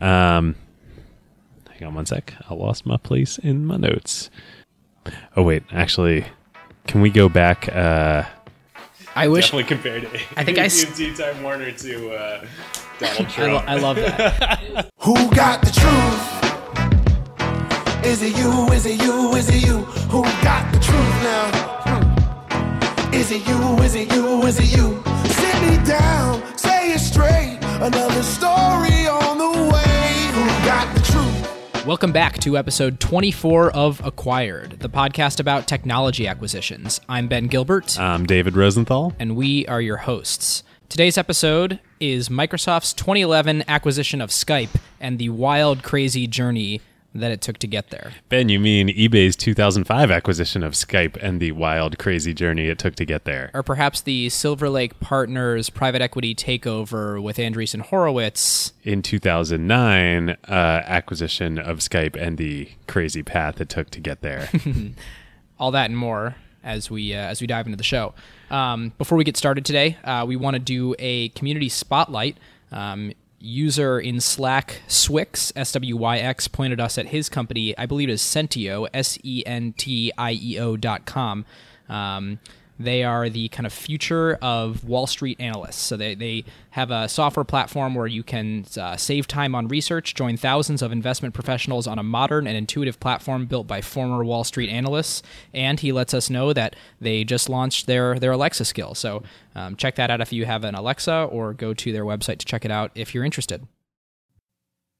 [0.00, 0.54] Um,
[1.70, 2.34] hang on one sec.
[2.48, 4.30] I lost my place in my notes.
[5.36, 6.24] Oh wait, actually,
[6.86, 7.68] can we go back?
[7.74, 8.24] Uh,
[9.14, 9.46] I wish.
[9.46, 10.20] definitely compared it.
[10.36, 12.44] I think I AT&T Time Warner to uh,
[12.98, 13.68] Donald I, lo- Trump.
[13.68, 14.90] I love that.
[15.00, 16.28] Who got the truth?
[18.06, 18.66] Is it you?
[18.72, 19.32] Is it you?
[19.34, 19.78] Is it you?
[20.10, 21.50] Who got the truth now?
[21.84, 23.14] Hmm.
[23.14, 23.76] Is it you?
[23.82, 24.42] Is it you?
[24.46, 25.02] Is it you?
[25.30, 27.58] Sit me down, say it straight.
[27.82, 30.30] Another story on the way.
[30.32, 31.84] Who got the truth?
[31.84, 37.00] Welcome back to episode 24 of Acquired, the podcast about technology acquisitions.
[37.08, 39.14] I'm Ben Gilbert, I'm David Rosenthal.
[39.18, 40.62] and we are your hosts.
[40.88, 46.80] Today's episode is Microsoft's 2011 acquisition of Skype and the wild, crazy journey
[47.14, 48.12] that it took to get there.
[48.28, 52.94] Ben, you mean eBay's 2005 acquisition of Skype and the wild, crazy journey it took
[52.96, 53.50] to get there?
[53.52, 58.72] Or perhaps the Silver Lake Partners private equity takeover with Andreessen Horowitz.
[58.82, 64.48] In 2009, uh, acquisition of Skype and the crazy path it took to get there.
[65.58, 68.14] all that and more as we uh, as we dive into the show.
[68.50, 72.36] Um, before we get started today, uh, we want to do a community spotlight.
[72.70, 77.76] Um, user in Slack Swyx S W Y X pointed us at his company.
[77.76, 81.44] I believe it is Sentieo S E N T I E O dot com.
[81.88, 82.38] Um,
[82.78, 85.80] they are the kind of future of Wall Street analysts.
[85.80, 90.14] So they, they have a software platform where you can uh, save time on research,
[90.14, 94.44] join thousands of investment professionals on a modern and intuitive platform built by former Wall
[94.44, 95.22] Street analysts.
[95.52, 98.94] And he lets us know that they just launched their, their Alexa skill.
[98.94, 99.22] So
[99.54, 102.46] um, check that out if you have an Alexa or go to their website to
[102.46, 103.66] check it out if you're interested.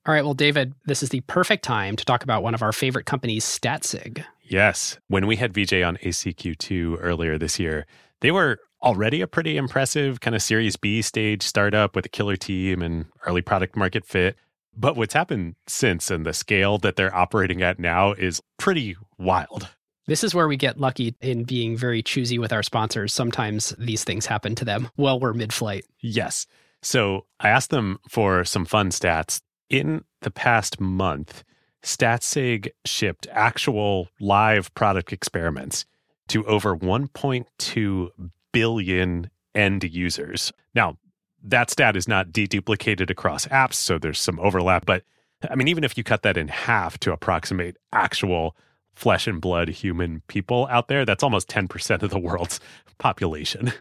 [0.04, 2.72] All right, well, David, this is the perfect time to talk about one of our
[2.72, 4.24] favorite companies, Statsig.
[4.42, 4.98] yes.
[5.06, 7.86] When we had VJ on ACQ2 earlier this year,
[8.20, 12.34] they were already a pretty impressive kind of Series B stage startup with a killer
[12.36, 14.36] team and early product market fit.
[14.76, 19.68] But what's happened since and the scale that they're operating at now is pretty wild.
[20.06, 23.14] This is where we get lucky in being very choosy with our sponsors.
[23.14, 25.84] Sometimes these things happen to them while we're mid flight.
[26.00, 26.46] Yes.
[26.80, 29.40] So I asked them for some fun stats.
[29.72, 31.44] In the past month,
[31.82, 35.86] StatSig shipped actual live product experiments
[36.28, 38.08] to over 1.2
[38.52, 40.52] billion end users.
[40.74, 40.98] Now,
[41.42, 44.84] that stat is not deduplicated across apps, so there's some overlap.
[44.84, 45.04] But
[45.50, 48.54] I mean, even if you cut that in half to approximate actual
[48.94, 52.60] flesh and blood human people out there, that's almost 10% of the world's
[52.98, 53.72] population.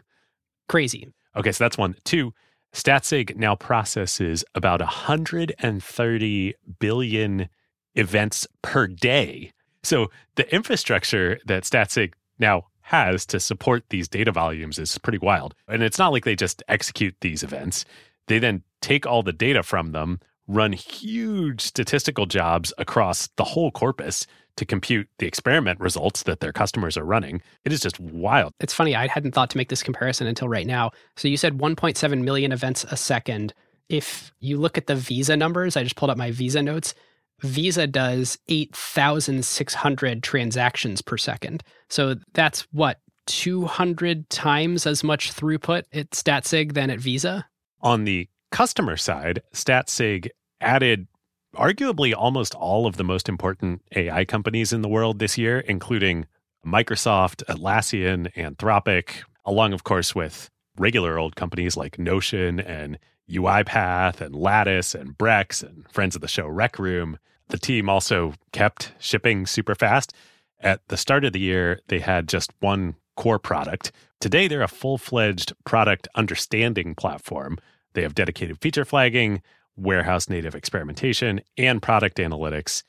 [0.70, 1.12] Crazy.
[1.36, 1.96] Okay, so that's one.
[2.04, 2.32] Two,
[2.74, 7.48] StatSig now processes about 130 billion
[7.94, 9.52] events per day.
[9.82, 15.54] So the infrastructure that StatSig now has to support these data volumes is pretty wild.
[15.68, 17.84] And it's not like they just execute these events.
[18.26, 23.70] They then take all the data from them, run huge statistical jobs across the whole
[23.70, 24.26] corpus
[24.56, 27.42] to compute the experiment results that their customers are running.
[27.64, 28.52] It is just wild.
[28.60, 30.90] It's funny, I hadn't thought to make this comparison until right now.
[31.16, 33.54] So you said 1.7 million events a second.
[33.88, 36.94] If you look at the Visa numbers, I just pulled up my Visa notes.
[37.40, 41.62] Visa does 8,600 transactions per second.
[41.88, 47.46] So that's what, 200 times as much throughput at StatSig than at Visa?
[47.80, 50.28] On the customer side, StatSig
[50.60, 51.08] added
[51.56, 56.26] arguably almost all of the most important AI companies in the world this year, including
[56.66, 62.98] Microsoft, Atlassian, Anthropic, along, of course, with regular old companies like Notion and
[63.28, 67.18] UiPath and Lattice and Brex and friends of the show Rec Room.
[67.48, 70.14] The team also kept shipping super fast.
[70.60, 73.92] At the start of the year, they had just one core product.
[74.20, 77.58] Today, they're a full fledged product understanding platform.
[77.94, 79.42] They have dedicated feature flagging,
[79.76, 82.82] warehouse native experimentation, and product analytics.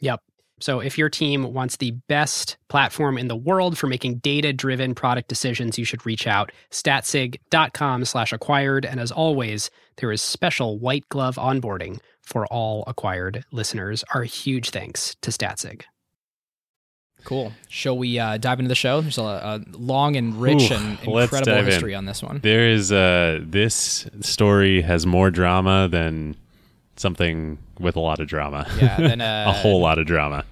[0.00, 0.20] Yep.
[0.60, 5.28] So if your team wants the best platform in the world for making data-driven product
[5.28, 8.86] decisions, you should reach out statsig.com slash acquired.
[8.86, 14.04] And as always, there is special white glove onboarding for all acquired listeners.
[14.14, 15.82] Our huge thanks to Statsig.
[17.24, 17.52] Cool.
[17.68, 19.00] Shall we uh, dive into the show?
[19.00, 21.64] There's a, a long and rich Ooh, and incredible dive in.
[21.66, 22.40] history on this one.
[22.42, 26.36] There is uh this story has more drama than
[26.96, 28.66] something with a lot of drama.
[28.78, 30.44] Yeah, then uh, a whole lot of drama.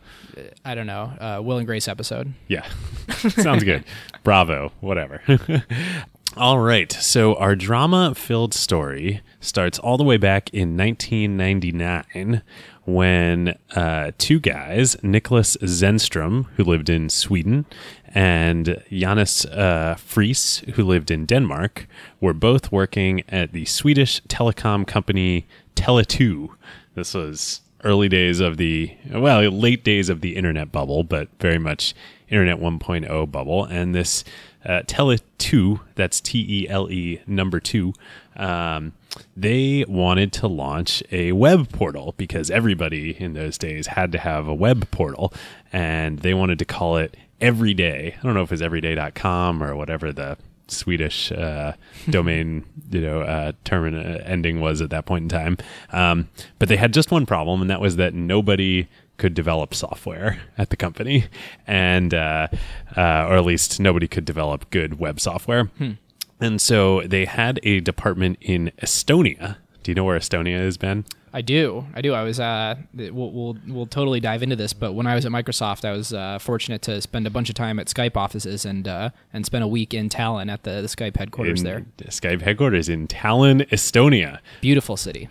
[0.64, 2.32] I don't know, uh, Will and Grace episode.
[2.48, 2.66] Yeah.
[3.28, 3.84] Sounds good.
[4.24, 4.72] Bravo.
[4.80, 5.20] Whatever.
[6.36, 6.90] all right.
[6.90, 12.42] So our drama filled story starts all the way back in 1999
[12.84, 17.64] when uh, two guys, Niklas Zennström, who lived in Sweden,
[18.14, 21.86] and Janus uh, Friis, who lived in Denmark,
[22.20, 25.46] were both working at the Swedish telecom company
[25.76, 26.48] Tele2.
[26.94, 31.58] This was early days of the well, late days of the internet bubble, but very
[31.58, 31.94] much
[32.28, 33.64] internet 1.0 bubble.
[33.64, 34.24] And this
[34.64, 37.92] uh, Tele 2, that's T E L E number two,
[38.36, 38.92] um,
[39.36, 44.48] they wanted to launch a web portal because everybody in those days had to have
[44.48, 45.32] a web portal,
[45.72, 48.14] and they wanted to call it Everyday.
[48.16, 50.38] I don't know if it's everyday.com or whatever the
[50.68, 51.72] Swedish uh,
[52.10, 55.58] domain, you know, uh, term uh, ending was at that point in time.
[55.92, 56.28] Um,
[56.58, 58.88] but they had just one problem, and that was that nobody
[59.18, 61.26] could develop software at the company,
[61.66, 62.48] and uh,
[62.96, 65.70] uh, or at least nobody could develop good web software.
[66.42, 69.56] And so they had a department in Estonia.
[69.82, 71.04] Do you know where Estonia is, Ben?
[71.34, 71.86] I do.
[71.94, 72.12] I do.
[72.12, 72.38] I was.
[72.38, 74.74] Uh, we'll, we'll we'll totally dive into this.
[74.74, 77.54] But when I was at Microsoft, I was uh, fortunate to spend a bunch of
[77.54, 80.88] time at Skype offices and uh, and spend a week in Tallinn at the, the
[80.88, 81.86] Skype headquarters In- there.
[82.08, 84.40] Skype headquarters in Tallinn, Estonia.
[84.60, 85.28] Beautiful city.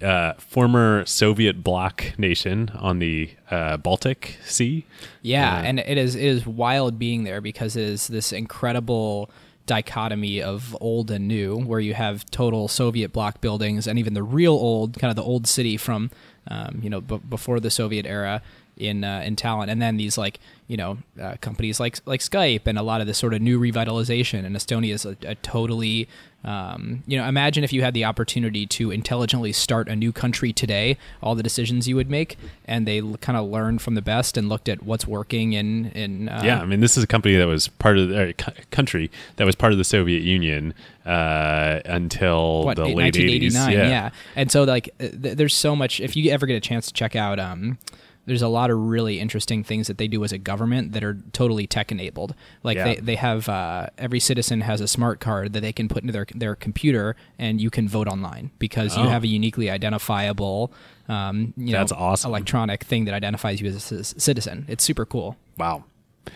[0.00, 4.86] uh, former Soviet bloc nation on the uh, Baltic Sea.
[5.20, 9.28] Yeah, and it is it is wild being there because it is this incredible
[9.66, 14.22] dichotomy of old and new, where you have total Soviet bloc buildings and even the
[14.22, 16.10] real old, kind of the old city from,
[16.48, 18.42] um, you know, b- before the Soviet era
[18.76, 22.62] in uh, in Tallinn, and then these like you know uh, companies like like Skype
[22.66, 24.44] and a lot of this sort of new revitalization.
[24.44, 26.08] And Estonia is a, a totally
[26.44, 30.52] um, you know, imagine if you had the opportunity to intelligently start a new country
[30.52, 34.36] today, all the decisions you would make, and they kind of learned from the best
[34.36, 37.36] and looked at what's working in in uh, yeah, I mean, this is a company
[37.36, 40.74] that was part of the uh, country that was part of the Soviet Union
[41.06, 43.88] uh, until what the late 1989 80s.
[43.88, 44.10] yeah.
[44.36, 46.92] and so like uh, th- there's so much if you ever get a chance to
[46.92, 47.78] check out um
[48.26, 51.18] there's a lot of really interesting things that they do as a government that are
[51.32, 52.84] totally tech enabled like Yeah.
[52.84, 56.12] they, they have uh, every citizen has a smart card that they can put into
[56.12, 59.08] their their computer and you can vote online because you Oh.
[59.08, 60.72] have a uniquely identifiable
[61.08, 62.30] um, you That's know, awesome.
[62.30, 65.84] electronic thing that identifies you as a c- citizen it's super cool Wow.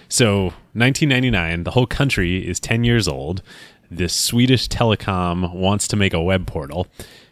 [0.09, 3.43] So 1999, the whole country is 10 years old.
[3.91, 6.87] This Swedish telecom wants to make a web portal.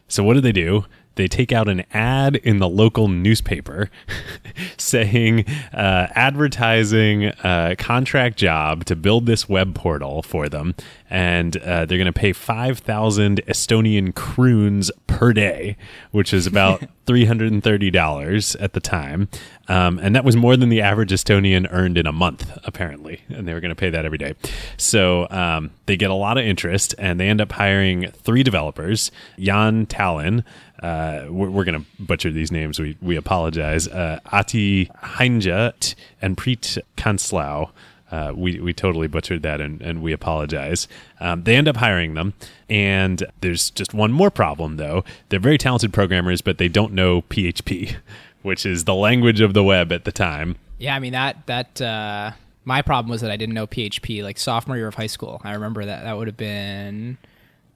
[0.08, 0.84] So what do they do?
[1.16, 3.90] They take out an ad in the local newspaper
[4.76, 10.74] saying, uh, advertising a contract job to build this web portal for them.
[11.10, 15.76] And uh, they're going to pay 5,000 Estonian kroons per day,
[16.10, 19.28] which is about $330 at the time.
[19.68, 23.22] Um, and that was more than the average Estonian earned in a month, apparently.
[23.28, 24.34] And they were going to pay that every day.
[24.76, 29.10] So um, they get a lot of interest and they end up hiring three developers
[29.38, 30.44] Jaan Tallinn.
[30.84, 32.78] Uh, we're we're going to butcher these names.
[32.78, 33.88] We, we apologize.
[33.88, 37.70] Uh, Ahti Heinja and Priit Kanslau.
[38.10, 40.86] Uh, we, we totally butchered that and, and we apologize.
[41.20, 42.34] Um, they end up hiring them.
[42.68, 45.04] And there's just one more problem, though.
[45.30, 47.96] They're very talented programmers, but they don't know PHP,
[48.42, 50.56] which is the language of the web at the time.
[50.76, 52.32] Yeah, I mean that that uh,
[52.66, 55.40] my problem was that I didn't know PHP like sophomore year of high school.
[55.44, 57.16] I remember that that would have been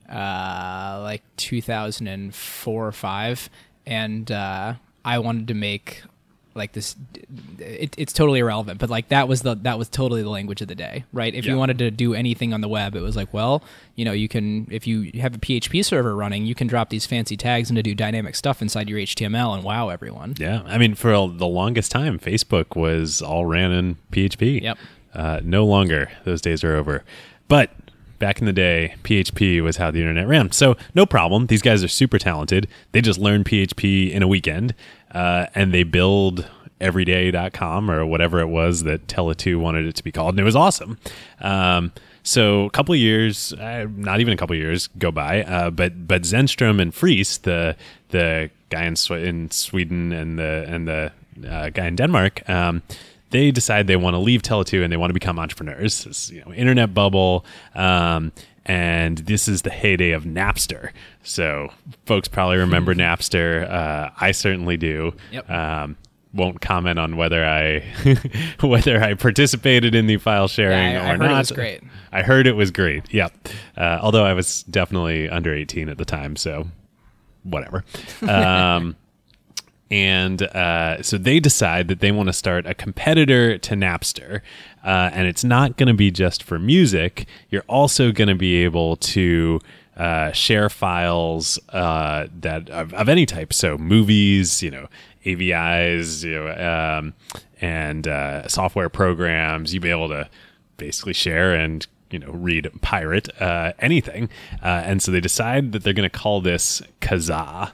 [0.08, 3.50] uh, like 2004 or five,
[3.86, 4.74] and uh,
[5.04, 6.02] I wanted to make
[6.54, 6.96] like this.
[7.60, 10.66] It, it's totally irrelevant, but like that was the that was totally the language of
[10.68, 11.32] the day, right?
[11.32, 11.52] If Yeah.
[11.52, 13.62] you wanted to do anything on the web, it was like, well,
[13.94, 17.06] you know, you can if you have a PHP server running, you can drop these
[17.06, 20.34] fancy tags and to do dynamic stuff inside your HTML and wow everyone.
[20.38, 20.62] Yeah.
[20.66, 24.60] I mean, for the longest time, Facebook was all ran in PHP.
[24.62, 24.78] Yep.
[25.14, 26.10] Uh, no longer.
[26.24, 27.04] Those days are over.
[27.46, 27.70] But
[28.18, 30.52] back in the day, PHP was how the internet ran.
[30.52, 31.46] So no problem.
[31.46, 32.68] These guys are super talented.
[32.92, 34.74] They just learn PHP in a weekend
[35.12, 36.48] uh, and they build
[36.80, 40.34] everyday.com or whatever it was that Tele2 wanted it to be called.
[40.34, 40.98] And it was awesome.
[41.40, 46.06] Um, so a couple years, uh, not even a couple years go by, uh, but
[46.06, 47.74] but Zennström and Friis, the
[48.10, 51.12] the guy in, in Sweden and the and the
[51.48, 52.82] uh, guy in Denmark, um,
[53.30, 56.04] they decide they want to leave Tele2 and they want to become entrepreneurs.
[56.04, 57.44] This, you know, internet bubble.
[57.74, 58.32] Um,
[58.64, 60.90] and this is the heyday of Napster.
[61.22, 61.68] So,
[62.06, 63.70] folks probably remember Napster.
[63.70, 65.14] Uh, I certainly do.
[65.32, 65.50] Yep.
[65.50, 65.96] Um,
[66.34, 67.80] won't comment on whether I
[68.60, 71.38] whether I participated in the file sharing Yeah, I- I or heard it not.
[71.38, 71.82] was great.
[72.12, 73.12] I heard it was great.
[73.12, 73.48] Yep.
[73.78, 76.68] Uh, although I was definitely under 18 at the time, so
[77.44, 77.82] whatever.
[78.28, 78.96] Um,
[79.90, 84.42] and uh, so they decide that they want to start a competitor to Napster,
[84.84, 87.26] uh, and it's not going to be just for music.
[87.48, 89.60] You're also going to be able to
[89.96, 94.88] uh, share files uh, that of, of any type, so movies, you know,
[95.24, 97.14] AVIs, you know, um,
[97.60, 99.72] and uh, software programs.
[99.72, 100.28] You'll be able to
[100.76, 104.28] basically share and you know read pirate uh, anything,
[104.62, 107.72] and so they decide that they're going to call this Kazaa.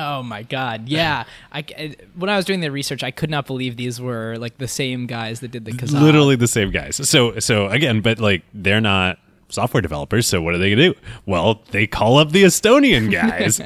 [0.00, 1.24] Oh my god, yeah.
[1.52, 4.58] I, I- when I was doing the research, I could not believe these were like
[4.58, 6.00] the same guys that did the Kazaa.
[6.00, 6.96] literally the same guys.
[7.08, 10.26] So so again, but like they're not software developers.
[10.28, 10.94] So what are they gonna do?
[11.26, 13.60] Well, they call up the Estonian guys.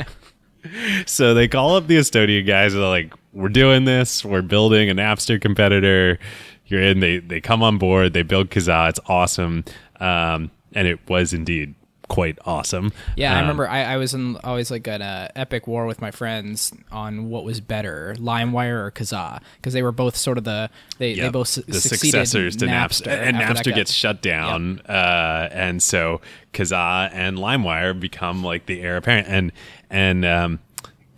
[1.07, 2.73] so they call up the Estonian guys.
[2.73, 4.25] And they're like, "We're doing this.
[4.25, 6.19] We're building a Napster competitor.
[6.67, 8.12] You're in." They they come on board.
[8.15, 8.89] They build Kazaa.
[8.91, 9.65] It's awesome,
[10.01, 11.75] um, and it was indeed
[12.12, 12.92] quite awesome.
[13.16, 16.02] Yeah, I Um, remember I, I was in always like an uh, epic war with
[16.02, 20.45] my friends on what was better, LimeWire or Kazaa, because they were both sort of
[20.45, 25.49] the they, they both su- the successors to Napster, and Napster gets shut down, uh,
[25.52, 26.21] and so
[26.52, 29.50] Kazaa and LimeWire become like the heir apparent, and
[29.88, 30.59] and um,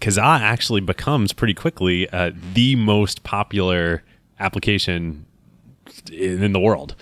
[0.00, 4.04] Kazaa actually becomes pretty quickly uh, the most popular
[4.38, 5.26] application
[6.12, 6.94] in, in the world.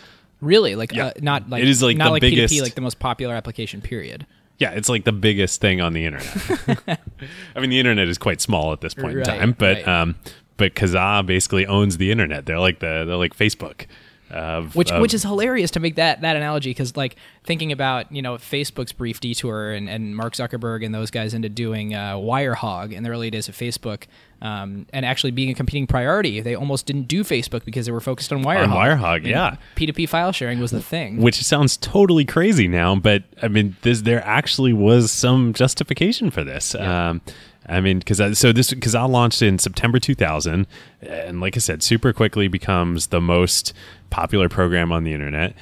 [0.42, 1.06] Really, like Yeah.
[1.06, 3.34] uh, not like It is, like, not the like biggest- P2P, like the most popular
[3.34, 3.80] application.
[3.80, 4.26] Period.
[4.58, 7.00] Yeah, it's like the biggest thing on the internet.
[7.56, 9.88] I mean, the internet is quite small at this point Right, in time, but right.
[9.88, 10.14] um,
[10.56, 12.46] but Kazaa basically owns the internet.
[12.46, 13.86] They're like the they're like Facebook.
[14.32, 18.10] Of, which of- which is hilarious to make that that analogy because like thinking about
[18.10, 22.14] you know Facebook's brief detour and, and Mark Zuckerberg and those guys into doing uh,
[22.14, 24.04] Wirehog in the early days of Facebook
[24.40, 26.40] um, and actually being a competing priority.
[26.40, 28.72] They almost didn't do Facebook because they were focused on Wirehog.
[28.98, 29.56] Wirehog, yeah.
[29.74, 31.18] P two P file sharing was the thing.
[31.18, 36.42] which sounds totally crazy now, but I mean, this there actually was some justification for
[36.42, 36.74] this.
[36.74, 37.20] Um,
[37.66, 40.66] I mean, because so this because I launched in September 2000,
[41.00, 43.72] and like I said, super quickly becomes the most
[44.10, 45.54] popular program on the internet,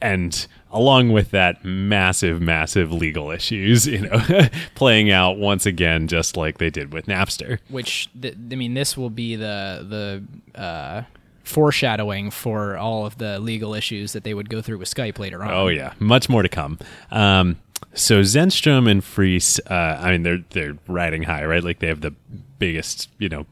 [0.00, 4.20] and along with that, massive, massive legal issues, you know,
[4.74, 7.58] playing out once again, just like they did with Napster.
[7.68, 10.22] which th- I mean, this will be the
[10.54, 11.02] the uh,
[11.44, 15.42] foreshadowing for all of the legal issues that they would go through with Skype later
[15.44, 15.50] on.
[15.50, 16.78] Oh yeah, much more to come.
[17.10, 17.56] Um,
[17.94, 21.62] so Zennström and Friis, uh, I mean, they're they're riding high, right?
[21.62, 22.14] Like they have the
[22.58, 23.46] biggest, you know,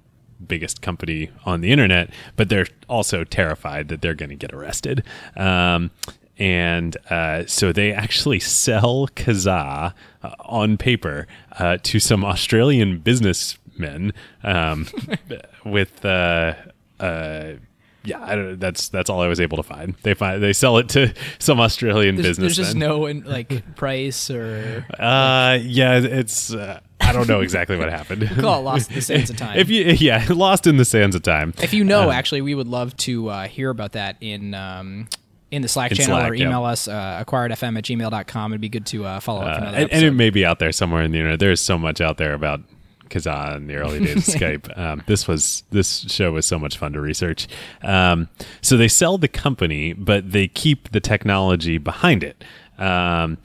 [0.47, 5.05] biggest company on the internet, but they're also terrified that they're going to get arrested.
[5.37, 5.91] Um,
[6.39, 11.27] and uh, so they actually sell Kazaa uh, on paper
[11.59, 14.87] uh, to some Australian businessmen um,
[15.65, 16.05] with.
[18.05, 19.95] Yeah, I don't, that's that's all I was able to find.
[20.03, 22.47] They find they sell it to some Australian There's, businessmen.
[22.49, 26.53] there's just no like price or Uh, yeah, it's.
[26.53, 28.29] Uh, I don't know exactly what happened.
[28.41, 29.59] call it lost in the sands of time.
[29.59, 31.53] if you, yeah, lost in the sands of time.
[31.63, 35.09] If you know, Um, actually, we would love to uh, hear about that in um,
[35.51, 36.47] in the Slack In channel Slack, or yeah.
[36.47, 38.53] email us uh, acquiredfm at gmail.com.
[38.53, 39.55] It'd be good to uh, follow up.
[39.57, 41.41] Uh, another and, and it may be out there somewhere in the internet.
[41.41, 42.61] There's so much out there about
[43.13, 44.77] Kazaa in the early days of Skype.
[44.79, 47.47] Um, this was this show was so much fun to research.
[47.83, 48.29] Um,
[48.61, 52.45] so they sell the company, but they keep the technology behind it.
[52.79, 53.39] Um,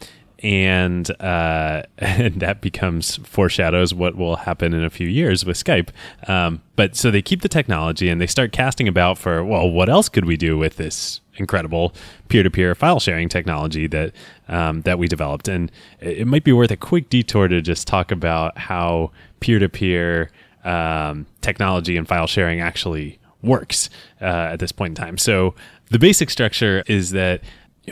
[0.44, 5.90] and uh, and that becomes foreshadows what will happen in a few years with Skype.
[6.28, 9.90] Um, but so they keep the technology and they start casting about for well, what
[9.90, 11.94] else could we do with this incredible
[12.30, 14.14] peer-to-peer file sharing technology that
[14.48, 15.48] um, that we developed?
[15.48, 20.32] And it it might be worth a quick detour to just talk about how peer-to-peer
[20.64, 23.90] um, technology and file sharing actually works
[24.22, 25.18] uh, at this point in time.
[25.18, 25.56] So
[25.90, 27.42] the basic structure is that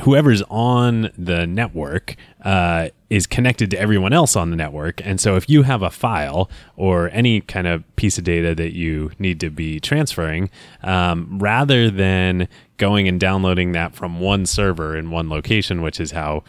[0.02, 5.00] whoever's on the network uh, is connected to everyone else on the network.
[5.06, 8.74] And so if you have a file or any kind of piece of data that
[8.74, 10.50] you need to be transferring,
[10.84, 16.12] um, rather than going and downloading that from one server in one location, which is
[16.12, 16.44] how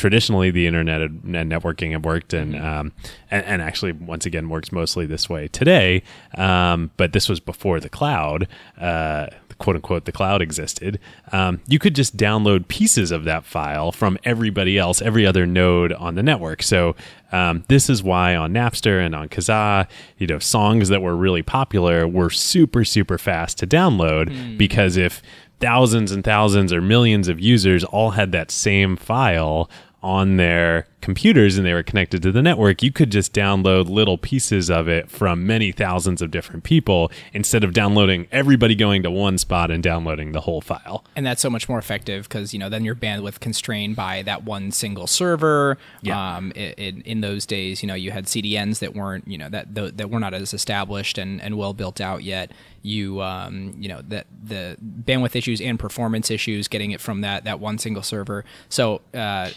[0.00, 2.92] traditionally the internet and networking have worked and, um,
[3.30, 6.02] and and actually once again works mostly this way today.
[6.36, 8.48] Um, but this was before the cloud
[8.80, 9.26] uh,
[9.58, 10.98] quote unquote the cloud existed.
[11.32, 15.92] Um, you could just download pieces of that file from everybody else every other node
[15.92, 16.62] on the network.
[16.62, 16.96] So
[17.30, 21.42] um, this is why on Napster and on Kazaa, you know, songs that were really
[21.42, 25.22] popular were super, super fast to download because if
[25.60, 29.70] thousands and thousands or millions of users all had that same file
[30.02, 34.18] on their computers and they were connected to the network, you could just download little
[34.18, 39.10] pieces of it from many thousands of different people instead of downloading everybody going to
[39.10, 41.04] one spot and downloading the whole file.
[41.16, 44.44] and that's so much more effective because you know then your bandwidth constrained by that
[44.44, 45.78] one single server.
[46.02, 46.36] Yeah.
[46.36, 49.48] Um, i in, in those days, you know, you had CDNs that weren't you know
[49.48, 52.50] that that were not as established and, and well built out yet.
[52.82, 57.44] You um, you know that the bandwidth issues and performance issues getting it from that
[57.44, 58.44] that one single server.
[58.68, 59.50] So uh,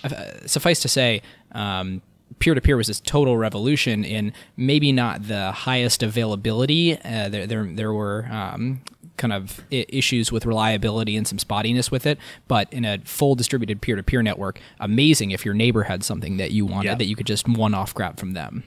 [0.45, 1.21] suffice to say.
[1.53, 2.01] Um,
[2.39, 6.97] peer-to-peer was this total revolution in maybe not the highest availability.
[6.99, 8.81] Uh, there, there, there were um,
[9.17, 13.35] kind of I- issues with reliability and some spottiness with it, but in a full
[13.35, 16.95] distributed peer-to-peer network, amazing if your neighbor had something that you wanted Yeah.
[16.95, 18.63] that you could just one-off grab from them.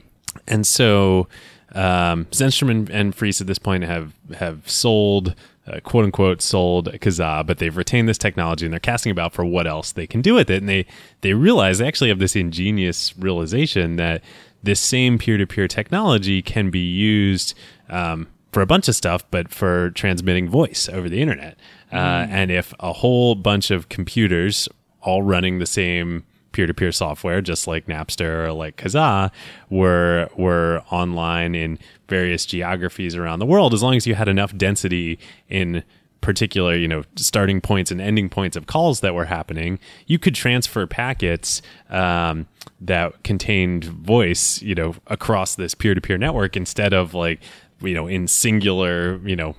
[0.47, 1.27] and so
[1.73, 5.35] um, Zennström and, and Friis at this point have have sold.
[5.69, 9.43] Uh, quote unquote sold Kazaa, but they've retained this technology and they're casting about for
[9.43, 10.59] what else they can do with it.
[10.59, 10.85] And they
[11.19, 14.23] they realize they actually have this ingenious realization that
[14.63, 17.53] this same peer to peer technology can be used
[17.89, 21.57] um, for a bunch of stuff, but for transmitting voice over the internet.
[21.91, 24.67] Uh, and if a whole bunch of computers
[25.01, 26.25] all running the same
[26.57, 29.29] peer-to-peer software, just like Napster or like Kazaa,
[29.69, 31.77] were were online in
[32.09, 33.75] various geographies around the world.
[33.75, 35.83] As long as you had enough density in
[36.21, 40.33] particular, you know, starting points and ending points of calls that were happening, you could
[40.33, 41.61] transfer packets
[41.91, 42.47] um,
[42.81, 47.39] that contained voice, you know, across this peer-to-peer network instead of like,
[47.81, 49.55] you know, in singular, you know,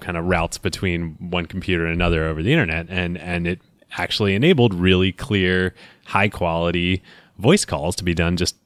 [0.00, 3.60] kind of routes between one computer and another over the internet, and and it
[3.98, 5.74] actually enabled really clear,
[6.06, 7.02] high quality
[7.38, 8.56] voice calls to be done just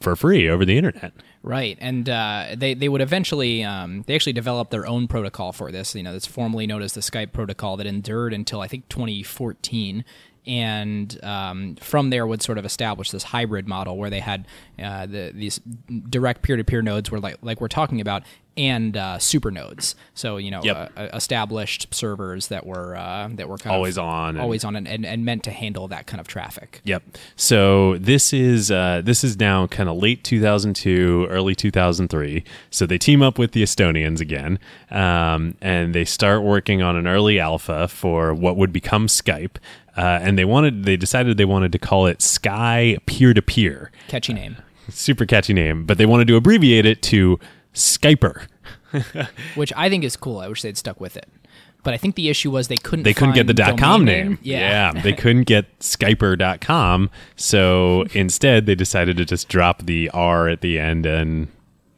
[0.00, 1.12] for free over the internet.
[1.42, 5.72] Right, and uh, they they would eventually um, they actually developed their own protocol for
[5.72, 5.94] this.
[5.94, 10.04] You know, that's formally known as the Skype protocol that endured until I think 2014,
[10.46, 14.46] and um, from there would sort of establish this hybrid model where they had
[14.82, 15.60] uh, the, these
[16.08, 18.22] direct peer-to-peer nodes, where like like we're talking about,
[18.56, 19.94] and uh, super nodes.
[20.14, 20.92] So you know, Yep.
[20.96, 24.76] uh, established servers that were uh, that were kind Always of on and- always on,
[24.76, 26.80] and, and, and meant to handle that kind of traffic.
[26.84, 27.02] Yep.
[27.36, 32.44] So this is uh, this is now kind of late 2002, early 2003.
[32.70, 34.58] So they team up with the Estonians again,
[34.90, 39.56] um, and they start working on an early alpha for what would become Skype.
[39.96, 43.90] Uh, and they wanted, they decided they wanted to call it Sky Peer to Peer.
[44.08, 44.56] Catchy name.
[44.88, 47.38] Super catchy name, but they wanted to abbreviate it to
[47.74, 48.46] Skyper.
[49.54, 50.38] which I think is cool.
[50.38, 51.28] I wish they'd stuck with it.
[51.82, 53.04] But I think the issue was they couldn't.
[53.04, 54.38] They couldn't get the dot com domain name.
[54.42, 54.92] Yeah.
[55.02, 57.10] they couldn't get Skyper.com.
[57.36, 61.48] So instead, they decided to just drop the R at the end, and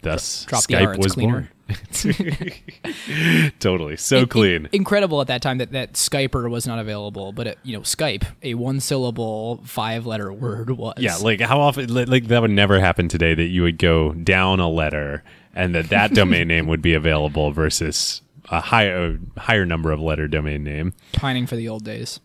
[0.03, 1.33] thus Drop Skype R, was cleaner.
[1.33, 1.49] born.
[3.61, 4.69] totally, so clean.
[4.73, 8.25] Incredible at that time that that Skyper was not available, but it, you know Skype,
[8.43, 10.95] a one syllable five letter word was.
[10.99, 14.61] yeah, like how often, like that would never happen today that you would go down
[14.61, 19.93] a letter and that that domain name would be available versus a higher higher number
[19.93, 20.95] of letter domain name.
[21.13, 22.21] pining for the old days.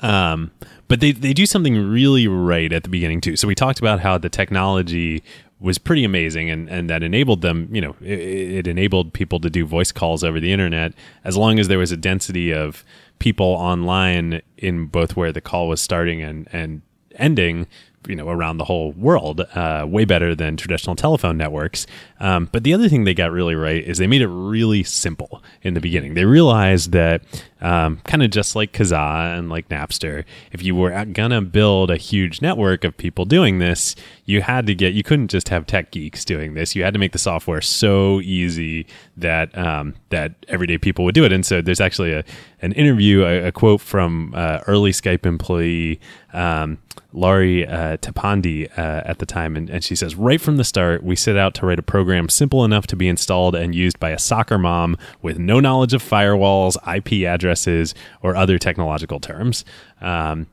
[0.00, 0.50] Um,
[0.88, 3.36] but they, they do something really right at the beginning too.
[3.36, 5.22] So we talked about how the technology
[5.60, 9.48] was pretty amazing and, and that enabled them, you know, it, it enabled people to
[9.48, 10.92] do voice calls over the internet
[11.24, 12.84] as long as there was a density of
[13.18, 16.82] people online in both where the call was starting and, and
[17.14, 17.66] ending,
[18.06, 21.86] you know, around the whole world, uh, way better than traditional telephone networks.
[22.20, 25.42] Um, but the other thing they got really right is they made it really simple
[25.62, 26.14] in the beginning.
[26.14, 27.22] They realized that,
[27.60, 31.96] um, kind of just like Kazaa and like Napster, if you were gonna build a
[31.96, 35.90] huge network of people doing this, you had to get, you couldn't just have tech
[35.90, 36.74] geeks doing this.
[36.74, 41.24] You had to make the software so easy that, um, that everyday people would do
[41.24, 41.32] it.
[41.32, 42.24] And so there's actually a,
[42.60, 46.00] an interview, a, a quote from uh, early Skype employee
[46.32, 46.78] um,
[47.12, 51.02] Laurie uh, Tapandi uh, at the time, and, and she says, right from the start,
[51.02, 54.10] we set out to write a program simple enough to be installed and used by
[54.10, 59.64] a soccer mom with no knowledge of firewalls, IP addresses, or other technological terms.
[60.02, 60.46] Um,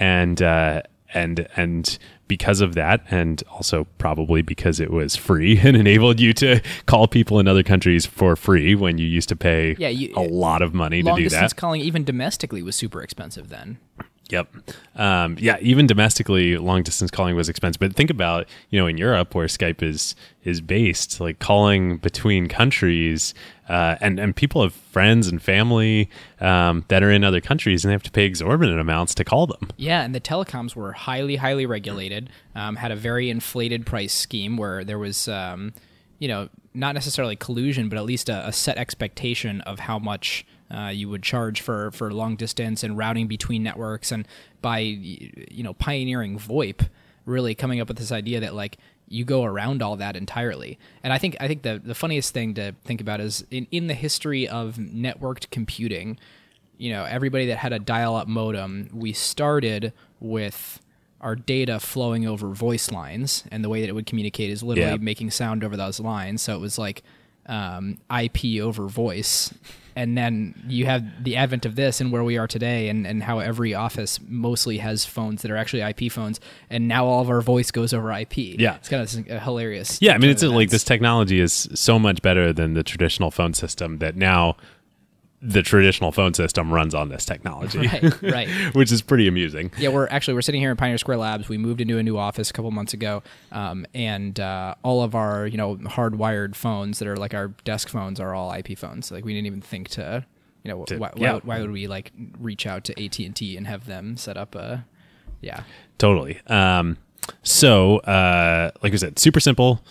[0.00, 0.82] and uh,
[1.14, 1.98] and and
[2.30, 7.08] because of that, and also probably because it was free and enabled you to call
[7.08, 10.62] people in other countries for free when you used to pay Yeah, you- a lot
[10.62, 11.60] of money to Long do distance that.
[11.60, 13.78] calling, even domestically, was super expensive then.
[14.30, 14.48] Yep.
[14.96, 17.80] Um, yeah, even domestically, long distance calling was expensive.
[17.80, 20.14] But think about you know in Europe where Skype is
[20.44, 23.34] is based, like calling between countries,
[23.68, 27.90] uh, and and people have friends and family um, that are in other countries, and
[27.90, 29.68] they have to pay exorbitant amounts to call them.
[29.76, 32.30] Yeah, and the telecoms were highly, highly regulated.
[32.54, 35.72] Um, had a very inflated price scheme where there was, um,
[36.18, 40.44] you know, not necessarily collusion, but at least a, a set expectation of how much
[40.70, 44.12] uh, you would charge for for long distance and routing between networks.
[44.12, 44.26] And
[44.62, 46.88] by you know pioneering VoIP,
[47.24, 48.76] really coming up with this idea that like
[49.08, 50.78] you go around all that entirely.
[51.02, 53.86] And I think I think the the funniest thing to think about is in in
[53.88, 56.18] the history of networked computing
[56.78, 60.80] you know, everybody that had a dial-up modem, we started with
[61.20, 64.92] our data flowing over voice lines, and the way that it would communicate is literally
[64.92, 64.96] Yeah.
[64.96, 66.40] making sound over those lines.
[66.40, 67.02] So it was like
[67.44, 69.52] um, IP over voice,
[70.00, 73.22] and then you have the advent of this and where we are today, and, and
[73.22, 77.28] how every office mostly has phones that are actually IP phones, and now all of
[77.28, 78.38] our voice goes over IP.
[78.38, 78.76] Yeah.
[78.76, 80.00] it's kind of hilarious.
[80.00, 83.30] Yeah, I mean, it's of like this technology is so much better than the traditional
[83.30, 84.56] phone system that now
[85.42, 88.74] the traditional phone system runs on this technology, Right, right.
[88.74, 89.70] which is pretty amusing.
[89.78, 91.48] Yeah, we're actually we're sitting here in Pioneer Square Labs.
[91.48, 93.22] We moved into a new office a couple months ago,
[93.52, 97.88] um, and uh, all of our you know hardwired phones that are like our desk
[97.88, 99.10] phones are all IP phones.
[99.10, 100.26] Like we didn't even think to,
[100.62, 101.32] you know, To- why, yeah.
[101.34, 104.36] why, why would we like reach out to AT and T and have them set
[104.36, 104.84] up a,
[105.40, 105.62] yeah,
[105.96, 106.38] Totally.
[106.48, 106.98] Um,
[107.42, 109.82] so, uh, like I said, super simple,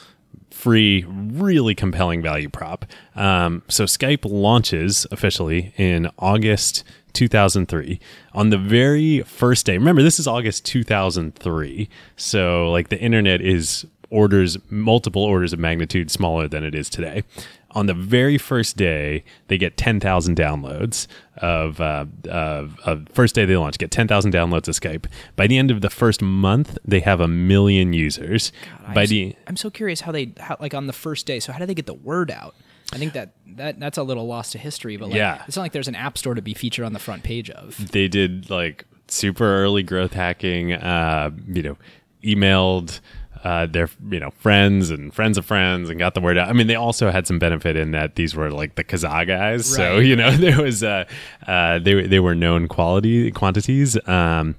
[0.60, 2.86] free, really compelling value prop.
[3.16, 7.98] Um, so Skype launches officially in August 2003
[8.34, 9.78] on the very first day.
[9.78, 11.90] Remember, this is August 2003.
[12.18, 17.24] So, like, the internet is orders, multiple orders of magnitude smaller than it is today.
[17.72, 21.06] On the very first day, they get 10,000 downloads
[21.38, 25.06] of, uh, of, of first day they launch, get 10,000 downloads of Skype.
[25.36, 28.52] By the end of the first month, they have a million users.
[28.96, 31.40] By I'm, the I'm so curious how they how, like on the first day.
[31.40, 32.56] So how do they get the word out?
[32.92, 35.44] I think that, that that's a little lost to history, but like, Yeah.
[35.48, 37.92] it's not like there's an app store to be featured on the front page of.
[37.92, 41.78] they did like super early growth hacking uh you know
[42.24, 43.00] emailed
[43.44, 46.50] uh, their you know friends and friends of friends and got the word out.
[46.50, 49.66] I mean, they also had some benefit in that these were like the Kazaa guys,
[49.66, 51.06] so you know there was uh,
[51.48, 53.98] uh, they they were known quality quantities.
[54.08, 54.56] Um,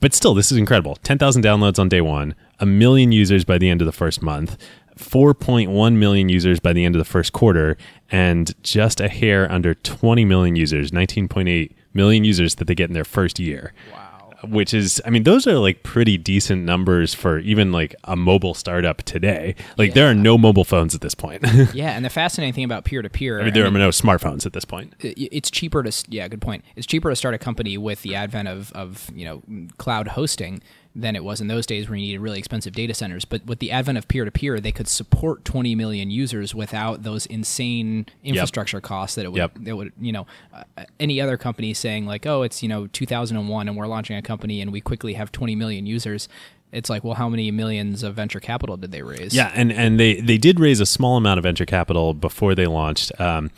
[0.00, 0.96] but still, this is incredible.
[0.96, 4.22] Ten thousand downloads on day one, a million users by the end of the first
[4.22, 4.56] month.
[4.96, 7.76] 4.1 million users by the end of the first quarter,
[8.12, 12.94] and just a hair under 20 million users, 19.8 million users that they get in
[12.94, 13.72] their first year
[14.48, 18.54] which is i mean those are like pretty decent numbers for even like a mobile
[18.54, 19.54] startup today.
[19.78, 21.44] Like there are no mobile phones at this point.
[21.74, 24.46] Yeah, and the fascinating thing about peer to peer, I mean there are no smartphones
[24.46, 24.94] at this point.
[25.00, 26.64] It's cheaper to yeah good point.
[26.76, 29.42] It's cheaper to start a company with the advent of, of you know
[29.78, 30.62] cloud hosting
[30.96, 33.24] than it was in those days where you needed really expensive data centers.
[33.24, 38.06] But with the advent of peer-to-peer they could support 20 million users without those insane
[38.22, 39.52] infrastructure costs that it would Yep.
[39.62, 40.62] that would you know uh,
[41.00, 44.60] any other company saying like oh it's you know 2001 and we're launching a company
[44.60, 46.28] and we quickly have 20 million users.
[46.70, 49.34] It's like well how many millions of venture capital did they raise?
[49.34, 52.66] Yeah and and they they did raise a small amount of venture capital before they
[52.66, 53.10] launched.
[53.20, 53.50] Um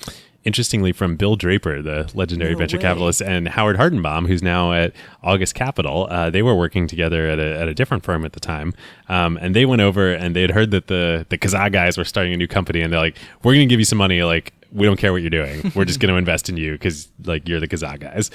[0.46, 2.82] Interestingly, from Bill Draper, the legendary No venture way.
[2.82, 7.40] capitalist, and Howard Hartenbaum, who's now at August Capital, uh, they were working together at
[7.40, 8.72] a, at a different firm at the time,
[9.08, 12.04] um, and they went over and they had heard that the the Kazaa guys were
[12.04, 14.52] starting a new company, and they're like, "We're going to give you some money, like
[14.70, 17.48] we don't care what you're doing, we're just going to invest in you because like
[17.48, 18.30] you're the Kazaa guys."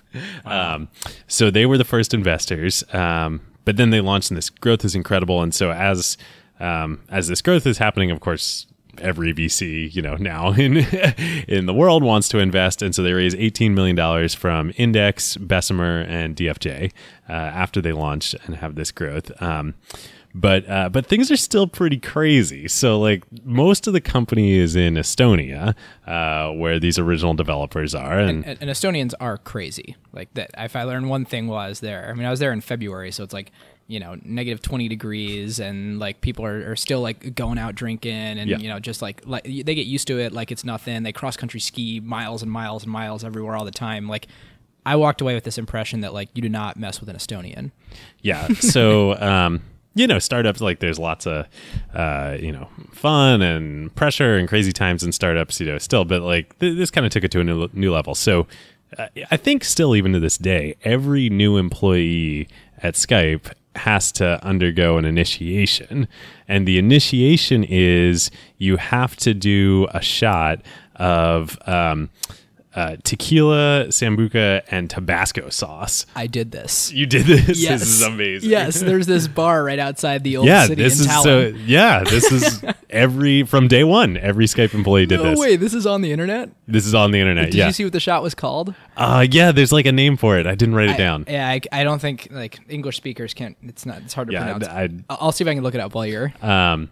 [0.44, 0.88] um,
[1.26, 4.94] so they were the first investors, um, but then they launched, and this growth is
[4.94, 6.16] incredible, and so as
[6.60, 8.68] um, as this growth is happening, of course,
[9.00, 10.78] every VC, you know, now in
[11.48, 15.36] in the world wants to invest, and so they raise eighteen million dollars from Index,
[15.36, 16.92] Bessemer, and DFJ
[17.28, 19.30] uh, after they launch and have this growth.
[19.42, 19.74] Um,
[20.36, 22.68] but uh, but things are still pretty crazy.
[22.68, 25.74] So like most of the company is in Estonia,
[26.06, 29.96] uh, where these original developers are, and, and, and Estonians are crazy.
[30.12, 30.50] Like that.
[30.58, 32.60] If I learned one thing while I was there, I mean, I was there in
[32.60, 33.50] February, so it's like
[33.88, 38.12] you know negative twenty degrees, and like people are, are still like going out drinking,
[38.12, 38.58] and Yeah.
[38.58, 41.02] you know just like like they get used to it, like it's nothing.
[41.02, 44.08] They cross country ski miles and miles and miles everywhere all the time.
[44.08, 44.26] Like
[44.84, 47.70] I walked away with this impression that like you do not mess with an Estonian.
[48.22, 49.60] yeah so um
[49.94, 51.46] you know startups like there's lots of
[51.94, 56.22] uh you know fun and pressure and crazy times in startups you know still but
[56.22, 58.46] like th- this kind of took it to a new, new level so
[58.98, 62.46] uh, i think still even to this day every new employee
[62.82, 66.08] at skype has to undergo an initiation.
[66.48, 70.62] And the initiation is you have to do a shot
[70.96, 72.10] of um
[72.76, 76.04] uh, tequila, sambuca, and Tabasco sauce.
[76.14, 76.92] I did this.
[76.92, 77.46] You did this.
[77.46, 78.50] This is amazing.
[78.50, 81.38] Yes, there's this bar right outside the old yeah, city this in is so.
[81.64, 84.16] Yeah, this is every from day one.
[84.16, 85.38] Every Skype employee did no this.
[85.40, 86.50] way, this is on the internet.
[86.68, 87.46] This is on the internet.
[87.46, 88.74] Did yeah, you see what the shot was called?
[88.96, 89.52] uh, yeah.
[89.52, 90.46] There's like a name for it.
[90.46, 91.24] I didn't write it down.
[91.26, 93.56] I, yeah, I, I don't think like English speakers can't.
[93.62, 94.02] It's not.
[94.02, 94.66] It's hard to Yeah, pronounce.
[94.68, 96.32] I- I'll I'll see if I can look it up while you're.
[96.42, 96.90] Um,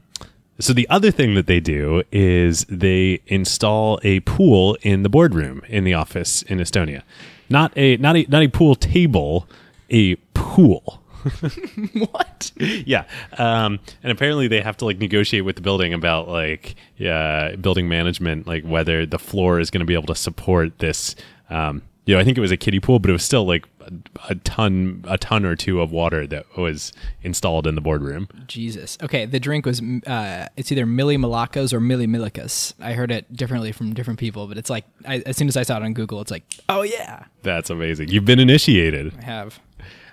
[0.58, 5.62] so the other thing that they do is they install a pool in the boardroom
[5.68, 7.02] in the office in Estonia.
[7.48, 9.48] Not a not a not a pool table,
[9.90, 11.00] a pool.
[11.94, 12.52] what?
[12.58, 13.04] yeah
[13.38, 17.88] um and apparently they have to like negotiate with the building about like yeah building
[17.88, 21.16] management like whether the floor is going to be able to support this
[21.48, 23.66] um you know i think it was a kiddie pool but it was still like
[23.80, 23.92] a,
[24.30, 28.98] a ton a ton or two of water that was installed in the boardroom Jesus.
[29.02, 29.80] Okay, the drink was.
[30.06, 32.74] Uh, it's either Milli Malakas or Milli Milikas.
[32.80, 35.62] I heard it differently from different people, but it's like I, as soon as I
[35.62, 39.60] saw it on Google, it's like, oh yeah, that's amazing you've been initiated I have.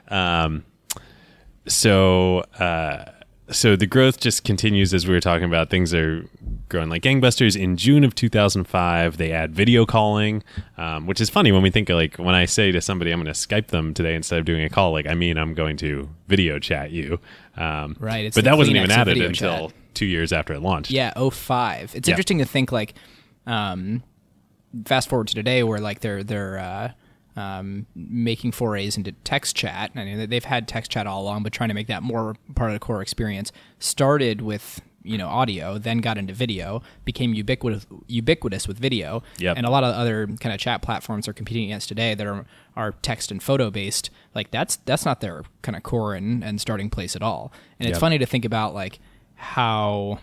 [0.08, 0.66] Um,
[1.68, 3.06] so uh,
[3.50, 5.70] so the growth just continues as we were talking about.
[5.70, 6.26] Things are
[6.72, 7.56] growing like gangbusters.
[7.56, 10.42] In June of 2005, they add video calling,
[10.78, 13.32] um, which is funny when we think like when I say to somebody I'm going
[13.32, 16.10] to Skype them today instead of doing a call, like I mean I'm going to
[16.28, 17.20] video chat you.
[17.56, 19.78] Um, Right, it's but that wasn't even added until chat.
[19.94, 20.90] two years after it launched.
[20.90, 21.94] Yeah, 05.
[21.96, 22.14] It's Yeah.
[22.14, 22.96] interesting to think like
[23.46, 24.02] um
[24.86, 26.92] fast forward to today where like they're they're uh
[27.34, 29.92] um, making forays into text chat.
[29.96, 32.72] I mean, they've had text chat all along, but trying to make that more part
[32.72, 33.54] of the core experience.
[33.80, 39.58] Started with you know audio, then got into video, became ubiquitous ubiquitous with video, Yep.
[39.58, 42.46] and a lot of other kind of chat platforms are competing against today that are
[42.76, 44.10] are text and photo based.
[44.36, 47.52] Like that's that's not their kind of core and, and starting place at all.
[47.80, 48.02] And it's Yep.
[48.02, 49.00] funny to think about like
[49.36, 50.20] how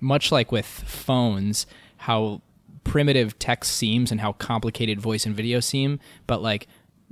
[0.00, 1.66] much like with phones,
[1.98, 2.40] how
[2.82, 6.66] primitive text seems and how complicated voice and video seem, but like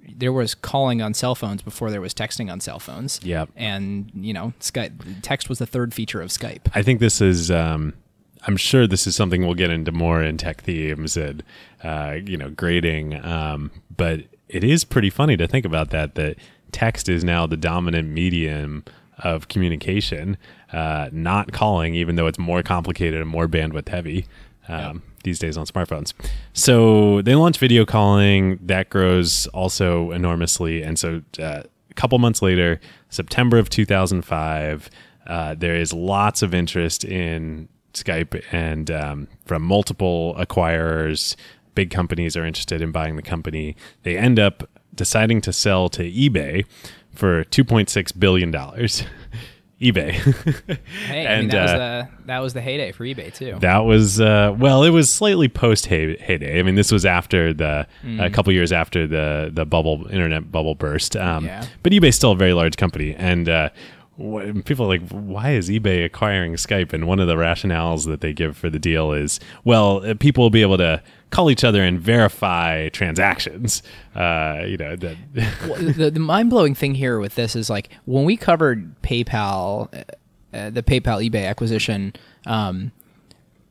[0.09, 3.21] there was calling on cell phones before there was texting on cell phones.
[3.23, 3.47] Yeah.
[3.57, 6.71] And, you know, Skype text was the third feature of Skype.
[6.75, 7.51] I think this is.
[7.51, 7.95] Um,
[8.47, 11.43] I'm sure this is something we'll get into more in tech themes and
[11.85, 13.25] uh, you know grading.
[13.25, 16.17] Um, but it is pretty funny to think about that.
[16.17, 16.37] That
[16.73, 18.85] text is now the dominant medium
[19.19, 20.37] of communication,
[20.73, 24.27] uh, not calling, even though it's more complicated and more bandwidth heavy.
[24.69, 26.13] Um, These days on smartphones.
[26.53, 28.59] So they launch video calling.
[28.63, 30.83] That grows also enormously.
[30.83, 32.81] And so uh, a couple months later,
[33.11, 34.91] September of 2005,
[35.27, 41.37] uh, there is lots of interest in Skype and um, from multiple acquirers.
[41.75, 43.77] Big companies are interested in buying the company.
[44.03, 46.65] They end up deciding to sell to eBay
[47.15, 48.55] for $2.6 billion.
[49.83, 50.13] eBay.
[51.07, 53.57] Hey, I mean, And, that, was uh, the, that was the heyday for eBay, too.
[53.61, 56.59] That was uh, well, it was slightly post heyday.
[56.59, 57.87] I mean, this was after the
[58.21, 61.17] a couple years after the the bubble internet bubble burst.
[61.17, 61.67] Um, Yeah.
[61.83, 63.71] But eBay's still a very large company, and uh,
[64.65, 66.93] people are like, why is eBay acquiring Skype?
[66.93, 70.45] And one of the rationales that they give for the deal is, well, uh, people
[70.45, 73.83] will be able to call each other and verify transactions.
[74.15, 75.17] Uh, you know that.
[75.67, 79.89] Well, the, the mind blowing thing here with this is like when we covered PayPal,
[80.55, 82.13] uh, the PayPal eBay acquisition,
[82.47, 82.93] um,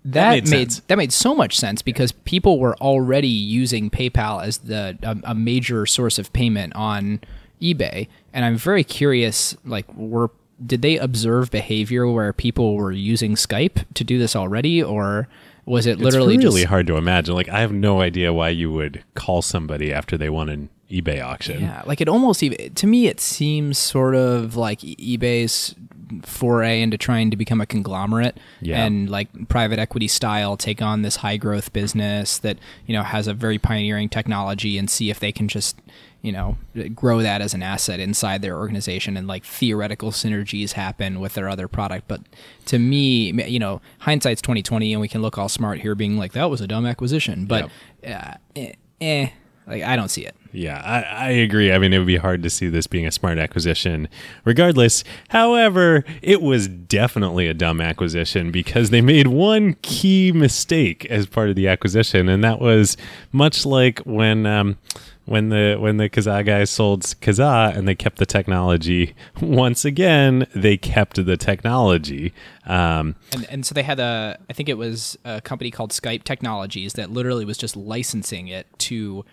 [0.03, 4.57] that, made made, that made so much sense because people were already using PayPal as
[4.57, 7.21] the a, a major source of payment on
[7.61, 10.31] eBay, and I'm very curious, like, were
[10.63, 15.27] did they observe behavior where people were using Skype to do this already, or
[15.65, 17.35] was it literally it's really just hard to imagine.
[17.35, 21.23] Like, I have no idea why you would call somebody after they won an eBay
[21.23, 21.61] auction.
[21.61, 25.73] Yeah, like it almost even to me it seems sort of like eBay's
[26.23, 28.83] foray into trying to become a conglomerate Yeah.
[28.83, 33.27] and like private equity style take on this high growth business that, you know, has
[33.27, 35.77] a very pioneering technology and see if they can just,
[36.21, 36.57] you know,
[36.93, 41.49] grow that as an asset inside their organization and like theoretical synergies happen with their
[41.49, 42.07] other product.
[42.07, 42.21] But
[42.65, 46.33] to me, you know, hindsight's 2020 and we can look all smart here being like
[46.33, 47.69] that was a dumb acquisition, but
[48.05, 49.29] uh, eh, eh,
[49.65, 50.35] like I don't see it.
[50.53, 51.71] Yeah, I, I agree.
[51.71, 54.09] I mean, it would be hard to see this being a smart acquisition
[54.43, 55.03] regardless.
[55.29, 61.49] However, it was definitely a dumb acquisition because they made one key mistake as part
[61.49, 62.95] of the acquisition, and that was
[63.31, 64.45] much like when.
[64.45, 64.77] Um,
[65.25, 70.47] when the when the Kazaa guys sold Kazaa and they kept the technology, once again
[70.55, 72.33] they kept the technology.
[72.65, 76.23] Um, And, and so they had a, I think it was a company called Skype
[76.23, 79.25] Technologies that literally was just licensing it to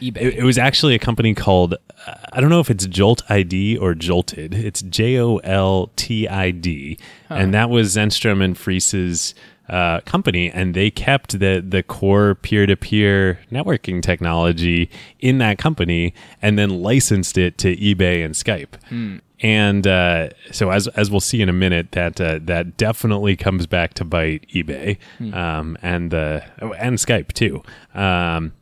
[0.00, 0.16] eBay.
[0.22, 1.74] It, it was actually a company called
[2.06, 4.54] uh, I don't know if it's Jolt ID or Jolted.
[4.54, 6.98] It's J O L T I D,
[7.30, 9.34] and that was Zenstrom and Fries's
[9.68, 15.58] uh, company, and they kept the the core peer to peer networking technology in that
[15.58, 18.74] company, and then licensed it to eBay and Skype.
[19.40, 23.66] And uh, so, as as we'll see in a minute, that uh, that definitely comes
[23.66, 24.98] back to bite eBay
[25.34, 26.42] um, and the
[26.78, 27.62] and Skype too.
[27.94, 28.52] Um,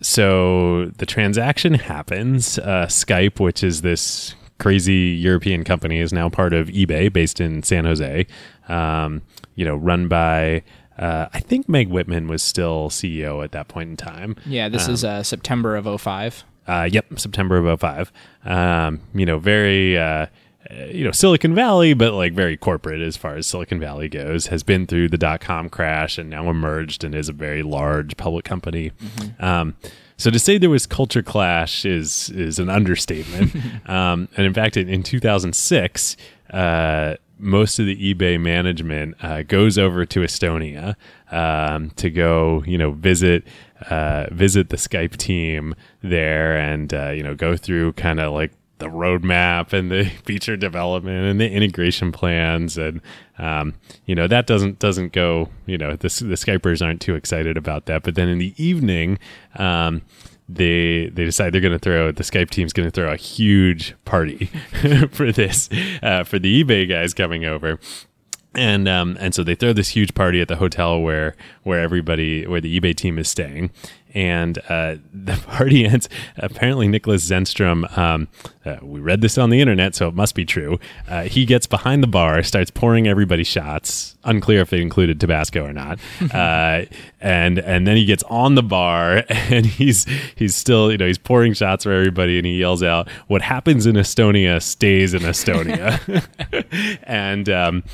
[0.00, 2.58] so the transaction happens.
[2.58, 7.62] Uh, Skype, which is this crazy European company, is now part of eBay, based in
[7.62, 8.26] San Jose.
[8.68, 9.22] Um,
[9.54, 10.62] you know, run by
[10.98, 14.36] uh, I think Meg Whitman was still CEO at that point in time.
[14.46, 16.44] yeah, this is uh, September of 05.
[16.66, 18.12] Uh, yep, September of 05.
[18.44, 20.26] Um, you know, very, uh,
[20.70, 24.46] uh, you know, Silicon Valley, but like very corporate as far as Silicon Valley goes,
[24.46, 28.16] has been through the dot com crash and now emerged and is a very large
[28.16, 28.92] public company.
[29.40, 29.74] Um,
[30.16, 33.56] so to say there was culture clash is is an understatement.
[33.88, 36.16] um, and in fact, in, in 2006,
[36.52, 40.96] uh, most of the eBay management uh, goes over to Estonia
[41.30, 43.44] um, to go, you know, visit
[43.90, 48.52] uh, visit the Skype team there, and uh, you know, go through kind of like
[48.78, 53.00] the roadmap and the feature development and the integration plans and
[53.38, 53.74] um,
[54.06, 57.86] you know that doesn't doesn't go you know the, the Skypers aren't too excited about
[57.86, 58.02] that.
[58.02, 59.18] But then in the evening
[59.56, 60.02] um,
[60.48, 63.94] they they decide they're going to throw the Skype team's going to throw a huge
[64.04, 64.46] party
[65.10, 65.68] for this
[66.02, 67.78] uh, for the eBay guys coming over.
[68.54, 72.46] And um, and so they throw this huge party at the hotel where where everybody
[72.46, 73.70] where the eBay team is staying,
[74.14, 76.08] and uh, the party ends.
[76.36, 77.96] Apparently, Nicholas Zennström.
[77.96, 78.28] Um,
[78.64, 80.78] uh, we read this on the internet, so it must be true.
[81.08, 84.16] Uh, he gets behind the bar, starts pouring everybody shots.
[84.24, 85.98] Unclear if they included Tabasco or not.
[86.32, 86.86] Uh,
[87.20, 91.18] and and then he gets on the bar, and he's he's still you know he's
[91.18, 96.00] pouring shots for everybody, and he yells out, "What happens in Estonia stays in Estonia."
[97.02, 97.84] and um,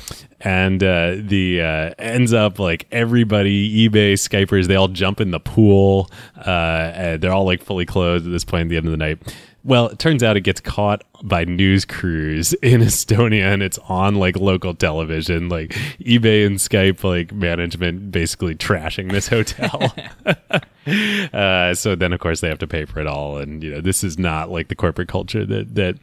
[0.41, 5.39] and uh, the uh, ends up like everybody eBay Skypers they all jump in the
[5.39, 6.09] pool.
[6.37, 9.19] Uh, they're all like fully clothed at this point at the end of the night.
[9.65, 14.15] Well, it turns out it gets caught by news crews in Estonia and it's on
[14.15, 19.93] like local television, like eBay and Skype like management basically trashing this hotel.
[21.33, 23.37] uh, so then of course they have to pay for it all.
[23.37, 25.97] And you know, this is not like the corporate culture that, that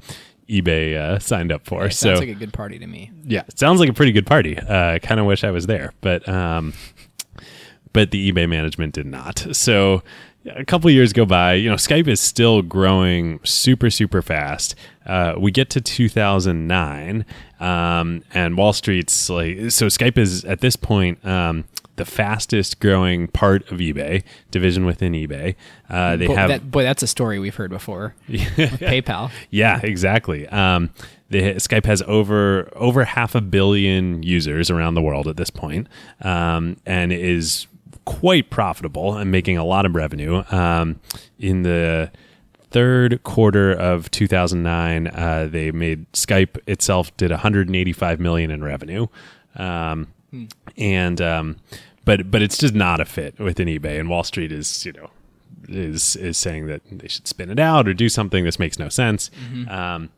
[0.48, 1.86] eBay uh, signed up for.
[1.86, 3.10] It so sounds like a good party to me.
[3.24, 4.58] yeah, it sounds like a pretty good party.
[4.58, 6.72] Uh, I kind of wish I was there, but um,
[7.92, 9.46] but the eBay management did not.
[9.52, 10.02] So
[10.54, 11.54] a couple years go by.
[11.54, 14.74] You know, Skype is still growing super super fast.
[15.04, 17.24] Uh, we get to 2009,
[17.60, 19.86] um, and Wall Street's like so.
[19.86, 21.24] Skype is at this point.
[21.24, 21.64] Um,
[21.96, 25.54] the fastest growing part of eBay division within eBay.
[25.88, 28.14] Uh, they Boy, have that, boy, that's a story we've heard before.
[28.28, 29.30] PayPal.
[29.50, 30.46] yeah, exactly.
[30.48, 30.90] Um,
[31.28, 35.88] the Skype has over over half a billion users around the world at this point,
[36.20, 37.66] um, and is
[38.04, 40.44] quite profitable and making a lot of revenue.
[40.50, 41.00] Um,
[41.38, 42.12] in the
[42.70, 49.06] third quarter of 2009, uh, they made Skype itself did 185 million in revenue,
[49.56, 50.06] um,
[50.76, 51.56] and um,
[52.06, 55.10] but but it's just not a fit within eBay, and Wall Street is you know
[55.68, 58.44] is is saying that they should spin it out or do something.
[58.44, 59.30] This makes no sense.
[59.68, 60.08] Um,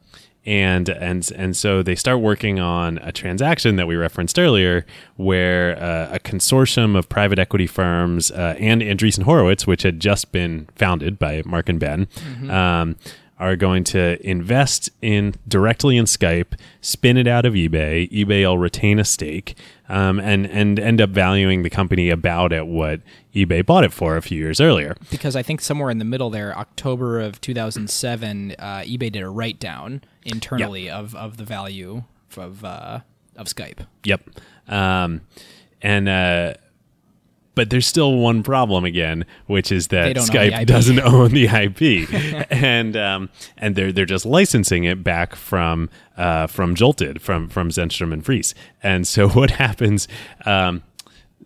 [0.47, 5.77] and and and so they start working on a transaction that we referenced earlier, where
[5.83, 10.69] uh, a consortium of private equity firms uh, and Andreessen Horowitz, which had just been
[10.77, 12.09] founded by Mark and Ben,
[12.51, 12.97] um,
[13.39, 18.11] are going to invest in directly in Skype, spin it out of eBay.
[18.11, 19.57] eBay will retain a stake,
[19.89, 23.01] um, and and end up valuing the company about at what
[23.35, 24.97] eBay bought it for a few years earlier.
[25.11, 29.29] because I think somewhere in the middle there, October of 2007, uh, eBay did a
[29.29, 32.03] write down internally of, of the value
[32.37, 33.01] of uh,
[33.37, 33.87] of Skype.
[34.05, 34.29] Yep.
[34.69, 35.23] Um,
[35.81, 36.55] and uh,
[37.59, 42.47] but there's still one problem again, which is that own Skype doesn't own the IP,
[42.53, 47.71] and um, and they're they're just licensing it back from uh, from Joltid from from
[47.71, 48.55] Zennström and Friis.
[48.81, 50.07] And so what happens?
[50.47, 50.85] Um,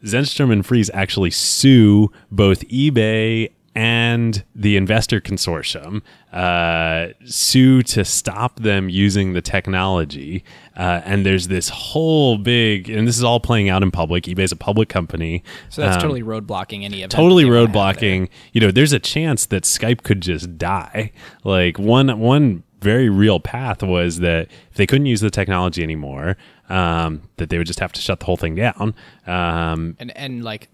[0.05, 8.57] Zennström and Friis actually sue both eBay and the investor consortium uh, sue to stop
[8.61, 10.45] them using the technology.
[10.77, 14.25] Uh, and there's this whole big, and this is all playing out in public.
[14.25, 15.43] eBay's a public company.
[15.71, 17.13] So that's Um, totally roadblocking any event.
[17.13, 18.29] totally that they wanna have roadblocking.
[18.53, 21.13] You know, there's a chance that Skype could just die.
[21.45, 26.37] Like one one very real path was that if they couldn't use the technology anymore,
[26.69, 28.95] um, that they would just have to shut the whole thing down.
[29.27, 30.69] Um, and and like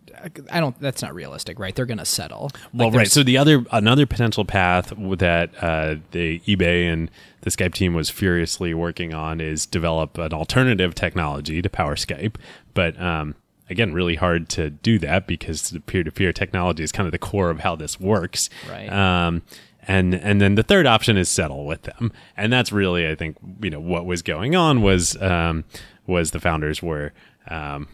[0.51, 0.79] I don't.
[0.81, 1.75] That's not realistic, right?
[1.75, 2.51] They're gonna settle.
[2.73, 3.11] Like, well, right.
[3.11, 7.11] So the other another potential path that uh, the eBay and
[7.43, 12.37] the Skype team was furiously working on is develop an alternative technology to power Skype,
[12.75, 13.35] but um,
[13.71, 17.51] again, really hard to do that because the peer-to-peer technology is kind of the core
[17.51, 18.51] of how this works.
[18.69, 18.91] Right.
[18.91, 19.43] Um,
[19.87, 23.39] and and then the third option is settle with them, and that's really I think
[23.63, 25.65] you know what was going on was um,
[26.07, 27.13] was the founders were.
[27.51, 27.89] Um,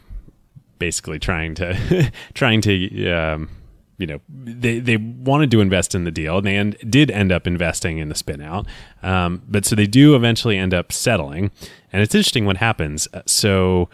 [0.85, 3.49] basically trying to trying to um,
[3.97, 7.33] you know they they wanted to invest in the deal and they end, did end
[7.33, 8.67] up investing in the spin out
[9.03, 11.51] um, but so they do eventually end up settling
[11.91, 13.89] and it's interesting what happens Uh, so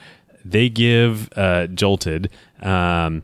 [0.44, 2.29] they give uh, Joltid
[2.61, 3.22] um,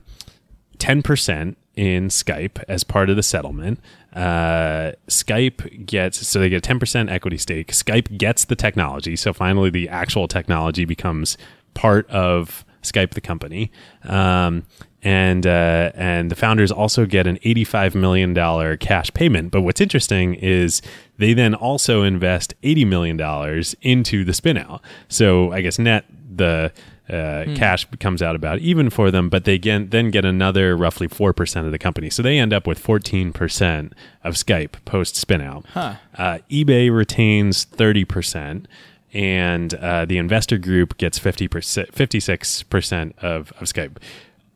[0.78, 3.80] 10% in Skype as part of the settlement.
[4.14, 7.72] Uh, Skype gets, so they get a 10% equity stake.
[7.72, 9.16] Skype gets the technology.
[9.16, 11.38] So finally, the actual technology becomes
[11.72, 13.70] part of Skype, the company.
[14.04, 14.64] Um,
[15.02, 19.52] and uh, and the founders also get an $85 million cash payment.
[19.52, 20.82] But what's interesting is
[21.18, 24.80] they then also invest $80 million into the spinout.
[25.08, 26.72] So I guess net, the
[27.08, 31.06] uh, cash comes out about even for them, but they get, then get another roughly
[31.06, 32.10] 4% of the company.
[32.10, 33.92] So they end up with 14%
[34.24, 35.66] of Skype post spinout.
[35.66, 35.94] Huh.
[36.16, 38.66] Uh, eBay retains 30%,
[39.12, 43.96] and uh, the investor group gets 50%, 56% of, of Skype.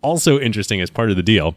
[0.03, 1.55] Also interesting as part of the deal,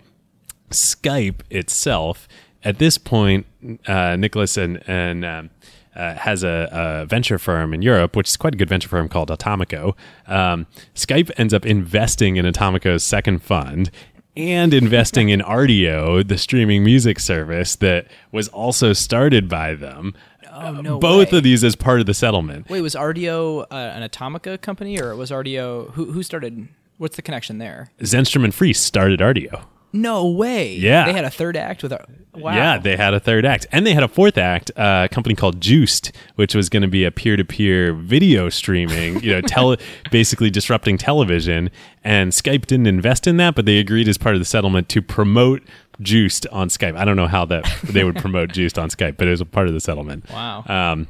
[0.70, 2.28] Skype itself,
[2.64, 3.46] at this point,
[3.88, 5.50] uh, Nicholas and, and um,
[5.96, 9.08] uh, has a, a venture firm in Europe, which is quite a good venture firm
[9.08, 9.96] called Atomico.
[10.28, 13.92] Um, Skype ends up investing in Atomico's second fund
[14.36, 20.14] and investing in Rdio, the streaming music service that was also started by them.
[20.54, 21.38] Oh, no Both way.
[21.40, 22.70] of these as part of the settlement.
[22.70, 26.68] Wait, was Rdio uh, an Atomico company, or was Rdio who who started?
[26.98, 27.92] What's the connection there?
[28.02, 29.66] Zennström and Friis started Rdio.
[29.96, 30.74] No way.
[30.76, 31.06] Yeah.
[31.06, 31.94] they had a third act with.
[31.94, 32.56] Ar- Wow.
[32.56, 35.36] Yeah, they had a third act, and they had a fourth act, uh, a company
[35.36, 39.22] called Joost, which was going to be a peer-to-peer video streaming.
[39.22, 39.78] You know, tele-
[40.10, 41.70] basically disrupting television.
[42.04, 45.02] And Skype didn't invest in that, but they agreed as part of the settlement to
[45.04, 45.62] promote
[46.02, 46.96] Joost on Skype.
[46.98, 49.46] I don't know how that they would promote Joost on Skype, but it was a
[49.46, 50.30] part of the settlement.
[50.30, 50.64] Wow.
[50.68, 51.08] Um,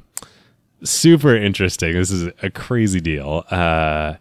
[0.83, 1.93] super interesting.
[1.93, 3.45] This is a crazy deal.
[3.49, 4.15] Uh,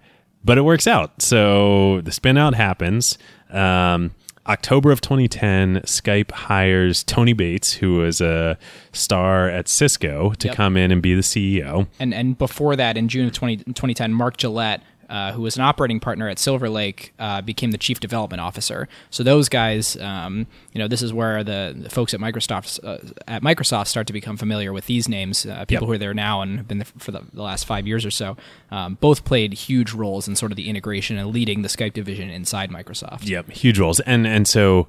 [0.44, 1.22] but it works out.
[1.22, 3.16] So the spin out happens.
[3.50, 4.12] Um,
[4.48, 8.58] October of 2010, Skype hires Tony Bates, who was a
[8.92, 10.56] star at Cisco, to Yep.
[10.56, 11.86] come in and be the CEO.
[12.00, 14.82] and and before that, in June of 20, 2010, Mark Gillette,
[15.12, 18.88] uh, who was an operating partner at Silver Lake, uh, became the chief development officer.
[19.10, 22.98] So those guys, um, you know, this is where the, the folks at Microsoft uh,
[23.28, 25.44] at Microsoft start to become familiar with these names.
[25.46, 25.88] Uh, people Yep.
[25.88, 28.10] who are there now and have been there for the, the last five years or
[28.10, 28.36] so.
[28.70, 32.30] Um, both played huge roles in sort of the integration and leading the Skype division
[32.30, 33.28] inside Microsoft.
[33.28, 34.88] Yep, huge roles, and and so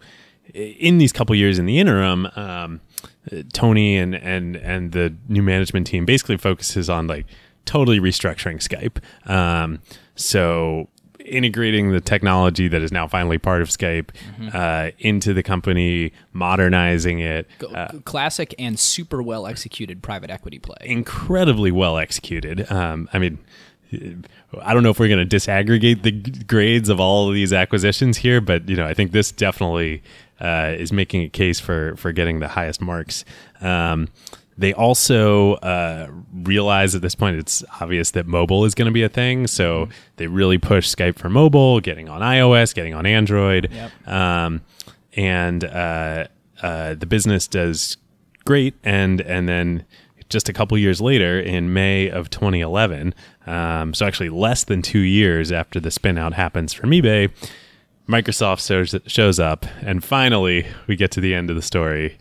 [0.53, 2.79] in these couple years in the interim, um,
[3.53, 7.25] Tony and and and the new management team basically focuses on like
[7.65, 8.97] totally restructuring Skype.
[9.29, 9.81] Um,
[10.15, 10.89] so
[11.25, 14.09] integrating the technology that is now finally part of Skype
[14.53, 17.47] uh, into the company, modernizing it.
[17.59, 20.75] Go- Classic and super well executed private equity play.
[20.81, 22.69] incredibly well executed.
[22.71, 23.39] Um, I mean,
[24.61, 27.53] I don't know if we're going to disaggregate the g- grades of all of these
[27.53, 30.03] acquisitions here, but you know, I think this definitely
[30.41, 33.23] uh, is making a case for for getting the highest marks.
[33.61, 34.09] Um,
[34.57, 39.03] they also uh, realize at this point it's obvious that mobile is going to be
[39.03, 43.69] a thing, so they really push Skype for mobile, getting on iOS, getting on Android,
[43.71, 44.07] Yep.
[44.07, 44.61] um,
[45.15, 46.25] and uh,
[46.61, 47.97] uh, the business does
[48.45, 48.73] great.
[48.83, 49.85] And and then
[50.29, 53.13] just a couple years later, in May of 2011,
[53.45, 57.29] um, so actually less than two years after the spin out happens from eBay,
[58.07, 62.17] Microsoft shows, shows up, and finally we get to the end of the story.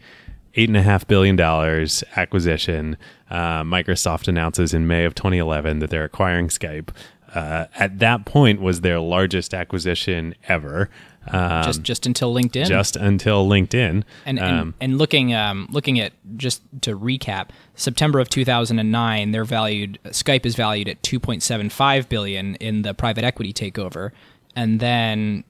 [0.54, 2.96] Eight and a half billion dollars acquisition.
[3.30, 6.90] Uh, Microsoft announces in May of 2011 that they're acquiring Skype.
[7.34, 10.90] Uh, at that point, was their largest acquisition ever.
[11.28, 12.66] Um, just just until LinkedIn.
[12.66, 14.02] just until LinkedIn.
[14.26, 19.44] And and, Um, and looking um, looking at just to recap, September of 2009, they're
[19.44, 24.10] valued Skype is valued at 2.75 billion in the private equity takeover,
[24.54, 25.44] and then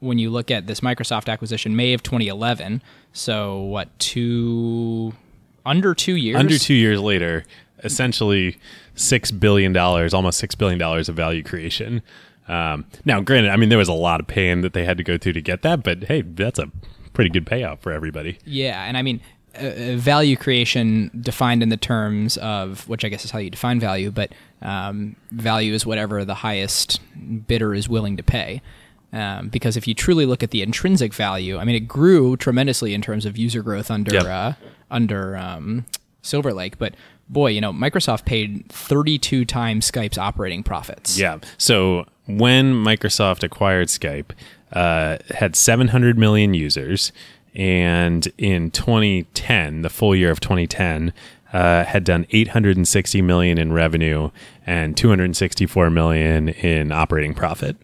[0.00, 2.82] when you look at this Microsoft acquisition, May of 2011,
[3.12, 5.12] so what two
[5.64, 6.36] under two years?
[6.36, 7.44] under two years later,
[7.82, 8.58] essentially
[8.94, 12.02] six billion dollars, almost six billion dollars of value creation.
[12.48, 15.04] Um, now, granted, I mean there was a lot of pain that they had to
[15.04, 16.70] go through to get that, but hey, that's a
[17.12, 18.38] pretty good payout for everybody.
[18.44, 19.20] Yeah, and I mean,
[19.54, 23.50] uh, uh, value creation defined in the terms of which I guess is how you
[23.50, 24.32] define value, but
[24.62, 27.00] um, value is whatever the highest
[27.46, 28.62] bidder is willing to pay.
[29.12, 32.94] Um, because if you truly look at the intrinsic value, I mean, it grew tremendously
[32.94, 34.24] in terms of user growth under Yep.
[34.24, 34.52] uh,
[34.90, 35.84] under um,
[36.22, 36.94] Silver Lake, but
[37.28, 41.18] boy, you know, Microsoft paid 32 times Skype's operating profits.
[41.18, 41.38] Yeah.
[41.58, 44.30] So when Microsoft acquired Skype,
[44.72, 47.10] uh, it had 700 million users,
[47.54, 51.12] and in 2010, the full year of 2010,
[51.52, 54.30] uh, had done 860 million in revenue
[54.66, 57.76] and 264 million in operating profit.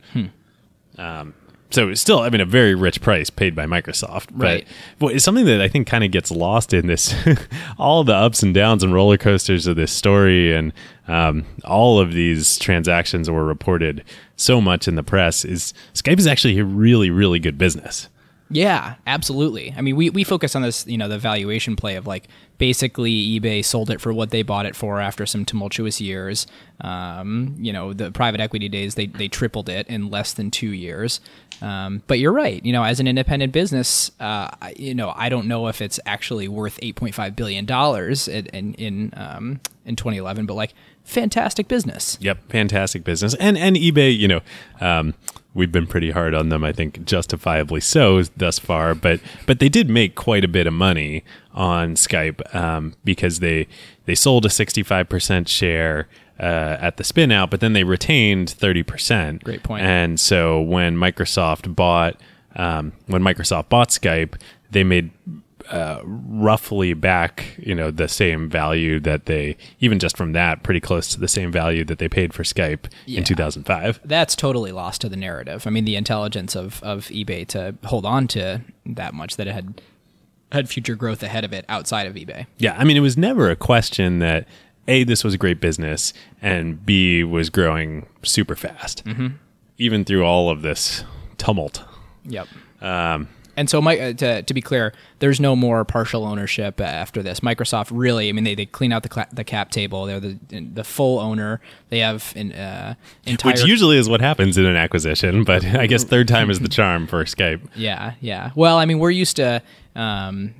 [0.99, 1.34] Um,
[1.70, 4.28] so it's still, I mean, a very rich price paid by Microsoft.
[4.30, 4.68] But Right.
[4.99, 7.12] boy, it's something that I think kind of gets lost in this,
[7.78, 10.72] all the ups and downs and roller coasters of this story, and
[11.09, 14.05] um, all of these transactions were reported
[14.36, 15.44] so much in the press.
[15.44, 18.09] Is Skype is actually a really, really good business.
[18.49, 19.74] Yeah, absolutely.
[19.76, 22.28] I mean, we, we focus on this, you know, the valuation play of like
[22.59, 26.47] basically eBay sold it for what they bought it for after some tumultuous years.
[26.80, 30.70] Um, you know, the private equity days, they, they tripled it in less than two
[30.70, 31.20] years.
[31.61, 32.64] Um, but you're right.
[32.64, 36.49] You know, as an independent business, uh, you know, I don't know if it's actually
[36.49, 40.74] worth 8.5 billion dollars in in in, um, in 2011, but like
[41.05, 42.18] fantastic business.
[42.20, 43.34] Yep, fantastic business.
[43.34, 44.40] And and eBay, you know,
[44.80, 45.14] um,
[45.57, 46.62] we've been pretty hard on them.
[46.62, 48.94] I think justifiably so thus far.
[48.94, 53.66] But but they did make quite a bit of money on Skype um, because they
[54.04, 56.07] they sold a sixty five percent share.
[56.38, 59.42] Uh, at the spin out, but then they retained 30%.
[59.42, 59.82] Great point.
[59.82, 62.20] And so when Microsoft bought
[62.57, 64.38] um, when Microsoft bought Skype,
[64.70, 65.12] they made
[65.70, 70.80] uh, roughly back, you know, the same value that they even just from that, pretty
[70.80, 73.18] close to the same value that they paid for Skype Yeah.
[73.18, 74.00] in 2005.
[74.04, 75.66] That's totally lost to the narrative.
[75.66, 79.52] I mean, the intelligence of, of eBay to hold on to that much that it
[79.52, 79.80] had
[80.52, 82.46] had future growth ahead of it outside of eBay.
[82.58, 84.46] Yeah, I mean, it was never a question that
[84.88, 89.28] a this was a great business and b was growing super fast, mm-hmm.
[89.78, 91.02] even through all of this
[91.38, 91.82] tumult.
[92.24, 92.46] Yep.
[92.80, 97.22] Um, and so, my, uh, to, to be clear, there's no more partial ownership after
[97.22, 97.40] this.
[97.40, 100.04] Microsoft really, I mean, they, they clean out the, cla- the cap table.
[100.04, 101.61] They're the the full owner.
[101.88, 102.94] They have an uh,
[103.24, 103.52] entire.
[103.52, 106.68] Which usually is what happens in an acquisition, but I guess third time is the
[106.68, 107.66] charm for Skype.
[107.74, 108.50] Yeah, yeah.
[108.54, 109.62] Well, I mean, we're used to.
[109.94, 110.54] Um,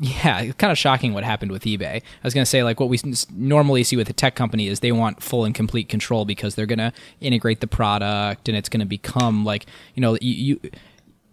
[0.00, 1.96] yeah, it's kind of shocking what happened with eBay.
[1.96, 2.98] I was going to say, like, what we
[3.30, 6.66] normally see with a tech company is they want full and complete control because they're
[6.66, 10.70] going to integrate the product and it's going to become like, you know, you, you.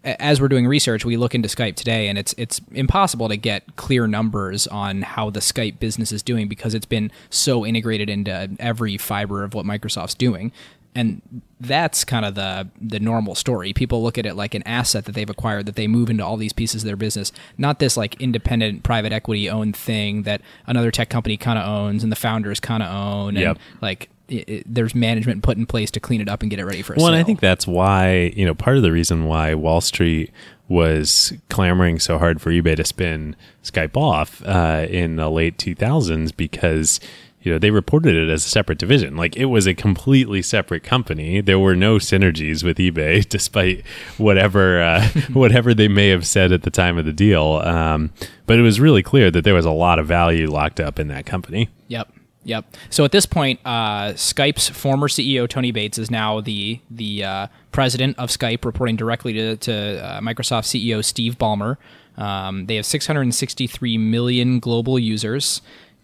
[0.03, 3.75] As we're doing research, we look into Skype today, and it's it's impossible to get
[3.75, 8.49] clear numbers on how the Skype business is doing because it's been so integrated into
[8.59, 10.51] every fiber of what Microsoft's doing
[10.95, 11.21] and
[11.59, 13.73] that's kind of the the normal story.
[13.73, 16.37] People look at it like an asset that they've acquired that they move into all
[16.37, 20.91] these pieces of their business, not this like independent private equity owned thing that another
[20.91, 23.29] tech company kind of owns and the founders kind of own.
[23.37, 23.57] And Yep.
[23.81, 26.65] like it, it, there's management put in place to clean it up and get it
[26.65, 29.25] ready for a Well, and I think that's why, you know, part of the reason
[29.25, 30.31] why Wall Street
[30.69, 36.35] was clamoring so hard for eBay to spin Skype off uh, in the late 2000s
[36.35, 37.01] because,
[37.41, 39.17] you know, they reported it as a separate division.
[39.17, 41.41] Like it was a completely separate company.
[41.41, 43.85] There were no synergies with eBay, despite
[44.17, 47.61] whatever uh, whatever they may have said at the time of the deal.
[47.65, 48.11] Um,
[48.45, 51.09] but it was really clear that there was a lot of value locked up in
[51.09, 51.67] that company.
[51.89, 52.13] Yep.
[52.43, 52.75] Yep.
[52.89, 57.47] So at this point, uh, Skype's former CEO Tony Bates is now the the uh,
[57.71, 59.73] president of Skype, reporting directly to, to
[60.03, 61.77] uh, Microsoft CEO Steve Ballmer.
[62.17, 65.61] Um, they have 663 million global users,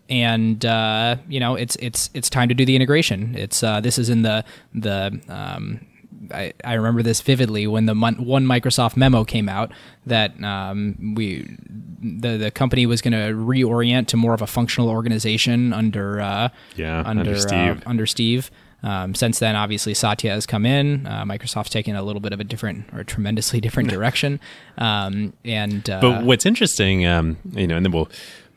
[0.09, 3.35] and uh, you know it's it's it's time to do the integration.
[3.35, 5.85] It's uh, this is in the the um,
[6.33, 9.71] I, I remember this vividly when the mon- one Microsoft memo came out
[10.05, 11.47] that um, we
[12.01, 16.49] the the company was going to reorient to more of a functional organization under uh,
[16.75, 17.83] Yeah, under, under uh, Steve.
[17.85, 18.51] under Steve.
[18.83, 21.07] Um, since then, obviously Satya has come in.
[21.07, 24.39] Uh, Microsoft's taken a little bit of a different or tremendously different direction.
[24.77, 28.09] Um, and uh, But what's interesting, um, you know, and then we'll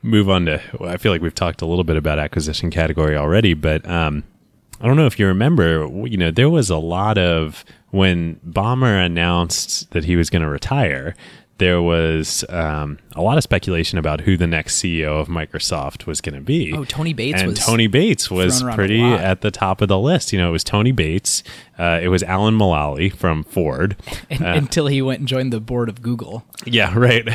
[0.03, 0.61] move on to.
[0.79, 4.25] well, I feel like we've talked a little bit about acquisition category already, but um,
[4.81, 5.89] I don't know if you remember.
[6.07, 10.49] You know, there was a lot of when Ballmer announced that he was going to
[10.49, 11.15] retire.
[11.59, 16.23] There was um, a lot of speculation about who the next CEO of Microsoft was
[16.23, 16.73] going to be.
[16.73, 19.83] Oh, Tony Bates and was Tony Bates was thrown around a pretty at the top
[19.83, 20.33] of the list.
[20.33, 21.43] You know, it was Tony Bates.
[21.79, 23.97] Uh, it was Alan Mullally from Ford.
[24.31, 26.47] and, until he went and joined the board of Google.
[26.65, 27.29] Yeah, right.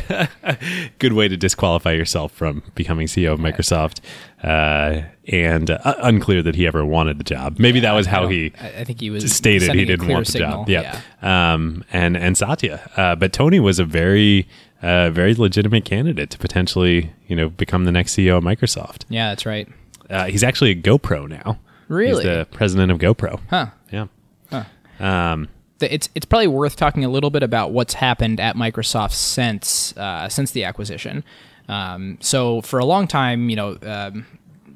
[1.00, 4.00] Good way to disqualify yourself from becoming CEO of Microsoft.
[4.44, 7.58] Uh, and uh, unclear that he ever wanted the job.
[7.58, 10.66] Maybe that was how he I, think he was stated he didn't want the signal.
[10.66, 10.70] job.
[10.70, 11.02] Yeah.
[11.22, 14.48] Um, and and Satya, uh, but Tony was a very
[14.84, 19.06] uh, very legitimate candidate to potentially you know become the next CEO of Microsoft.
[19.10, 19.68] yeah, that's right.
[20.10, 21.58] Uh, he's actually a GoPro now.
[21.88, 22.24] Really?
[22.24, 23.40] He's the president of GoPro.
[23.50, 23.68] Huh.
[23.92, 24.08] Yeah.
[25.00, 25.50] Um,
[25.82, 30.30] it's it's probably worth talking a little bit about what's happened at Microsoft since uh,
[30.30, 31.24] since the acquisition.
[31.68, 34.26] Um, so for a long time, you know, um,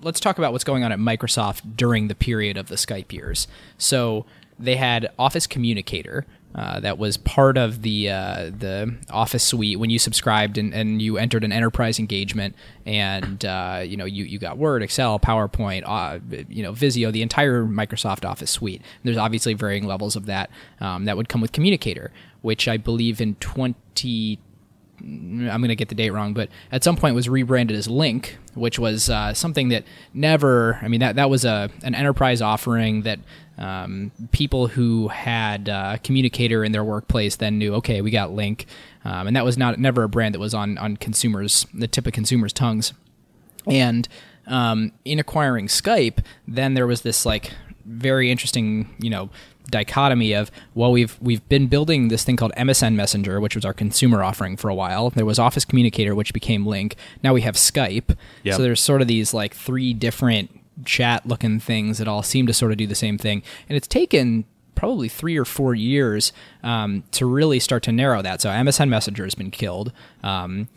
[0.02, 3.48] let's talk about what's going on at Microsoft during the period of the Skype years.
[3.78, 4.26] So
[4.58, 6.26] they had Office Communicator.
[6.56, 11.00] Uh, that was part of the uh, the Office suite when you subscribed and, and
[11.00, 12.56] you entered an enterprise engagement,
[12.88, 16.18] and uh, you know you, you got Word, Excel, PowerPoint, uh,
[16.50, 18.82] you know Visio, the entire Microsoft Office suite.
[19.04, 20.50] There's obviously varying levels of that
[20.82, 22.12] um, that would come with Communicator,
[22.42, 24.40] which I believe in 20
[25.02, 28.32] I'm going to get the date wrong, but at some point was rebranded as Lync,
[28.54, 29.84] which was uh, something that
[30.14, 30.80] never.
[30.82, 33.20] I mean, that that was a an enterprise offering that
[33.58, 37.74] um, people who had uh, Communicator in their workplace then knew.
[37.76, 38.66] Okay, we got Lync,
[39.06, 42.08] um, and that was not never a brand that was on on consumers the tip
[42.08, 42.94] of consumers' tongues.
[43.68, 44.08] And
[44.48, 47.54] um, in acquiring Skype, then there was this like
[47.86, 49.30] very interesting, you know,
[49.70, 53.74] dichotomy of well, we've we've been building this thing called MSN Messenger, which was our
[53.74, 55.10] consumer offering for a while.
[55.10, 56.94] There was Office Communicator, which became Lync
[57.24, 58.16] Now we have Skype.
[58.44, 58.56] Yep.
[58.56, 60.52] So there's sort of these like three different
[60.86, 63.88] chat looking things that all seem to sort of do the same thing, and it's
[63.88, 64.46] taken
[64.76, 66.32] probably three or four years
[66.64, 68.40] um, to really start to narrow that.
[68.40, 69.92] So MSN Messenger has been killed.
[70.24, 70.70] Um,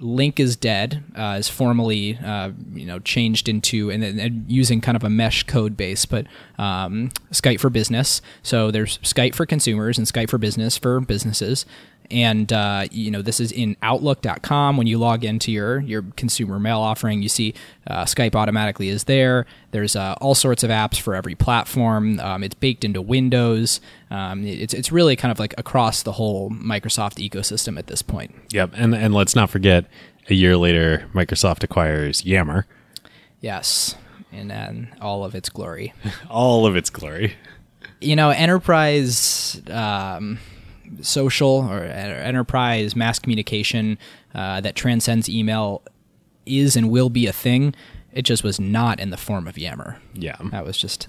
[0.00, 4.96] Lync is dead uh, is formally uh, you know changed into and, and using kind
[4.96, 6.26] of a mesh code base, but
[6.58, 8.20] um, Skype for business.
[8.42, 11.64] So there's Skype for consumers and Skype for business for businesses.
[12.10, 14.76] And uh, you know this is in Outlook.com.
[14.76, 17.54] When you log into your your consumer mail offering, you see
[17.86, 19.46] uh, Skype automatically is there.
[19.72, 22.18] There's uh, all sorts of apps for every platform.
[22.20, 23.80] Um, it's baked into Windows.
[24.10, 28.34] Um, it's it's really kind of like across the whole Microsoft ecosystem at this point.
[28.52, 29.84] Yep, and and let's not forget,
[30.30, 32.66] a year later, Microsoft acquires Yammer,
[33.40, 33.96] Yes,
[34.32, 35.92] and then all of its glory.
[36.30, 37.34] all of its glory.
[38.00, 40.38] you know, enterprise um,
[41.00, 43.98] social or enterprise mass communication
[44.34, 45.82] uh, that transcends email
[46.44, 47.74] is and will be a thing.
[48.12, 49.98] It just was not in the form of Yammer.
[50.14, 51.08] Yeah, That was just.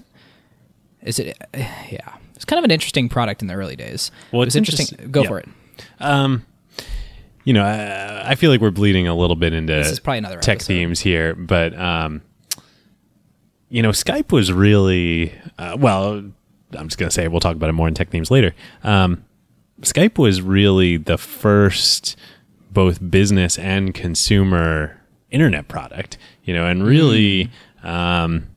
[1.02, 1.36] Is it?
[1.54, 4.10] Yeah, it's kind of an interesting product in the early days.
[4.32, 4.98] Well, it was it's interesting.
[4.98, 5.28] interest- Go yeah.
[5.28, 5.48] for it.
[7.44, 10.18] you know, I, I feel like we're bleeding a little bit into This is probably
[10.18, 10.66] another tech episode.
[10.66, 12.20] themes here, but um,
[13.70, 16.22] you know, Skype was really uh, well.
[16.74, 18.54] I'm just gonna say we'll talk about it more in tech themes later.
[18.84, 19.24] Um,
[19.82, 22.16] Skype was really the first
[22.70, 25.00] both business and consumer
[25.30, 27.50] internet product, you know, and really,
[27.82, 28.48] um,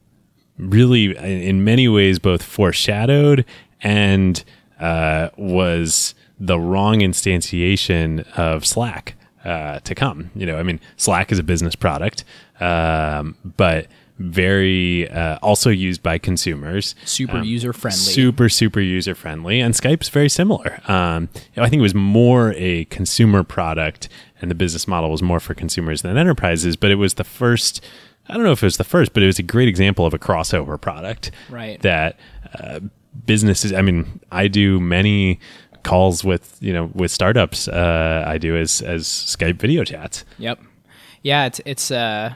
[0.57, 3.45] really in many ways both foreshadowed
[3.81, 4.43] and
[4.79, 9.15] uh, was the wrong instantiation of Slack
[9.45, 10.31] uh, to come.
[10.35, 12.23] You know, I mean, Slack is a business product,
[12.59, 13.87] um, but
[14.21, 16.95] very uh, also used by consumers.
[17.05, 17.99] Super user friendly.
[17.99, 19.59] Super, super user friendly.
[19.59, 20.79] And Skype's very similar.
[20.87, 24.09] Um, I think it was more a consumer product
[24.41, 27.83] and the business model was more for consumers than enterprises, but it was the first.
[28.27, 30.13] I don't know if it was the first, but it was a great example of
[30.13, 31.31] a crossover product.
[31.49, 31.81] Right.
[31.81, 32.19] That
[32.57, 32.79] uh,
[33.25, 35.39] businesses, I mean, I do many
[35.83, 37.67] calls with, you know, with startups.
[37.67, 40.23] Uh, I do as, as Skype video chats.
[40.37, 40.59] Yep.
[41.23, 42.33] Yeah, it's it's uh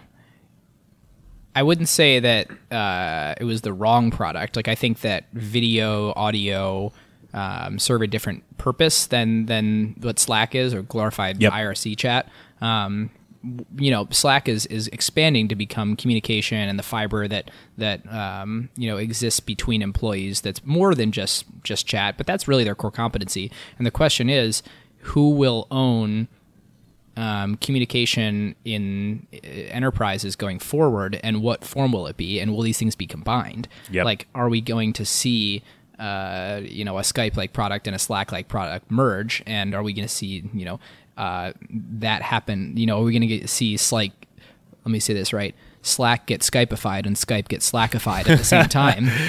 [1.55, 4.57] I wouldn't say that uh, it was the wrong product.
[4.57, 6.91] Like I think that video, audio
[7.33, 11.53] um, serve a different purpose than than what Slack is or glorified Yep.
[11.53, 12.29] IRC chat.
[12.61, 13.09] Um,
[13.77, 18.69] you know, Slack is is expanding to become communication and the fiber that that um,
[18.75, 20.41] you know exists between employees.
[20.41, 23.51] That's more than just just chat, but that's really their core competency.
[23.77, 24.63] And the question is,
[24.99, 26.27] who will own
[27.17, 32.61] um, communication in uh, enterprises going forward, and what form will it be, and will
[32.61, 33.67] these things be combined?
[33.91, 34.05] Yep.
[34.05, 35.63] Like, are we going to see,
[35.99, 39.83] uh, you know, a Skype like product and a Slack like product merge, and are
[39.83, 40.79] we going to see, you know,
[41.17, 42.75] uh, that happen?
[42.75, 44.11] You know, are we going to see Slack?
[44.83, 45.55] Let me say this right.
[45.85, 49.09] Slack get Skypeified and Skype get Slackified at the same time.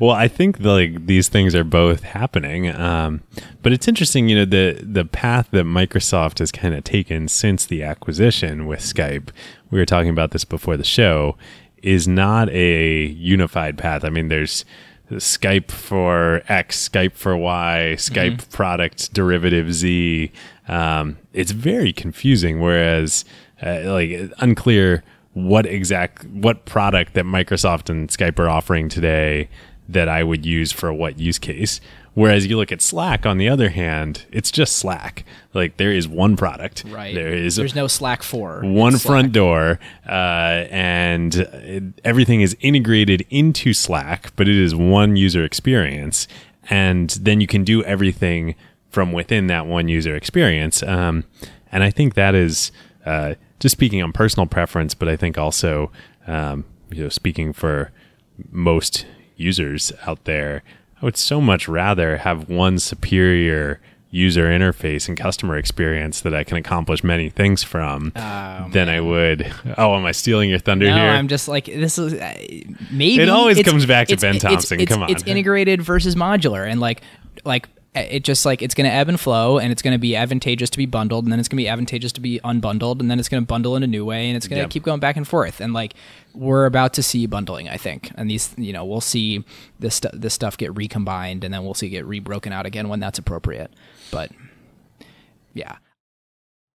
[0.00, 3.22] Well, I think like these things are both happening, um,
[3.60, 4.30] but it's interesting.
[4.30, 8.80] You know, the the path that Microsoft has kind of taken since the acquisition with
[8.80, 9.28] Skype.
[9.70, 11.36] We were talking about this before the show.
[11.82, 14.02] Is not a unified path.
[14.02, 14.64] I mean, there's
[15.10, 20.32] Skype for X, Skype for Y, Skype product derivative Z.
[20.68, 22.60] Um, it's very confusing.
[22.60, 23.26] Whereas,
[23.62, 25.04] uh, like, unclear
[25.36, 29.50] what exact what product that Microsoft and Skype are offering today
[29.86, 31.78] that I would use for what use case.
[32.14, 35.26] Whereas you look at Slack, on the other hand, it's just Slack.
[35.52, 36.84] Like there is one product.
[36.88, 37.14] Right.
[37.14, 39.78] There is There's no Slack for one front door,
[40.08, 46.26] uh, and it, everything is integrated into Slack, but it is one user experience,
[46.70, 48.54] and then you can do everything
[48.88, 50.82] from within that one user experience.
[50.82, 51.24] Um,
[51.70, 52.72] and I think that is
[53.04, 55.90] uh, just speaking on personal preference, but I think also
[56.26, 57.90] um, you know speaking for
[58.50, 60.62] most users out there,
[61.00, 63.80] I would so much rather have one superior
[64.10, 69.52] user interface and customer experience that I can accomplish many things from than I would.
[69.76, 71.08] Oh, am I stealing your thunder No, here?
[71.10, 72.34] I'm just like this is uh,
[72.90, 74.80] maybe It always comes back to it's- Ben it's- Thompson.
[74.80, 75.10] It's, Come on.
[75.10, 77.02] it's integrated versus modular, and like
[77.44, 80.14] like it just like it's going to ebb and flow and it's going to be
[80.14, 83.10] advantageous to be bundled and then it's going to be advantageous to be unbundled and
[83.10, 84.70] then it's going to bundle in a new way and it's going to Yep.
[84.70, 85.94] keep going back and forth and like
[86.34, 89.44] we're about to see bundling i think and these you know we'll see
[89.78, 92.88] this stu- this stuff get recombined and then we'll see it get rebroken out again
[92.88, 93.72] when that's appropriate
[94.10, 94.30] but
[95.54, 95.76] yeah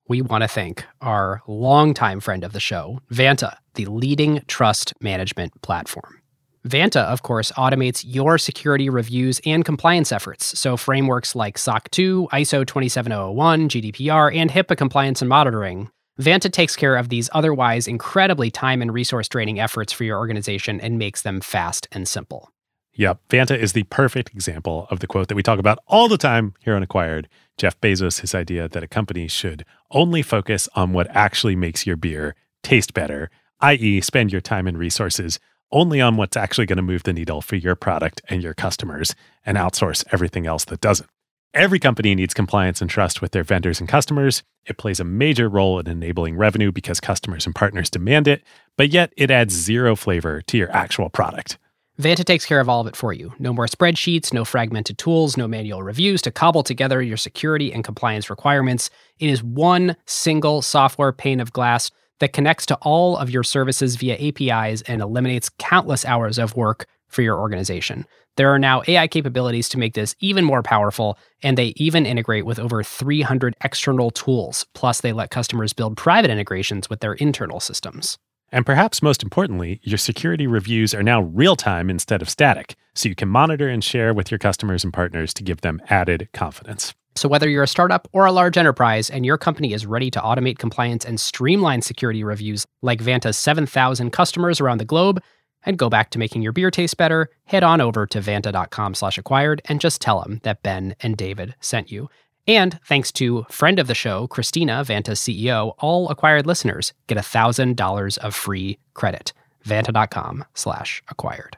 [0.08, 5.62] we want to thank our longtime friend of the show, Vanta, the leading trust management
[5.62, 6.21] platform.
[6.68, 10.60] Vanta, of course, automates your security reviews and compliance efforts.
[10.60, 15.90] So, frameworks like SOC 2, ISO 27001, GDPR, and HIPAA compliance and monitoring.
[16.20, 20.80] Vanta takes care of these otherwise incredibly time and resource draining efforts for your organization
[20.80, 22.52] and makes them fast and simple.
[22.94, 23.20] Yep.
[23.30, 26.54] Vanta is the perfect example of the quote that we talk about all the time
[26.60, 27.28] here on Acquired.
[27.58, 31.96] Jeff Bezos, his idea that a company should only focus on what actually makes your
[31.96, 33.32] beer taste better,
[33.62, 35.40] i.e., spend your time and resources
[35.72, 39.16] only on what's actually going to move the needle for your product and your customers
[39.46, 41.10] and outsource everything else that doesn't.
[41.54, 44.42] Every company needs compliance and trust with their vendors and customers.
[44.66, 48.42] It plays a major role in enabling revenue because customers and partners demand it,
[48.78, 51.58] but yet it adds zero flavor to your actual product.
[52.00, 53.34] Vanta takes care of all of it for you.
[53.38, 57.84] No more spreadsheets, no fragmented tools, no manual reviews to cobble together your security and
[57.84, 58.90] compliance requirements.
[59.20, 61.92] It is one single software pane of glass
[62.22, 66.86] that connects to all of your services via APIs and eliminates countless hours of work
[67.10, 68.06] for your organization.
[68.38, 72.46] There are now AI capabilities to make this even more powerful, and they even integrate
[72.46, 74.66] with over 300 external tools.
[74.74, 78.18] Plus, they let customers build private integrations with their internal systems.
[78.54, 83.10] And perhaps most importantly, your security reviews are now real time instead of static, so
[83.10, 86.94] you can monitor and share with your customers and partners to give them added confidence.
[87.16, 90.20] So, whether you're a startup or a large enterprise and your company is ready to
[90.20, 95.22] automate compliance and streamline security reviews like Vanta's 7,000 customers around the globe,
[95.64, 99.18] and go back to making your beer taste better, head on over to vanta.com slash
[99.18, 102.10] acquired and just tell them that Ben and David sent you.
[102.48, 108.18] And thanks to friend of the show, Christina, Vanta's CEO, all acquired listeners get $1,000
[108.18, 109.34] of free credit.
[109.66, 111.58] Vanta.com slash acquired.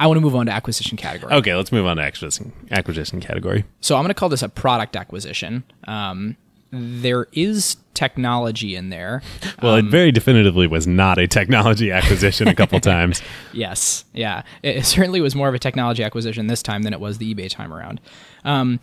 [0.00, 3.20] I want to move on to acquisition category Okay, let's move on to acquisition acquisition
[3.20, 3.64] category.
[3.80, 5.64] So I'm going to call this a product acquisition.
[5.86, 6.36] Um,
[6.70, 9.22] there is technology in there.
[9.62, 13.22] Well, it very definitively was not a technology acquisition a couple times.
[13.52, 14.42] Yes, yeah.
[14.62, 17.34] It, it certainly was more of a technology acquisition this time than it was the
[17.34, 18.00] eBay time around.
[18.44, 18.80] Um,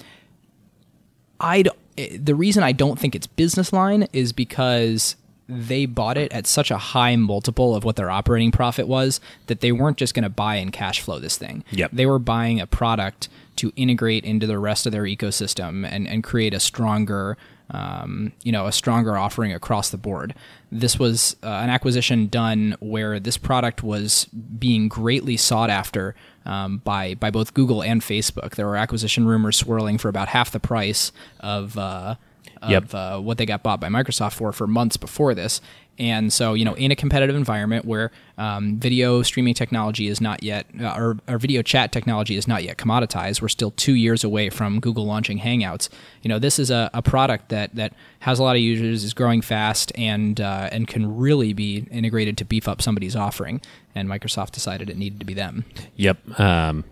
[1.39, 1.63] I
[1.95, 5.15] the reason I don't think it's business line is because
[5.53, 9.61] they bought it at such a high multiple of what their operating profit was that
[9.61, 11.63] they weren't just going to buy and cash flow this thing.
[11.71, 11.91] Yep.
[11.93, 16.23] They were buying a product to integrate into the rest of their ecosystem and, and
[16.23, 17.37] create a stronger
[17.71, 20.35] um, you know, a stronger offering across the board.
[20.71, 26.13] This was uh, an acquisition done where this product was being greatly sought after
[26.45, 28.55] um, by by both Google and Facebook.
[28.55, 31.77] There were acquisition rumors swirling for about half the price of.
[31.77, 32.15] Uh,
[32.63, 32.93] of Yep.
[32.93, 35.61] uh, what they got bought by Microsoft for for months before this.
[35.99, 38.09] And so, you know, in a competitive environment where
[38.39, 42.63] um, video streaming technology is not yet, uh, or, or video chat technology is not
[42.63, 45.89] yet commoditized, we're still two years away from Google launching Hangouts.
[46.23, 49.13] You know, this is a, a product that that has a lot of users, is
[49.13, 53.61] growing fast, and uh, and can really be integrated to beef up somebody's offering.
[53.93, 55.63] And Microsoft decided it needed to be them.
[55.97, 56.39] Yep.
[56.39, 56.85] Um,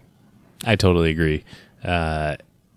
[0.64, 1.44] I totally agree.
[1.84, 2.36] Uh,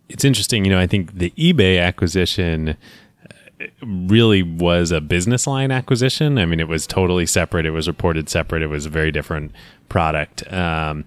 [0.08, 5.70] it's interesting, you know, I think the eBay acquisition uh, really was a business line
[5.70, 6.38] acquisition.
[6.38, 7.66] I mean, it was totally separate.
[7.66, 8.62] It was reported separate.
[8.62, 9.52] It was a very different
[9.88, 10.50] product.
[10.52, 11.04] Um,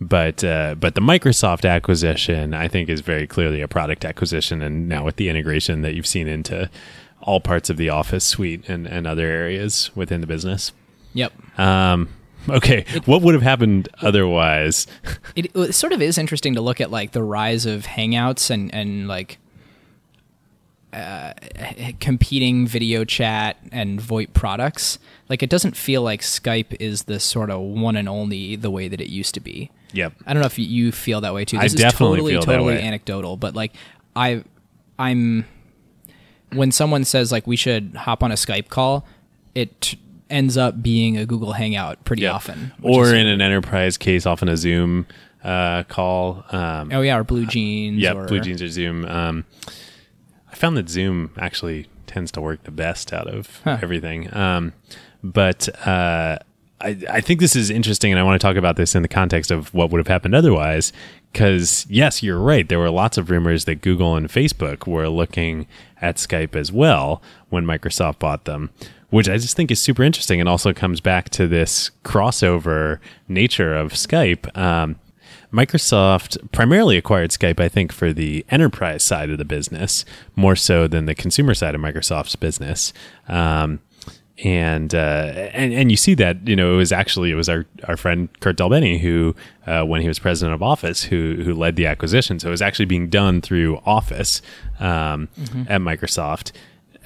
[0.00, 4.88] but uh, but the Microsoft acquisition, I think, is very clearly a product acquisition, and
[4.88, 6.70] now with the integration that you've seen into
[7.20, 10.72] all parts of the Office suite and, and other areas within the business.
[11.12, 11.32] Yep.
[11.58, 12.08] Um,
[12.48, 14.86] okay, what would have happened otherwise?
[15.36, 18.72] it, it sort of is interesting to look at like the rise of hangouts and
[18.74, 19.38] and like
[20.92, 21.32] uh,
[22.00, 24.98] competing video chat and VoIP products.
[25.28, 28.88] Like it doesn't feel like Skype is the sort of one and only the way
[28.88, 29.70] that it used to be.
[29.92, 30.14] Yep.
[30.26, 31.58] I don't know if you- feel that way too.
[31.58, 32.82] I This definitely is totally feel that totally way.
[32.82, 33.72] anecdotal, but like
[34.16, 34.42] I
[34.98, 35.44] I'm
[36.52, 39.06] when someone says like we should hop on a Skype call,
[39.54, 39.94] it
[40.30, 42.34] ends up being a Google Hangout pretty Yep.
[42.34, 42.72] often.
[42.82, 45.06] Or in an enterprise case, often a Zoom
[45.44, 46.44] uh, call.
[46.52, 47.98] Um, oh yeah, or Blue Jeans.
[47.98, 49.04] yeah, or, Blue Jeans or Zoom.
[49.06, 49.44] Um,
[50.50, 53.78] I found that Zoom actually tends to work the best out of Huh.
[53.82, 54.34] everything.
[54.36, 54.72] Um,
[55.22, 56.38] but uh,
[56.80, 59.08] I, I think this is interesting, and I want to talk about this in the
[59.08, 60.92] context of what would have happened otherwise.
[61.32, 62.68] Because, yes, you're right.
[62.68, 65.68] There were lots of rumors that Google and Facebook were looking
[66.02, 68.70] at Skype as well when Microsoft bought them,
[69.10, 72.98] which I just think is super interesting and also comes back to this crossover
[73.28, 74.56] nature of Skype.
[74.56, 74.96] Um,
[75.52, 80.04] Microsoft primarily acquired Skype, I think, for the enterprise side of the business
[80.36, 82.92] more so than the consumer side of Microsoft's business.
[83.28, 83.80] Um,
[84.42, 87.66] and uh, and and you see that you know it was actually it was our,
[87.84, 89.34] our friend Kurt DelBene who
[89.66, 92.40] uh, when he was president of Office who who led the acquisition.
[92.40, 94.40] So it was actually being done through Office
[94.78, 95.28] um,
[95.68, 96.52] at Microsoft.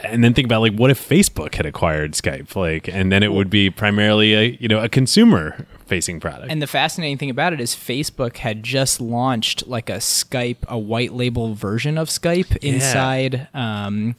[0.02, 3.32] And then think about like what if Facebook had acquired Skype, like, and then it
[3.32, 6.50] would be primarily a you know a consumer facing product.
[6.50, 10.78] And the fascinating thing about it is Facebook had just launched like a Skype, a
[10.78, 14.16] white label version of Skype inside um,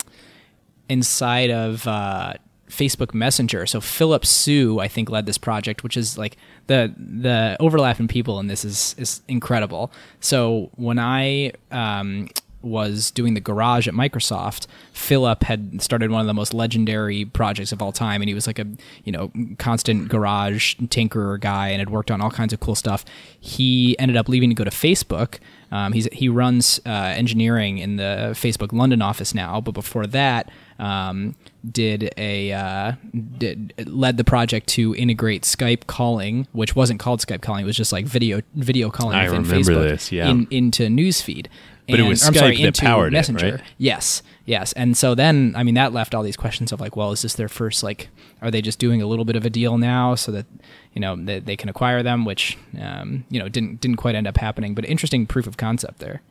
[0.88, 2.34] inside of uh,
[2.69, 3.65] Facebook Messenger.
[3.65, 8.07] So Philip Su, I think, led this project, which is like the the overlap in
[8.07, 9.91] people in this is is incredible.
[10.19, 12.30] So when I um,
[12.66, 17.72] was doing the garage at Microsoft, Philip had started one of the most legendary projects
[17.72, 18.66] of all time, and he was like a
[19.03, 23.05] you know constant garage tinkerer guy, and had worked on all kinds of cool stuff.
[23.39, 25.39] He ended up leaving to go to Facebook.
[25.72, 30.49] Um, he's he runs uh, engineering in the Facebook London office now, but before that,
[30.80, 31.36] um,
[31.70, 32.93] did a uh,
[33.38, 37.78] did led the project to integrate Skype calling, which wasn't called Skype calling; it was
[37.78, 40.30] just like video video calling I within Facebook this, yeah.
[40.30, 41.47] in, into Newsfeed.
[41.88, 43.51] But it was Skype sorry, that powered it, Messenger.
[43.51, 43.61] right?
[43.77, 44.73] Yes, yes.
[44.73, 47.36] And so then, I mean, that left all these questions of like, well, is this
[47.36, 48.09] their first like?
[48.41, 50.45] Are they just doing a little bit of a deal now so that
[50.93, 52.25] you know they, they can acquire them?
[52.25, 55.99] Which um, you know didn't didn't quite end up happening, but interesting proof of concept
[55.99, 56.21] there.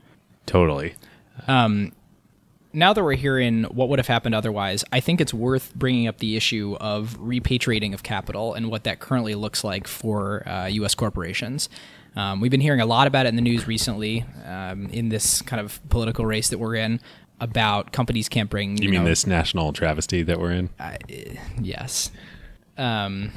[0.47, 0.95] totally.
[1.47, 1.93] Um,
[2.75, 6.19] now that we're hearing what would have happened otherwise, I think it's worth bringing up
[6.19, 10.95] the issue of repatriating of capital and what that currently looks like for uh, U.S.
[10.95, 11.69] corporations.
[12.17, 15.43] Um, we've been hearing a lot about it in the news recently um, in this
[15.43, 17.01] kind of political race that we're in
[17.41, 18.77] about companies can't bring.
[18.79, 20.71] You, mean know, this national travesty that we're in?
[21.61, 22.11] Yes.
[22.79, 23.33] Um,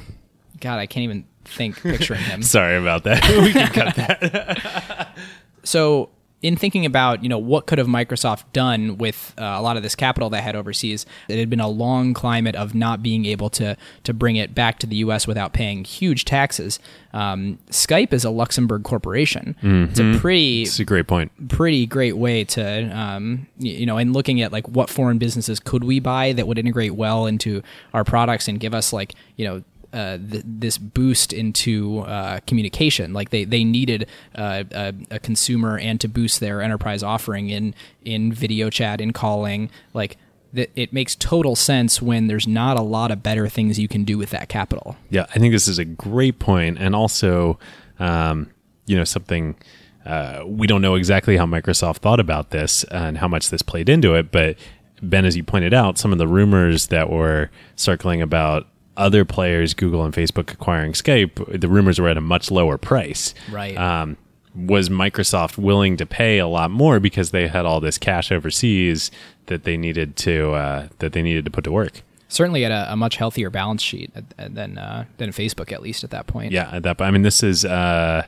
[0.60, 2.42] God, I can't even think picturing him.
[2.44, 3.28] Sorry about that.
[3.42, 5.16] we can cut that.
[5.64, 6.10] so
[6.40, 9.82] in thinking about you know what could have Microsoft done with uh, a lot of
[9.82, 13.50] this capital they had overseas, it had been a long climate of not being able
[13.50, 15.26] to to bring it back to the U.S.
[15.26, 16.78] without paying huge taxes.
[17.12, 19.56] Um, Skype is a Luxembourg corporation.
[19.62, 21.32] It's a pretty It's a great point.
[21.48, 25.82] pretty great way to um, you know and looking at like what foreign businesses could
[25.82, 27.62] we buy that would integrate well into
[27.92, 29.62] our products and give us like you know
[29.92, 35.78] uh, th- this boost into uh, communication like they they needed uh, a, a consumer
[35.78, 37.74] and to boost their enterprise offering in
[38.04, 40.16] in video chat in calling like
[40.54, 44.04] th- it makes total sense when there's not a lot of better things you can
[44.04, 47.58] do with that capital Yeah, I think this is a great point, and also,
[47.98, 48.50] um,
[48.86, 49.56] you know, something
[50.04, 53.88] uh, we don't know exactly how Microsoft thought about this and how much this played
[53.88, 54.30] into it.
[54.30, 54.56] But
[55.02, 58.66] Ben, as you pointed out, some of the rumors that were circling about
[58.98, 63.34] other players, Google and Facebook acquiring Skype, the rumors were at a much lower price.
[63.50, 63.76] Right.
[63.76, 64.16] Um,
[64.54, 69.10] was Microsoft willing to pay a lot more because they had all this cash overseas
[69.46, 72.02] that they needed to uh, that they needed to put to work?
[72.30, 75.80] certainly at a, a much healthier balance sheet at- at- than uh, than Facebook at
[75.80, 77.00] least at that point Yeah, at that.
[77.00, 78.26] I mean, this is uh,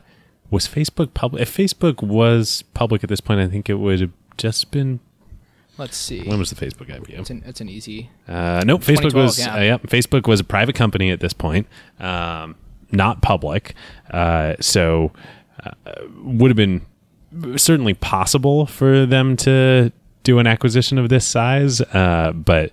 [0.50, 1.42] was Facebook public?
[1.42, 5.00] If Facebook was public at this point, I think it would have just been.
[5.80, 7.30] Let's see When was the Facebook It's IPO?
[7.30, 8.10] an, it's an easy.
[8.28, 9.38] Uh, nope, Facebook was.
[9.38, 9.54] yeah.
[9.54, 11.66] Uh, yeah, Facebook was a private company at this point,
[11.98, 12.54] um,
[12.92, 13.74] not public.
[14.10, 15.12] Uh, so
[15.64, 15.70] uh,
[16.22, 16.82] would have been
[17.56, 19.90] certainly possible for them to
[20.22, 22.70] do an acquisition of this size, uh, but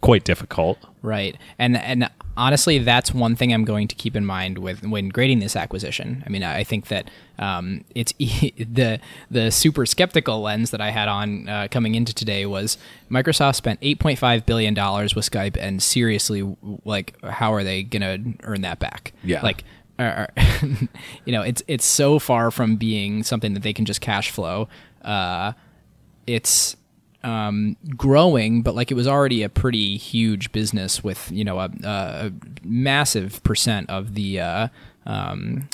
[0.00, 0.78] quite difficult.
[1.02, 1.36] Right.
[1.58, 5.38] And and honestly, that's one thing I'm going to keep in mind with when grading
[5.40, 6.22] this acquisition.
[6.26, 11.08] I mean, I think that um, it's the the super skeptical lens that I had
[11.08, 12.76] on uh, coming into today was
[13.10, 18.62] Microsoft spent 8.5 billion dollars with Skype, and seriously, like, how are they gonna earn
[18.62, 19.12] that back?
[19.22, 19.42] Yeah.
[19.42, 19.64] Like.
[19.96, 20.68] Are, are-
[21.24, 24.68] you know, it's it's so far from being something that they can just cash flow.
[25.02, 25.52] Uh,
[26.26, 26.74] it's
[27.24, 31.70] um, growing, but like it was already a pretty huge business with you know a,
[31.82, 34.68] a massive percent of the uh,
[35.06, 35.68] um,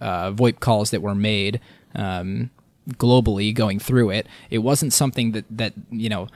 [0.00, 1.60] uh, VoIP calls that were made
[1.94, 2.50] um,
[2.94, 4.26] globally going through it.
[4.50, 6.28] It wasn't something that that you know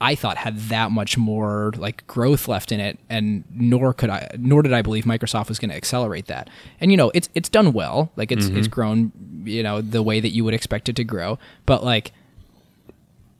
[0.00, 4.28] I thought had that much more like growth left in it, and nor could I,
[4.36, 6.50] nor did I believe Microsoft was going to accelerate that.
[6.80, 9.12] And you know, it's it's done well, like it's it's grown,
[9.44, 11.38] you know, the way that you would expect it to grow.
[11.66, 12.12] But like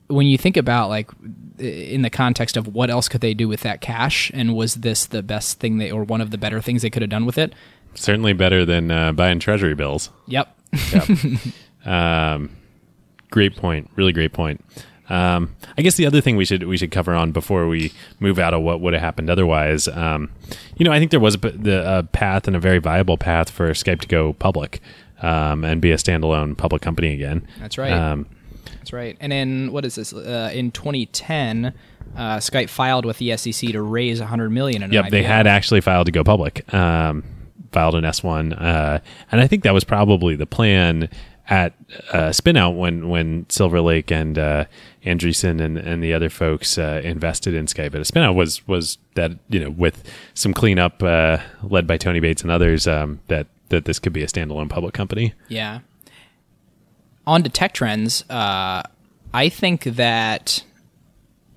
[0.08, 1.10] when you think about like
[1.58, 5.06] in the context of what else could they do with that cash, and was this
[5.06, 7.38] the best thing they or one of the better things they could have done with
[7.38, 7.54] it?
[7.94, 10.10] Certainly better than uh, buying treasury bills.
[10.26, 10.54] Yep.
[11.86, 12.50] Um,
[13.30, 13.88] great point.
[13.96, 14.62] Really great point.
[15.08, 18.38] Um, I guess the other thing we should we should cover on before we move
[18.38, 20.30] out of what would have happened otherwise, um,
[20.76, 23.48] you know, I think there was a, the, a path and a very viable path
[23.48, 24.80] for Skype to go public.
[25.22, 27.46] um, and be a standalone public company again.
[27.58, 27.92] That's right.
[28.76, 29.16] That's right.
[29.20, 30.12] And in what is this?
[30.12, 31.74] Uh, in 2010,
[32.16, 34.82] uh, Skype filed with the SEC to raise 100 million.
[34.82, 37.24] In Yep, they had actually filed to go public, um,
[37.72, 39.00] filed an S one, uh,
[39.30, 41.08] and I think that was probably the plan
[41.50, 41.72] at
[42.12, 44.64] uh, spinout when when Silver Lake and uh,
[45.04, 47.92] Andreessen and, and the other folks uh, invested in Skype.
[47.92, 50.04] But a spinout was was that you know with
[50.34, 54.22] some cleanup uh, led by Tony Bates and others um, that that this could be
[54.22, 55.34] a standalone public company.
[55.48, 55.80] Yeah.
[57.28, 58.24] On to tech trends.
[58.30, 58.82] Uh,
[59.34, 60.64] I think that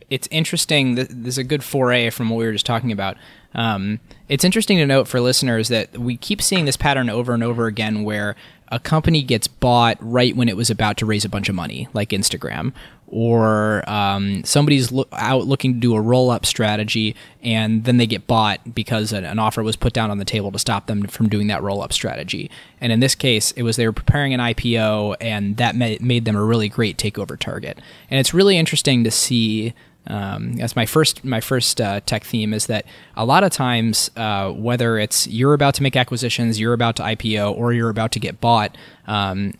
[0.09, 0.97] it's interesting.
[0.97, 3.15] th- This is a good foray from what we were just talking about.
[3.53, 7.41] Um, it's interesting to note for listeners that we keep seeing this pattern over and
[7.43, 8.35] over again where
[8.71, 11.87] a company gets bought right when it was about to raise a bunch of money,
[11.93, 12.73] like Instagram,
[13.07, 17.13] or um, somebody's lo- out looking to do a roll up strategy
[17.43, 20.51] and then they get bought because an, an offer was put down on the table
[20.51, 22.49] to stop them from doing that roll up strategy.
[22.79, 26.23] And in this case, it was they were preparing an IPO and that ma- made
[26.23, 27.79] them a really great takeover target.
[28.09, 29.73] And it's really interesting to see.
[30.07, 32.85] Um, that's my first my first uh, tech theme is that
[33.15, 37.03] a lot of times uh, whether it's you're about to make acquisitions, you're about to
[37.03, 38.75] IPO, or you're about to get bought,
[39.05, 39.53] um,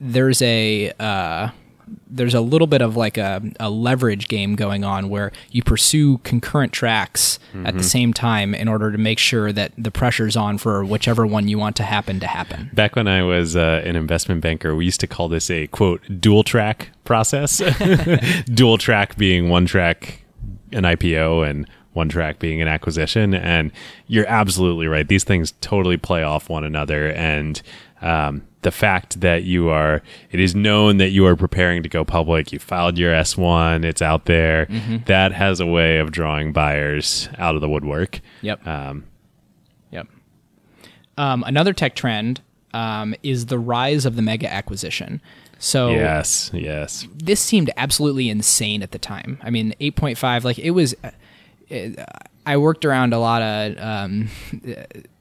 [0.00, 1.50] there's a uh,
[2.08, 6.18] there's a little bit of like a, a leverage game going on where you pursue
[6.18, 10.58] concurrent tracks at the same time in order to make sure that the pressure's on
[10.58, 12.70] for whichever one you want to happen to happen.
[12.72, 16.20] Back when I was uh, an investment banker, we used to call this a quote
[16.20, 17.62] dual track process.
[18.54, 20.24] dual track being one track
[20.72, 23.34] an IPO and one track being an acquisition.
[23.34, 23.72] And
[24.06, 25.06] you're absolutely right.
[25.06, 27.10] These things totally play off one another.
[27.12, 27.60] And
[28.00, 32.04] um, the fact that you are, it is known that you are preparing to go
[32.04, 32.52] public.
[32.52, 34.66] You filed your S1, it's out there.
[35.06, 38.20] That has a way of drawing buyers out of the woodwork.
[38.42, 38.66] Yep.
[38.66, 39.04] Um,
[39.90, 40.06] Yep.
[41.16, 42.40] Um, another tech trend
[42.72, 45.20] um, is the rise of the mega acquisition.
[45.58, 47.06] So yes, yes.
[47.14, 49.38] this seemed absolutely insane at the time.
[49.42, 50.94] I mean, 8.5, like it was.
[51.68, 51.98] It,
[52.46, 53.78] I worked around a lot of.
[53.78, 54.28] Um,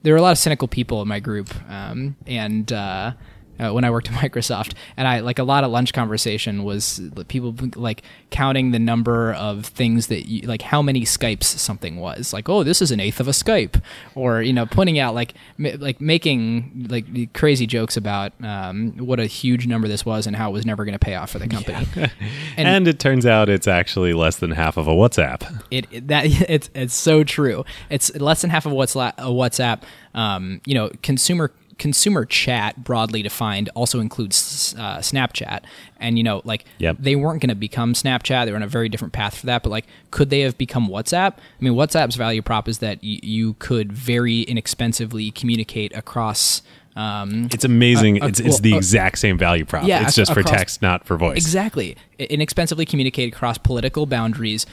[0.01, 3.13] there were a lot of cynical people in my group, um, and uh,
[3.60, 7.01] uh, when I worked at Microsoft, and I like a lot of lunch conversation was
[7.28, 12.34] people like counting the number of things that you like how many Skypes something was.
[12.34, 13.82] Like, oh, this is an eighth of a Skype,
[14.16, 19.20] or you know, pointing out like ma- like making like crazy jokes about um, what
[19.20, 21.39] a huge number this was and how it was never going to pay off for
[21.39, 21.86] the company.
[22.57, 25.64] And, it turns out it's actually less than half of a WhatsApp.
[25.72, 27.66] it, it- that it's it's so true.
[27.89, 29.84] It's less than half of what's la- a WhatsApp.
[30.14, 35.61] Um, you know, consumer consumer chat broadly defined also includes uh, Snapchat,
[35.99, 36.97] and you know, like Yep.
[36.99, 38.45] they weren't going to become Snapchat.
[38.45, 39.63] They were on a very different path for that.
[39.63, 41.34] But like, could they have become WhatsApp?
[41.38, 46.61] I mean, WhatsApp's value prop is that y- you could very inexpensively communicate across.
[46.95, 48.21] Um, It's amazing.
[48.21, 49.86] Uh, uh, it's it's well, the uh, exact same value prop.
[49.88, 51.38] yeah, it's just for text, not for voice.
[51.38, 51.95] Exactly.
[52.19, 54.65] Inexpensively communicate across political boundaries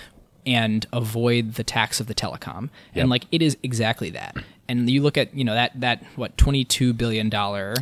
[0.44, 2.62] and avoid the tax of the telecom.
[2.94, 3.02] Yep.
[3.02, 4.36] And like it is exactly that.
[4.68, 7.74] And you look at, you know, that that what 22 billion dollar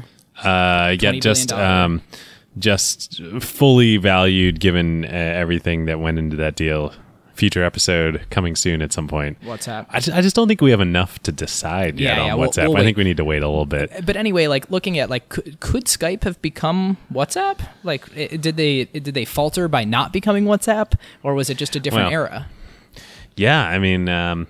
[0.42, 2.02] Uh, yeah, just um,
[2.58, 6.92] just fully valued given uh, everything that went into that deal.
[7.34, 9.40] Future episode coming soon at some point.
[9.42, 9.86] WhatsApp.
[9.90, 12.34] I just, I just don't think we have enough to decide yet Yeah, on yeah,
[12.34, 12.68] we'll- WhatsApp.
[12.68, 13.90] we'll I think we need to wait a little bit.
[14.06, 17.58] but anyway, like looking at like could, could Skype have become WhatsApp?
[17.82, 20.92] Like i- did they did they falter by not becoming WhatsApp
[21.24, 22.46] or was it just a different Well, era?
[23.36, 24.46] Yeah, I mean, um,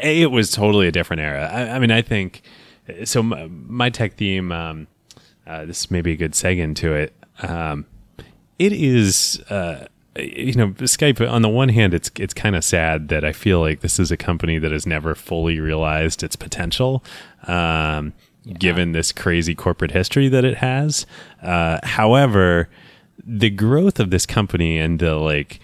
[0.00, 1.48] it was totally a different era.
[1.52, 2.42] I, I mean, I think
[3.04, 3.22] so.
[3.22, 4.52] My, my tech theme.
[4.52, 4.86] Um,
[5.46, 7.14] uh, this may be a good seg into it.
[7.42, 7.86] Um,
[8.58, 9.86] it is, uh,
[10.16, 11.26] you know, Skype.
[11.30, 14.10] On the one hand, it's it's kind of sad that I feel like this is
[14.10, 17.02] a company that has never fully realized its potential.
[17.46, 18.12] Um,
[18.58, 21.04] Given this crazy corporate history that it has,
[21.42, 22.70] uh, however,
[23.22, 25.60] the growth of this company and the like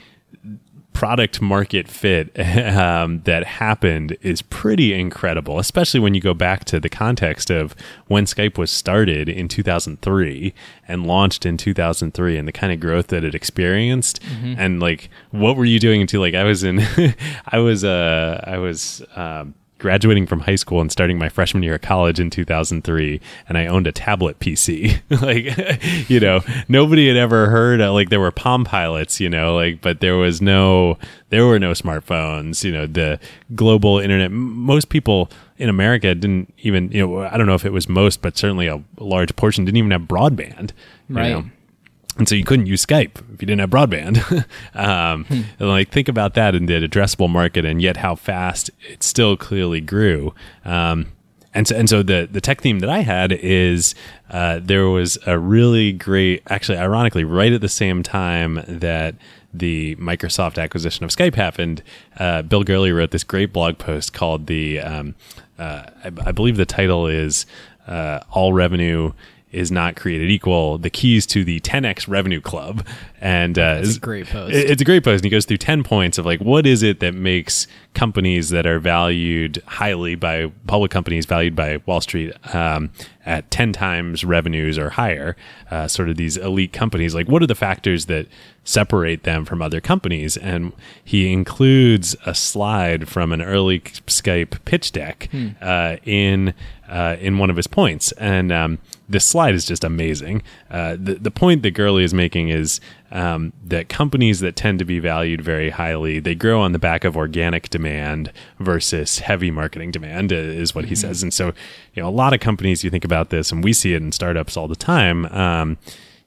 [0.94, 2.30] product market fit
[2.76, 7.74] um, that happened is pretty incredible, especially when you go back to the context of
[8.06, 10.54] when Skype was started in 2003
[10.88, 14.20] and launched in 2003 and the kind of growth that it experienced.
[14.58, 16.80] And like, what were you doing until like I was in,
[17.46, 21.74] I was, uh, I was, um, graduating from high school and starting my freshman year
[21.74, 27.16] of college in 2003 and I owned a tablet PC like you know nobody had
[27.16, 30.96] ever heard of, like there were palm pilots you know like but there was no
[31.30, 33.18] there were no smartphones you know the
[33.54, 37.72] global internet most people in America didn't even you know I don't know if it
[37.72, 40.70] was most but certainly a large portion didn't even have broadband
[41.08, 41.30] you Right.
[41.30, 41.44] know?
[42.16, 44.46] And so you couldn't use Skype if you didn't have broadband.
[44.74, 49.02] um, and like think about that in the addressable market, and yet how fast it
[49.02, 50.34] still clearly grew.
[50.64, 51.12] Um,
[51.54, 53.94] and so and so the the tech theme that I had is
[54.30, 59.14] uh, there was a really great, actually, ironically, right at the same time that
[59.52, 61.82] the Microsoft acquisition of Skype happened,
[62.18, 65.14] uh, Bill Gurley wrote this great blog post called the, um,
[65.56, 67.46] uh, I, I, believe the title is
[67.86, 69.12] uh, "All Revenue."
[69.54, 70.78] Is not created equal.
[70.78, 72.86] The keys to the 10x revenue club,
[73.20, 74.54] and uh, it's a great post.
[74.54, 77.00] It's a great post, and he goes through 10 points of like what is it
[77.00, 82.90] that makes companies that are valued highly by public companies, valued by Wall Street um,
[83.26, 85.36] at 10 times revenues or higher,
[85.70, 87.14] uh, sort of these elite companies.
[87.14, 88.26] Like, what are the factors that
[88.64, 90.36] separate them from other companies?
[90.36, 90.72] And
[91.02, 95.48] he includes a slide from an early Skype pitch deck hmm.
[95.60, 96.54] uh, in
[96.88, 100.42] uh, in one of his points, and um, this slide is just amazing.
[100.70, 102.78] Uh, the the point that Gurley is making is
[103.14, 107.04] um, that companies that tend to be valued very highly they grow on the back
[107.04, 111.08] of organic demand versus heavy marketing demand uh, is what he mm-hmm.
[111.08, 111.22] says.
[111.22, 111.52] And so,
[111.94, 114.12] you know, a lot of companies you think about this, and we see it in
[114.12, 115.26] startups all the time.
[115.26, 115.78] Um,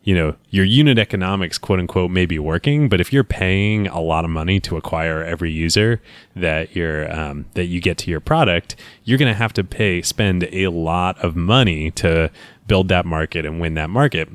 [0.04, 4.00] you know, your unit economics, quote unquote, may be working, but if you're paying a
[4.00, 6.02] lot of money to acquire every user
[6.34, 10.02] that you're um, that you get to your product, you're going to have to pay
[10.02, 12.32] spend a lot of money to
[12.68, 14.30] build that market and win that market.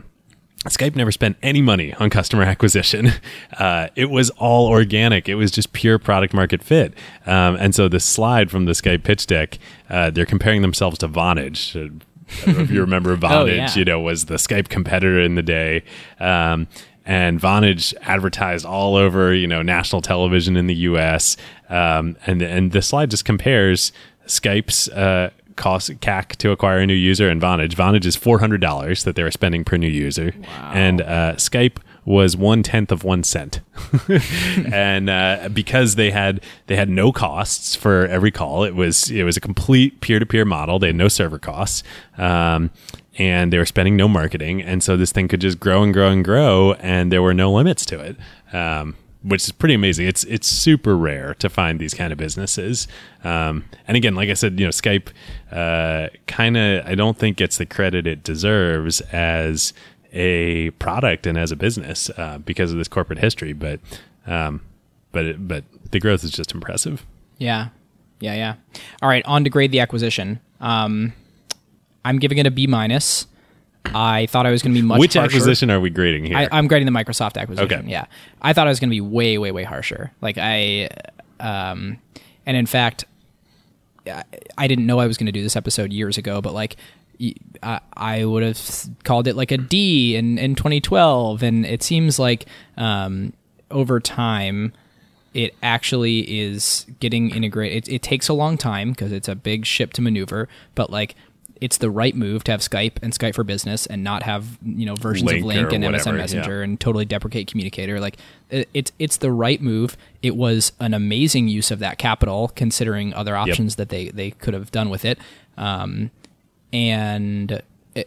[0.64, 3.12] Skype never spent any money on customer acquisition.
[3.58, 5.28] Uh, it was all organic.
[5.28, 6.94] It was just pure product market fit.
[7.26, 9.58] Um, and so the slide from the Skype pitch deck,
[9.90, 11.74] uh, they're comparing themselves to Vonage.
[11.74, 13.74] Know if you remember Vonage, oh, yeah.
[13.74, 15.82] you know, was the Skype competitor in the day.
[16.20, 16.68] Um,
[17.04, 21.36] and Vonage advertised all over, you know, national television in the U.S.
[21.68, 23.92] Um, and and the slide just compares
[24.26, 27.74] Skype's uh, cost CAC to acquire a new user and Vonage.
[27.74, 30.72] Vonage is four hundred dollars that they were spending per new user, wow.
[30.74, 33.60] and uh, Skype was one tenth of one cent,
[34.72, 39.22] and uh, because they had they had no costs for every call, it was it
[39.24, 40.78] was a complete peer to peer model.
[40.78, 41.82] They had no server costs,
[42.18, 42.70] um,
[43.18, 46.08] and they were spending no marketing, and so this thing could just grow and grow
[46.08, 48.16] and grow, and there were no limits to it.
[48.54, 50.06] Um, which is pretty amazing.
[50.06, 52.88] It's it's super rare to find these kind of businesses.
[53.24, 55.08] Um, and again, like I said, you know, Skype
[55.50, 59.72] uh, kind of I don't think gets the credit it deserves as
[60.12, 63.52] a product and as a business uh, because of this corporate history.
[63.52, 63.80] But
[64.26, 64.62] um,
[65.12, 67.06] but it, but the growth is just impressive.
[67.38, 67.68] Yeah,
[68.20, 68.54] yeah, yeah.
[69.00, 70.40] All right, on to grade the acquisition.
[70.60, 71.12] Um,
[72.04, 73.26] I'm giving it a B minus.
[73.86, 75.00] I thought I was going to be much.
[75.00, 75.36] Which harsher.
[75.36, 76.36] acquisition are we grading here?
[76.36, 77.80] I, am grading the Microsoft acquisition.
[77.80, 77.90] Okay.
[77.90, 78.06] Yeah,
[78.40, 80.12] I thought I was going to be way, way, way harsher.
[80.20, 80.88] Like I,
[81.40, 81.98] um,
[82.46, 83.04] and in fact,
[84.06, 86.76] I didn't know I was going to do this episode years ago, but like
[87.62, 91.42] I would have called it like a D in, in 2012.
[91.42, 93.32] And it seems like um,
[93.70, 94.72] over time,
[95.34, 97.88] it actually is getting integrated.
[97.88, 101.14] It, it takes a long time because it's a big ship to maneuver, but like
[101.62, 104.84] it's the right move to have Skype and Skype for Business and not have you
[104.84, 106.64] know versions Lync of Lync and whatever, MSN Messenger yeah.
[106.64, 108.00] and totally deprecate Communicator.
[108.00, 108.16] Like
[108.50, 109.96] it, it's it's the right move.
[110.22, 113.76] It was an amazing use of that capital considering other options yep.
[113.76, 115.20] that they they could have done with it.
[115.56, 116.10] Um,
[116.72, 117.62] and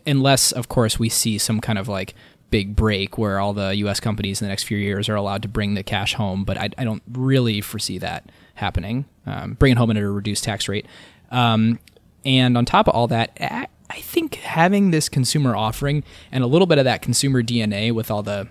[0.05, 2.13] unless of course we see some kind of like
[2.49, 4.01] big break where all the U.S.
[4.01, 6.69] companies in the next few years are allowed to bring the cash home, but I,
[6.77, 9.05] I don't really foresee that happening.
[9.25, 10.85] Um, bring it home at a reduced tax rate.
[11.31, 11.79] Um,
[12.25, 16.65] and on top of all that, I think having this consumer offering and a little
[16.65, 18.47] bit of that consumer DNA with all the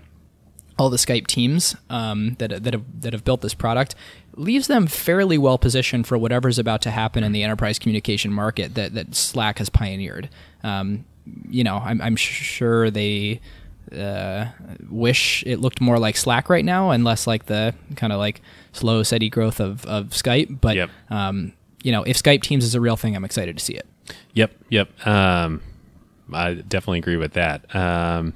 [0.77, 3.95] all the Skype teams um, that that have that have built this product
[4.35, 8.75] leaves them fairly well positioned for whatever's about to happen in the enterprise communication market
[8.75, 10.29] that that Slack has pioneered.
[10.63, 11.05] Um,
[11.49, 13.41] you know, I'm, I'm sure they
[13.91, 14.47] uh,
[14.89, 18.41] wish it looked more like Slack right now and less like the kind of like
[18.73, 20.59] slow, steady growth of, of Skype.
[20.61, 20.89] But yep.
[21.09, 21.53] um,
[21.85, 23.85] you know, if Skype Teams is a real thing, I'm excited to see it.
[24.33, 25.07] Yep, yep.
[25.07, 25.61] Um,
[26.33, 27.73] I definitely agree with that.
[27.75, 28.33] Um,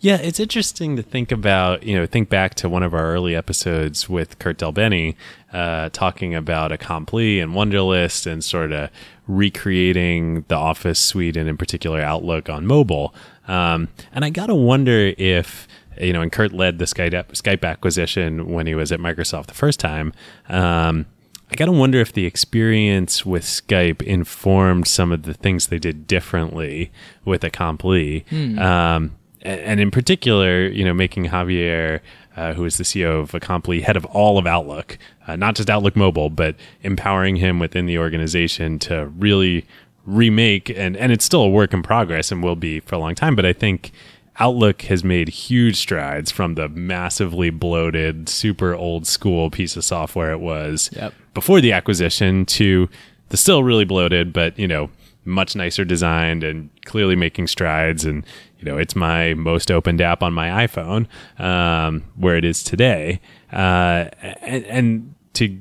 [0.00, 3.36] yeah, it's interesting to think about, you know, think back to one of our early
[3.36, 5.14] episodes with Kurt DelBene,
[5.52, 8.88] uh, talking about Acompli and Wunderlist and sort of
[9.26, 13.14] recreating the Office suite and in particular Outlook on mobile.
[13.46, 15.68] Um, and I got to wonder if,
[16.00, 19.54] you know, and Kurt led the Skype, Skype acquisition when he was at Microsoft the
[19.54, 20.14] first time.
[20.48, 21.04] Um,
[21.50, 25.78] I got to wonder if the experience with Skype informed some of the things they
[25.78, 26.90] did differently
[27.24, 28.24] with Acompli.
[28.26, 28.58] Mm.
[28.58, 32.00] Um, and in particular, you know, making Javier,
[32.36, 35.70] uh, who is the CEO of Acompli, head of all of Outlook, uh, not just
[35.70, 39.64] Outlook Mobile, but empowering him within the organization to really
[40.04, 40.70] remake.
[40.70, 43.36] And, and it's still a work in progress and will be for a long time.
[43.36, 43.92] But I think
[44.38, 50.32] Outlook has made huge strides from the massively bloated, super old school piece of software
[50.32, 51.14] it was yep.
[51.32, 52.88] before the acquisition to
[53.30, 54.90] the still really bloated, but you know,
[55.24, 58.04] much nicer designed and clearly making strides.
[58.04, 58.24] And
[58.58, 61.06] you know, it's my most opened app on my iPhone,
[61.38, 63.20] um, where it is today.
[63.52, 64.10] Uh,
[64.40, 65.60] and, and to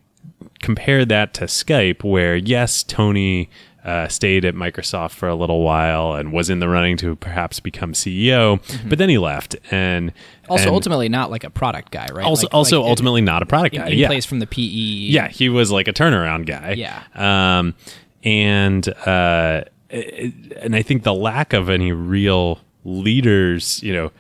[0.60, 3.50] compare that to Skype, where yes, Tony
[3.86, 7.60] uh, stayed at Microsoft for a little while and was in the running to perhaps
[7.60, 8.60] become CEO,
[8.90, 9.56] but then he left.
[9.70, 10.12] And
[10.50, 12.26] Also, and ultimately, not like a product guy, right?
[12.26, 13.88] also, Like- also like, ultimately not a product in, guy.
[13.90, 14.62] in yeah, place from the PE.
[14.64, 16.74] yeah, he was like a turnaround guy.
[16.74, 17.04] Yeah.
[17.14, 17.76] Um,
[18.24, 24.12] and uh, it- and I think the lack of any real leaders, you know,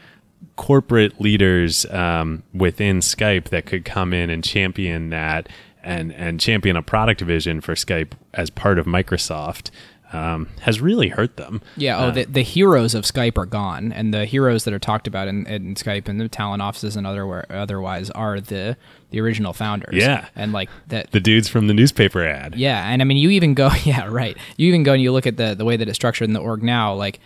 [0.57, 5.49] corporate leaders um, within Skype that could come in and champion that
[5.85, 9.69] and and champion a product vision for Skype as part of Microsoft
[10.13, 11.61] um, has really hurt them.
[11.77, 11.97] Yeah.
[11.97, 15.07] Uh, Oh, the, the heroes of Skype are gone, and the heroes that are talked
[15.07, 18.77] about in, in Skype and the Tallinn offices and other otherwise are the
[19.11, 19.95] the original founders.
[19.95, 20.27] Yeah.
[20.35, 21.11] and like that.
[21.11, 22.55] the dudes from the newspaper ad.
[22.55, 23.69] yeah, and I mean, you even go.
[23.85, 24.37] Yeah, right.
[24.57, 26.39] You even go and you look at the the way that it's structured in the
[26.39, 26.93] org now.
[26.93, 27.19] Like,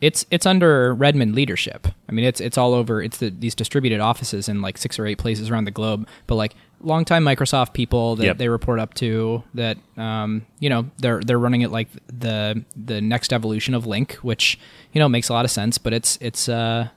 [0.00, 1.86] it's it's under Redmond leadership.
[2.08, 3.02] I mean, it's it's all over.
[3.02, 6.08] It's the, these distributed offices in like six or eight places around the globe.
[6.26, 8.38] But like longtime Microsoft people that Yep.
[8.38, 13.00] they report up to that um, you know they're they're running it like the the
[13.00, 14.58] next evolution of Lync, which
[14.92, 15.78] you know makes a lot of sense.
[15.78, 16.88] But it's it's uh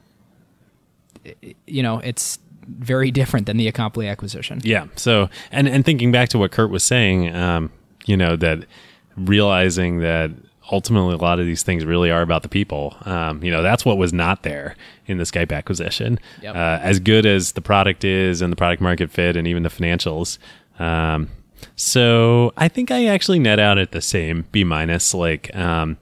[1.65, 4.59] you know it's very different than the Acompli acquisition.
[4.63, 4.87] Yeah.
[4.95, 7.71] So, and and thinking back to what Kurt was saying, um,
[8.05, 8.65] you know, that
[9.17, 10.31] realizing that
[10.71, 12.95] ultimately a lot of these things really are about the people.
[13.01, 14.75] Um, you know, that's what was not there
[15.05, 16.19] in the Skype acquisition.
[16.41, 16.55] Yep.
[16.55, 19.69] Uh, as good as the product is and the product market fit and even the
[19.69, 20.37] financials.
[20.79, 21.29] Um,
[21.75, 25.13] so I think I actually net out at the same B minus.
[25.13, 25.97] Like, um,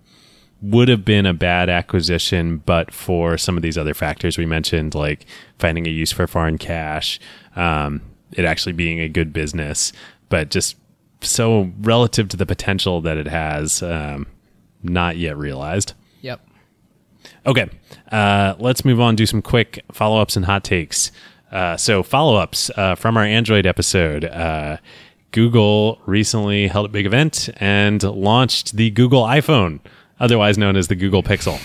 [0.64, 4.96] would have been a bad acquisition, but for some of these other factors we mentioned,
[4.96, 5.26] like
[5.60, 7.20] finding a use for foreign cash,
[7.58, 9.92] um, it actually being a good business,
[10.30, 10.78] but just
[11.20, 14.26] so relative to the potential that it has, um,
[14.84, 15.94] not yet realized.
[16.22, 16.42] Yep.
[17.46, 17.70] Okay,
[18.12, 19.16] uh, let's move on.
[19.16, 21.12] Do some quick follow ups and hot takes.
[21.52, 24.26] Uh, so follow ups uh, from our Android episode.
[24.26, 24.78] Uh,
[25.32, 29.80] Google recently held a big event and launched the Google iPhone,
[30.20, 31.60] otherwise known as the Google Pixel.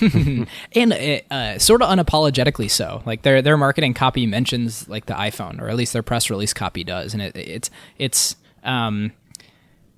[0.72, 3.02] and uh, uh, sort of unapologetically so.
[3.06, 6.52] Like their their marketing copy mentions like the iPhone, or at least their press release
[6.52, 9.12] copy does, and it, it's it's um,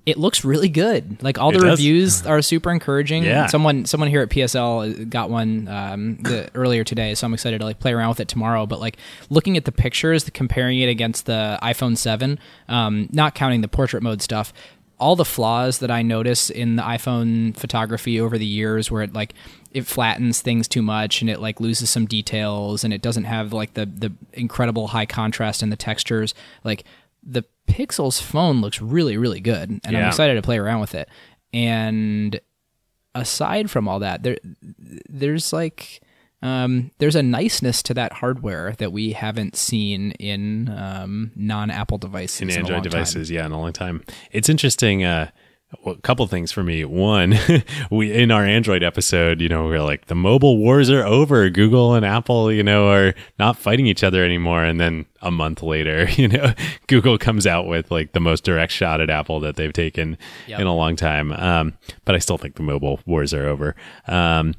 [0.05, 1.21] it looks really good.
[1.21, 3.23] Like all the reviews are super encouraging.
[3.23, 3.45] Yeah.
[3.47, 7.65] Someone someone here at PSL got one um, the, earlier today, so I'm excited to
[7.65, 8.65] like play around with it tomorrow.
[8.65, 8.97] But like
[9.29, 13.67] looking at the pictures, the, comparing it against the iPhone 7, um, not counting the
[13.67, 14.53] portrait mode stuff.
[14.97, 19.13] All the flaws that I notice in the iPhone photography over the years, where it
[19.13, 19.33] like
[19.71, 23.53] it flattens things too much and it like loses some details and it doesn't have
[23.53, 26.33] like the the incredible high contrast in the textures.
[26.63, 26.85] Like
[27.23, 31.09] the Pixel's phone looks really really good, and I'm excited to play around with it.
[31.53, 32.39] And
[33.15, 34.37] aside from all that, there
[35.09, 36.01] there's like
[36.41, 42.41] um, there's a niceness to that hardware that we haven't seen in um, non-Apple devices
[42.41, 42.91] in in, a Android long time.
[42.91, 43.31] devices.
[43.31, 44.03] Yeah, in a long time.
[44.31, 45.03] It's interesting.
[45.03, 45.29] Uh,
[45.83, 46.83] well, a couple things for me.
[46.85, 47.35] One,
[47.91, 51.49] we in our Android episode, you know, we're like the mobile wars are over.
[51.49, 54.63] Google and Apple, you know, are not fighting each other anymore.
[54.63, 56.53] And then a month later, you know,
[56.87, 60.17] Google comes out with like the most direct shot at Apple that they've taken
[60.47, 60.59] Yep.
[60.59, 61.31] in a long time.
[61.33, 63.75] Um, but I still think the mobile wars are over.
[64.07, 64.53] Um,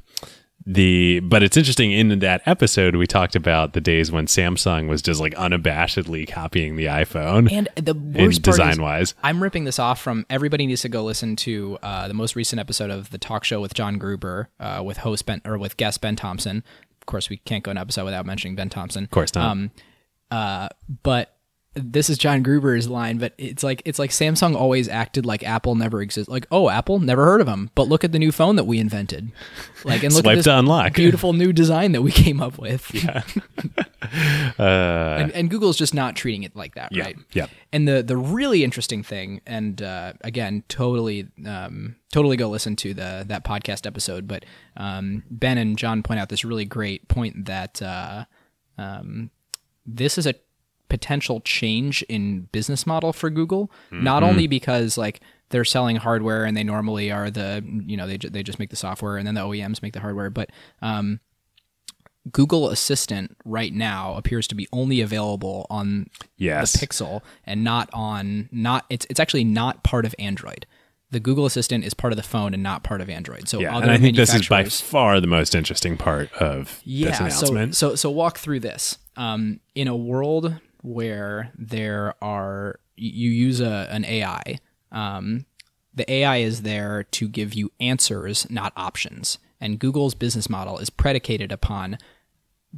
[0.65, 5.01] the but it's interesting in that episode we talked about the days when Samsung was
[5.01, 9.15] just like unabashedly copying the iPhone And the worst design wise.
[9.23, 12.59] I'm ripping this off from everybody needs to go listen to uh, the most recent
[12.59, 16.01] episode of the talk show with John Gruber uh, with host Ben or with guest
[16.01, 16.63] Ben Thompson.
[17.01, 19.03] Of course, we can't go an episode without mentioning Ben Thompson.
[19.03, 19.51] Of course not.
[19.51, 19.71] Um,
[20.31, 20.69] uh,
[21.03, 21.35] but
[21.75, 25.75] this is John Gruber's line, but it's like it's like Samsung always acted like Apple
[25.75, 26.29] never exists.
[26.29, 28.79] Like, oh, Apple, never heard of them, but look at the new phone that we
[28.79, 29.31] invented.
[29.83, 30.93] Like, and look Swipe at this unlock.
[30.93, 32.91] beautiful new design that we came up with.
[34.59, 37.17] Uh, and, and Google's just not treating it like that, Yeah, right?
[37.31, 37.47] yeah.
[37.71, 42.93] And the the really interesting thing, and uh, again, totally, um, totally go listen to
[42.93, 44.27] the that podcast episode.
[44.27, 44.45] But
[44.77, 48.25] um, Ben and John point out this really great point that uh,
[48.77, 49.31] um,
[49.85, 50.35] this is a
[50.93, 53.71] potential change in business model for Google.
[53.89, 58.17] Not only because like they're selling hardware and they normally are the you know they
[58.17, 60.51] they just make the software and then the OEMs make the hardware, but
[60.83, 61.19] um,
[62.31, 66.73] Google Assistant right now appears to be only available on Yes.
[66.73, 70.67] the Pixel and not on not it's it's actually not part of Android.
[71.09, 73.49] The Google Assistant is part of the phone and not part of Android.
[73.49, 76.81] So yeah, and I think this is by far the most interesting part of this
[76.85, 77.75] yeah, so, announcement.
[77.75, 78.99] so so walk through this.
[79.15, 84.59] Um, in a world where there are you use a an AI,
[84.91, 85.45] um,
[85.93, 89.39] the AI is there to give you answers, not options.
[89.59, 91.97] And Google's business model is predicated upon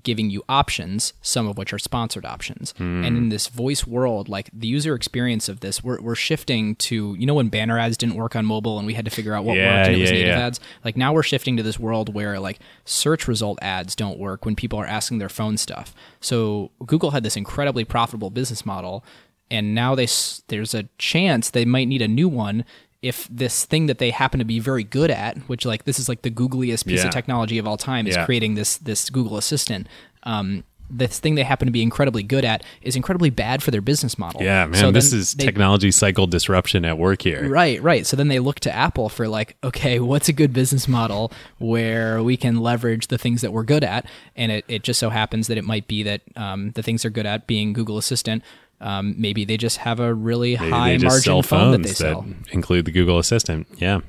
[0.04, 2.74] giving you options, some of which are sponsored options.
[2.78, 7.16] And in this voice world, like the user experience of this, we're, we're shifting to,
[7.18, 9.46] you know, when banner ads didn't work on mobile and we had to figure out
[9.46, 10.46] what Yeah, worked and it was native yeah.
[10.48, 10.60] ads.
[10.84, 14.56] Like now we're shifting to this world where like search result ads don't work when
[14.56, 15.96] people are asking their phone stuff.
[16.20, 19.04] So Google had this incredibly profitable business model.
[19.52, 20.08] And now they
[20.48, 22.66] there's a chance they might need a new one
[23.06, 26.10] if this thing that they happen to be very good at, which like this is
[26.10, 27.07] like the googliest piece Yeah.
[27.07, 28.26] of technology of all time, is Yeah.
[28.26, 29.88] creating this this Google Assistant.
[30.23, 33.82] Um, this thing they happen to be incredibly good at is incredibly bad for their
[33.82, 34.44] business model.
[34.44, 37.49] Yeah, man, So this is they- technology cycle disruption at work here.
[37.49, 38.06] Right, right.
[38.06, 42.22] So then they look to Apple for like, okay, what's a good business model where
[42.22, 44.06] we can leverage the things that we're good at?
[44.36, 47.10] And it, it just so happens that it might be that um, the things they're
[47.11, 48.44] good at being Google Assistant,
[48.82, 52.26] um, maybe they just have a really They, high margin phone that they sell.
[52.52, 53.68] include the Google Assistant.
[53.78, 54.02] Yeah,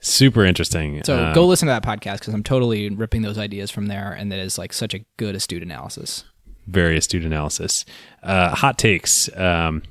[0.00, 1.02] super interesting.
[1.04, 4.12] So Um, go listen to that podcast because I'm totally ripping those ideas from there,
[4.12, 6.24] and that is like such a good astute analysis.
[6.66, 7.84] very astute analysis.
[8.22, 9.34] Uh, hot takes.
[9.36, 9.82] Um,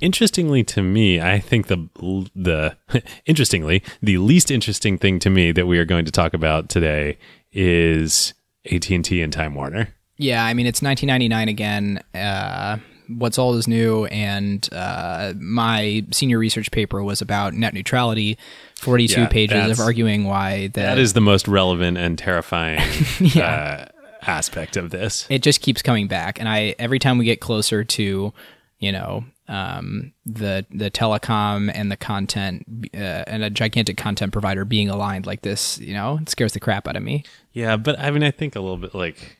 [0.00, 1.88] interestingly to me, I think the
[2.34, 2.76] the
[3.26, 7.18] interestingly the least interesting thing to me that we are going to talk about today
[7.52, 8.34] is
[8.70, 9.88] AT and T and Time Warner.
[10.18, 12.02] Yeah, I mean it's 1999 again.
[12.14, 12.78] Uh,
[13.08, 18.38] what's old is new, and uh, my senior research paper was about net neutrality.
[18.80, 22.78] 42 Yeah, pages of arguing why the, That is the most relevant and terrifying
[23.36, 23.86] uh,
[24.22, 25.26] aspect of this.
[25.30, 28.32] it just keeps coming back and i every time we get closer to
[28.80, 32.98] you know um, the the telecom and the content uh,
[33.28, 36.88] and a gigantic content provider being aligned like this you know it scares the crap
[36.88, 37.22] out of me
[37.52, 39.38] Yeah, but I mean, I think a little bit like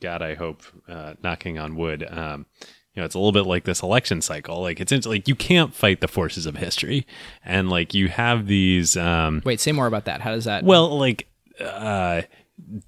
[0.00, 0.22] God.
[0.22, 2.06] I hope, uh, knocking on wood.
[2.08, 2.46] Um,
[2.94, 4.60] you know, it's a little bit like this election cycle.
[4.60, 7.06] Like it's like you can't fight the forces of history,
[7.44, 8.96] and like you have these.
[8.96, 11.28] Um, wait say more about that how does that well, like
[11.60, 12.22] uh,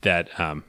[0.01, 0.65] that um,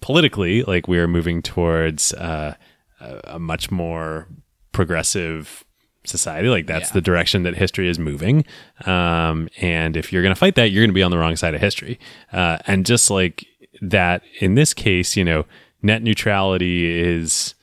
[0.00, 2.54] politically, like we are moving towards uh,
[3.00, 4.26] a, a much more
[4.72, 5.64] progressive
[6.04, 6.48] society.
[6.48, 6.94] Like that's Yeah.
[6.94, 8.44] the direction that history is moving.
[8.86, 11.36] Um, and if you're going to fight that, you're going to be on the wrong
[11.36, 11.98] side of history.
[12.32, 13.44] Uh, and just like
[13.82, 15.44] that, in this case, you know,
[15.82, 17.54] net neutrality is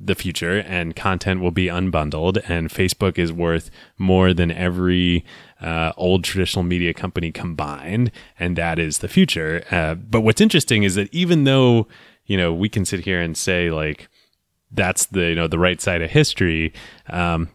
[0.00, 3.68] the future and content will be unbundled and facebook is worth
[3.98, 5.24] more than every
[5.60, 9.64] uh, old traditional media company combined and that is the future.
[9.70, 11.86] Uh, but what's interesting is that even though
[12.26, 14.08] you know we can sit here and say like
[14.70, 16.72] that's the you know the right side of history
[17.08, 17.48] um,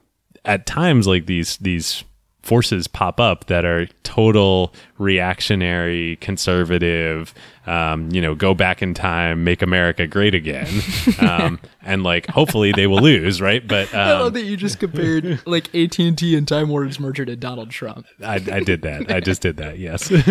[0.45, 2.03] at times like these these
[2.41, 7.33] forces pop up that are total reactionary conservative
[7.67, 10.67] um, you know go back in time make america great again.
[11.19, 13.65] Um, and like hopefully they will lose right?
[13.65, 18.07] But um, that you just compared like AT&T and Time Warner's merger to Donald Trump.
[18.23, 19.11] I, I did that.
[19.11, 20.09] I just did that yes.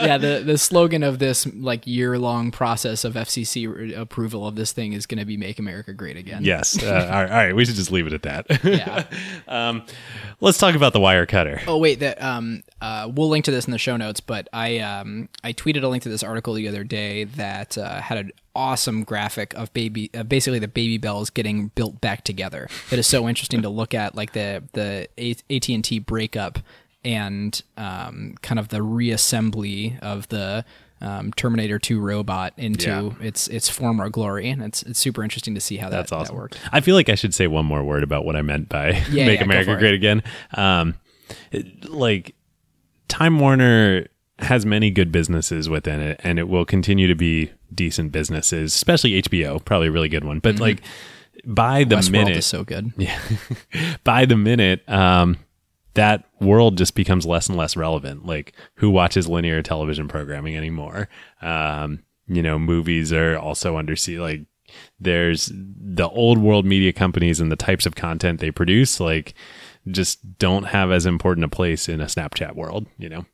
[0.00, 4.72] Yeah, the the slogan of this like year long process of FCC approval of this
[4.72, 6.82] thing is going to be "Make America Great Again." yes.
[6.82, 8.64] Uh, all, right, all right we should just leave it at that.
[8.64, 9.04] Yeah.
[9.48, 9.84] um,
[10.40, 11.60] let's talk about the wire cutter.
[11.66, 14.78] Oh wait, that um uh we'll link to this in the show notes, but I
[14.78, 18.32] um I tweeted a link to this article the other day that uh, had an
[18.54, 22.68] awesome graphic of baby uh, basically the baby bells getting built back together.
[22.90, 25.08] It is so interesting to look at like the the
[25.50, 26.58] AT and T breakup
[27.04, 30.64] and um kind of the reassembly of the
[31.02, 33.26] um, Terminator 2 robot into Yeah.
[33.26, 36.34] its its former glory, and it's it's super interesting to see how That's that, awesome.
[36.36, 36.58] that worked.
[36.72, 39.24] I feel like I should say one more word about what I meant by Yeah,
[39.26, 39.80] "Make yeah, America for it.
[39.80, 40.22] Great Again."
[40.52, 40.96] Um,
[41.52, 42.34] it- like
[43.10, 44.06] Time Warner
[44.38, 49.20] has many good businesses within it, and it will continue to be decent businesses, especially
[49.22, 50.38] HBO, probably a really good one.
[50.38, 50.80] But like
[51.44, 52.92] by the Westworld minute, is so good.
[52.96, 53.18] Yeah,
[54.04, 55.38] by the minute, um,
[55.94, 58.26] that world just becomes less and less relevant.
[58.26, 61.08] Like, who watches linear television programming anymore?
[61.42, 64.20] Um, you know, movies are also under sea.
[64.20, 64.42] Like,
[65.00, 69.34] there's the old world media companies and the types of content they produce, like,
[69.88, 73.26] just don't have as important a place in a Snapchat world, you know?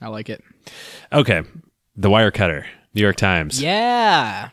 [0.00, 0.42] I like it.
[1.12, 1.42] Okay.
[1.96, 3.62] The Wire Cutter, New York Times.
[3.62, 4.50] Yeah.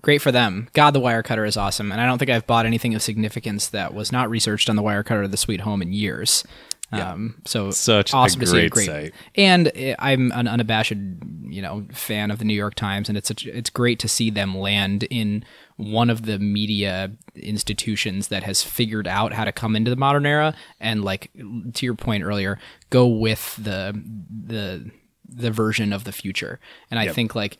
[0.00, 0.68] Great for them.
[0.74, 1.90] God, the Wirecutter is awesome.
[1.90, 4.82] And I don't think I've bought anything of significance that was not researched on the
[4.82, 6.44] Wirecutter or the Sweet Home in years.
[6.90, 9.14] Um, so Such a awesome to see a great site.
[9.34, 13.28] And uh, I'm an unabashed, you know, fan of the New York Times, and it's
[13.28, 15.44] such, it's great to see them land in
[15.78, 20.26] one of the media institutions that has figured out how to come into the modern
[20.26, 21.30] era and, like,
[21.74, 22.58] to your point earlier,
[22.90, 24.00] go with the
[24.46, 24.90] the
[25.30, 26.58] the version of the future.
[26.90, 27.14] And I Yep.
[27.14, 27.58] think like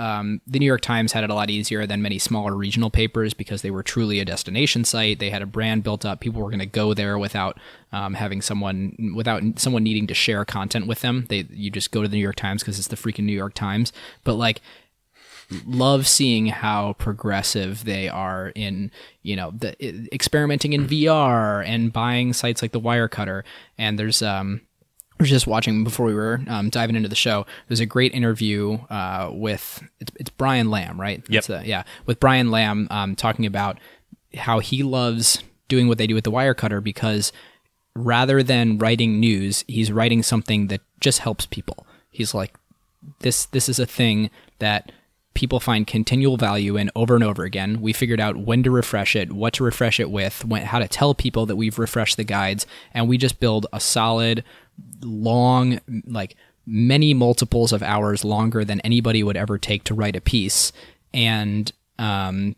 [0.00, 3.34] um, the New York Times had it a lot easier than many smaller regional papers
[3.34, 5.20] because they were truly a destination site.
[5.20, 6.18] They had a brand built up.
[6.18, 7.56] People were going to go there without
[7.92, 11.26] um, having someone without someone needing to share content with them.
[11.28, 13.54] They you just go to the New York Times because it's the freaking New York
[13.54, 13.92] Times.
[14.24, 14.60] But like
[15.66, 18.90] love seeing how progressive they are in
[19.22, 19.74] you know the
[20.12, 23.42] experimenting in VR and buying sites like the Wirecutter.
[23.78, 24.60] And there's um
[25.18, 27.46] I was just watching before we were um, diving into the show.
[27.68, 31.18] There's a great interview uh, with it's, it's Brian Lamb, right?
[31.28, 31.28] Yep.
[31.28, 33.78] That's the- yeah, with Brian Lamb um, talking about
[34.36, 37.32] how he loves doing what they do with the Wirecutter because
[37.94, 41.86] rather than writing news, he's writing something that just helps people.
[42.10, 42.54] He's like,
[43.20, 44.90] this this is a thing that
[45.34, 47.80] people find continual value in over and over again.
[47.80, 50.88] We figured out when to refresh it, what to refresh it with, when, how to
[50.88, 54.44] tell people that we've refreshed the guides, and we just build a solid,
[55.02, 56.36] long, like
[56.66, 60.72] many multiples of hours longer than anybody would ever take to write a piece.
[61.12, 62.56] And um,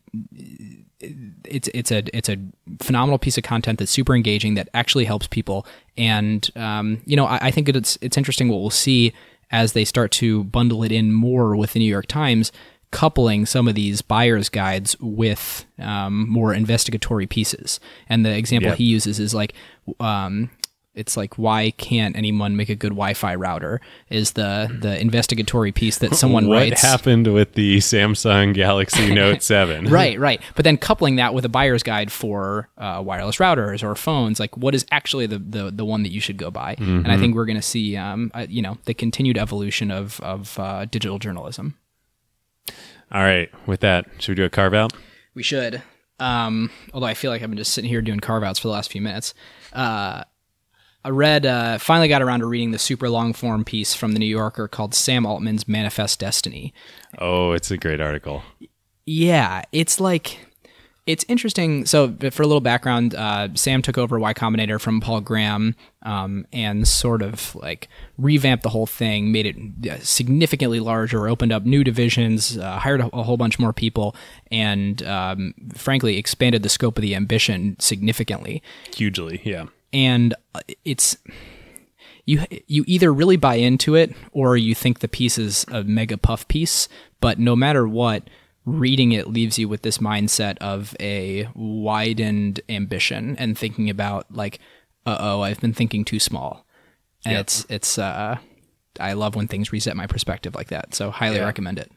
[1.01, 2.39] it's it's a it's a
[2.81, 5.67] phenomenal piece of content that's super engaging that actually helps people
[5.99, 9.13] and um, you know I, I think it's it's interesting what we'll see
[9.51, 12.53] as they start to bundle it in more with the New York Times
[12.93, 18.77] coupling some of these buyers guides with um, more investigatory pieces and the example Yeah.
[18.77, 19.55] he uses is like
[20.01, 20.51] um,
[20.97, 25.99] it's like why can't anyone make a good Wi-Fi router is the the investigatory piece
[25.99, 29.87] that someone what writes happened with the Samsung Galaxy Note 7?
[29.91, 30.41] right, right.
[30.55, 34.57] But then coupling that with a buyer's guide for uh, wireless routers or phones, like
[34.57, 36.77] what is actually the the, the one that you should go buy?
[36.79, 40.21] And I think we're going to see, um, uh, you know, the continued evolution of
[40.21, 41.77] of uh, digital journalism.
[43.13, 43.51] All right.
[43.67, 44.93] With that, should we do a carve out?
[45.35, 45.83] We should.
[46.19, 48.73] Um, although I feel like I've been just sitting here doing carve outs for the
[48.73, 49.35] last few minutes.
[49.73, 50.25] Uh,
[51.07, 54.19] I read, uh, finally got around to reading the super long form piece from the
[54.19, 56.75] New Yorker called Sam Altman's Manifest Destiny.
[57.19, 58.43] Oh, it's a great article.
[59.05, 60.41] Yeah, it's like
[61.07, 61.87] it's interesting.
[61.87, 66.45] So, for a little background, uh, Sam took over Y Combinator from Paul Graham um,
[66.53, 67.89] and sort of like
[68.19, 73.01] revamped the whole thing, made it uh, significantly larger, opened up new divisions, uh, hired
[73.01, 74.17] a, a whole bunch more people,
[74.51, 78.61] and um, frankly expanded the scope of the ambition significantly
[78.93, 79.67] Hugely, yeah.
[79.93, 81.17] And uh, it's
[82.25, 86.17] you you either really buy into it or you think the piece is a mega
[86.19, 86.89] puff piece
[87.21, 88.29] but no matter what
[88.65, 94.59] reading it leaves you with this mindset of a widened ambition and thinking about like
[95.07, 96.67] uh-oh i've been thinking too small.
[97.25, 98.39] And it's it's uh
[98.99, 101.45] i love when things reset my perspective like that so highly Yeah.
[101.45, 101.91] recommend it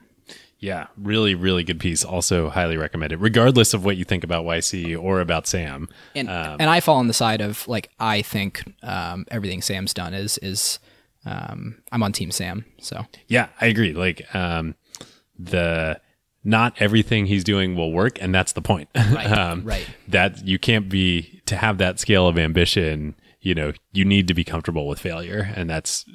[0.60, 2.04] Yeah, really, really good piece.
[2.04, 5.88] Also, highly recommended, regardless of what you think about YC or about Sam.
[6.16, 10.14] and and I fall on the side of like I think um, everything Sam's done
[10.14, 10.80] is is
[11.26, 12.66] um, I'm on Team Sam.
[12.80, 13.94] So Yeah, I agree.
[13.94, 14.76] Like, um,
[15.38, 16.00] the
[16.44, 18.90] not everything he's doing will work, and that's the point.
[18.96, 19.88] Right, um, right.
[20.08, 23.16] That you can't be to have that scale of ambition.
[23.42, 26.06] You know, you need to be comfortable with failure, and that's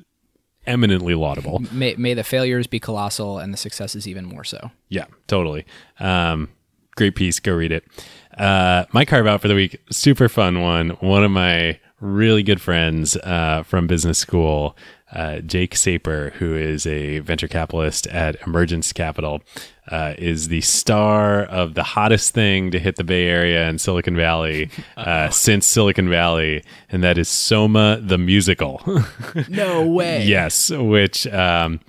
[0.67, 1.61] eminently laudable.
[1.73, 4.71] may may the failures be colossal and the successes even more so.
[4.89, 5.67] Yeah, totally.
[5.99, 6.49] Um,
[6.97, 7.41] great piece.
[7.41, 7.85] Go read it.
[8.37, 10.91] Uh, my carve out for the week, super fun one.
[11.01, 14.77] One of my really good friends uh, from business school,
[15.15, 19.41] uh, Jake Saper, who is a venture capitalist at Emergence Capital,
[19.91, 24.17] uh, is the star of the hottest thing to hit the Bay Area and Silicon
[24.17, 28.83] Valley uh, since Silicon Valley, and that is Soma the musical.
[29.49, 30.25] No way.
[30.25, 31.81] Yes, which um,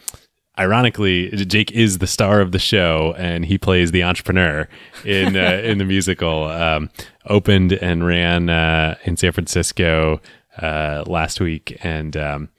[0.57, 4.67] ironically, Jake is the star of the show, and he plays the entrepreneur
[5.03, 6.45] in uh, in the musical.
[6.45, 6.89] Um,
[7.27, 10.21] opened and ran uh, in San Francisco
[10.61, 12.49] uh, last week, and um,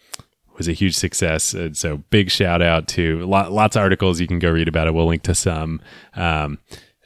[0.57, 1.55] was a huge success.
[1.55, 4.87] And so, big shout out to lot, lots of articles you can go read about
[4.87, 4.95] it.
[4.95, 5.81] We'll link to some.
[6.15, 6.59] Um,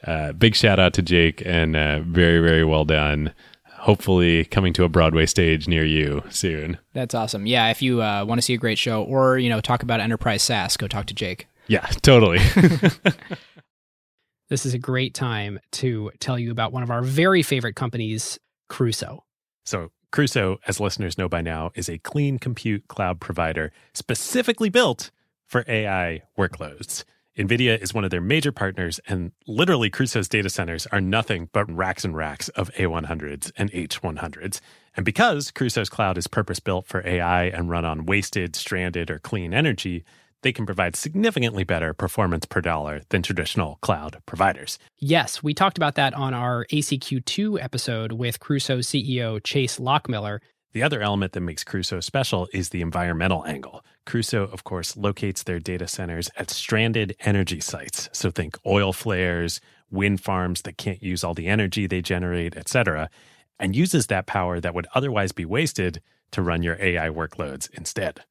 [0.05, 3.33] uh, big shout out to Jake, and uh, very very well done.
[3.65, 6.77] Hopefully, coming to a Broadway stage near you soon.
[6.93, 7.45] That's awesome.
[7.45, 9.99] Yeah, if you uh, want to see a great show or you know talk about
[9.99, 11.47] enterprise SaaS, go talk to Jake.
[11.67, 12.39] Yeah, totally.
[14.51, 18.37] This is a great time to tell you about one of our very favorite companies,
[18.67, 19.23] Crusoe.
[19.63, 25.09] So, Crusoe, as listeners know by now, is a clean compute cloud provider specifically built
[25.47, 27.05] for AI workloads.
[27.37, 31.71] NVIDIA is one of their major partners, and literally, Crusoe's data centers are nothing but
[31.71, 34.59] racks and racks of A100s and H100s.
[34.97, 39.17] And because Crusoe's cloud is purpose built for AI and run on wasted, stranded, or
[39.17, 40.03] clean energy,
[40.41, 44.79] they can provide significantly better performance per dollar than traditional cloud providers.
[44.99, 50.39] Yes, we talked about that on our ACQ2 episode with Crusoe CEO Chase Lochmiller.
[50.73, 53.83] The other element that makes Crusoe special is the environmental angle.
[54.05, 58.09] Crusoe, of course, locates their data centers at stranded energy sites.
[58.13, 59.59] So think oil flares,
[59.89, 63.09] wind farms that can't use all the energy they generate, etc.,
[63.59, 66.01] and uses that power that would otherwise be wasted
[66.31, 68.21] to run your AI workloads instead.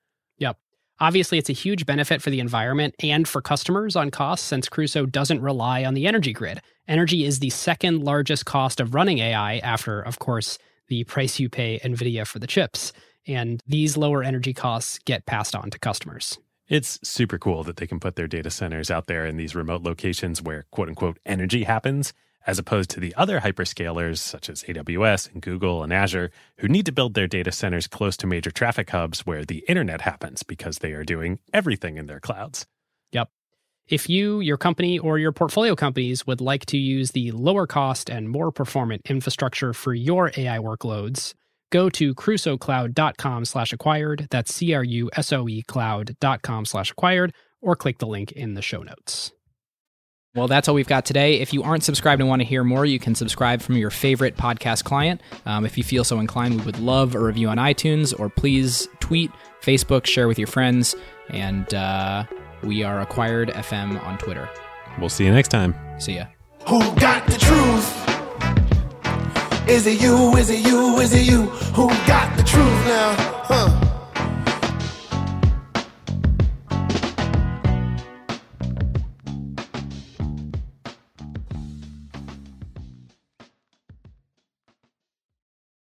[1.00, 5.06] Obviously, it's a huge benefit for the environment and for customers on costs since Crusoe
[5.06, 6.60] doesn't rely on the energy grid.
[6.86, 10.58] Energy is the second largest cost of running AI after, of course,
[10.88, 12.92] the price you pay NVIDIA for the chips.
[13.26, 16.38] And these lower energy costs get passed on to customers.
[16.68, 19.82] It's super cool that they can put their data centers out there in these remote
[19.82, 22.12] locations where quote unquote energy happens,
[22.46, 26.86] as opposed to the other hyperscalers such as AWS and Google and Azure, who need
[26.86, 30.78] to build their data centers close to major traffic hubs where the internet happens because
[30.78, 32.66] they are doing everything in their clouds.
[33.12, 33.28] Yep.
[33.88, 38.08] If you, your company, or your portfolio companies would like to use the lower cost
[38.08, 41.34] and more performant infrastructure for your AI workloads,
[41.70, 44.28] go to crusoecloud.com slash acquired.
[44.30, 49.32] That's C-R-U-S-O-E cloud.com slash acquired, or click the link in the show notes.
[50.36, 51.40] Well, that's all we've got today.
[51.40, 54.36] If you aren't subscribed and want to hear more, you can subscribe from your favorite
[54.36, 55.20] podcast client.
[55.44, 58.86] Um, if you feel so inclined, we would love a review on iTunes, or please
[59.00, 60.94] tweet, Facebook, share with your friends,
[61.30, 62.24] and uh,
[62.62, 64.48] we are Acquired FM on Twitter.
[65.00, 65.74] We'll see you next time.
[65.98, 66.26] See ya.
[66.68, 68.08] Who got the truth?
[69.68, 70.36] Is it you?
[70.36, 71.00] Is it you?
[71.00, 71.46] Is it you?
[71.74, 73.89] Who got the truth now?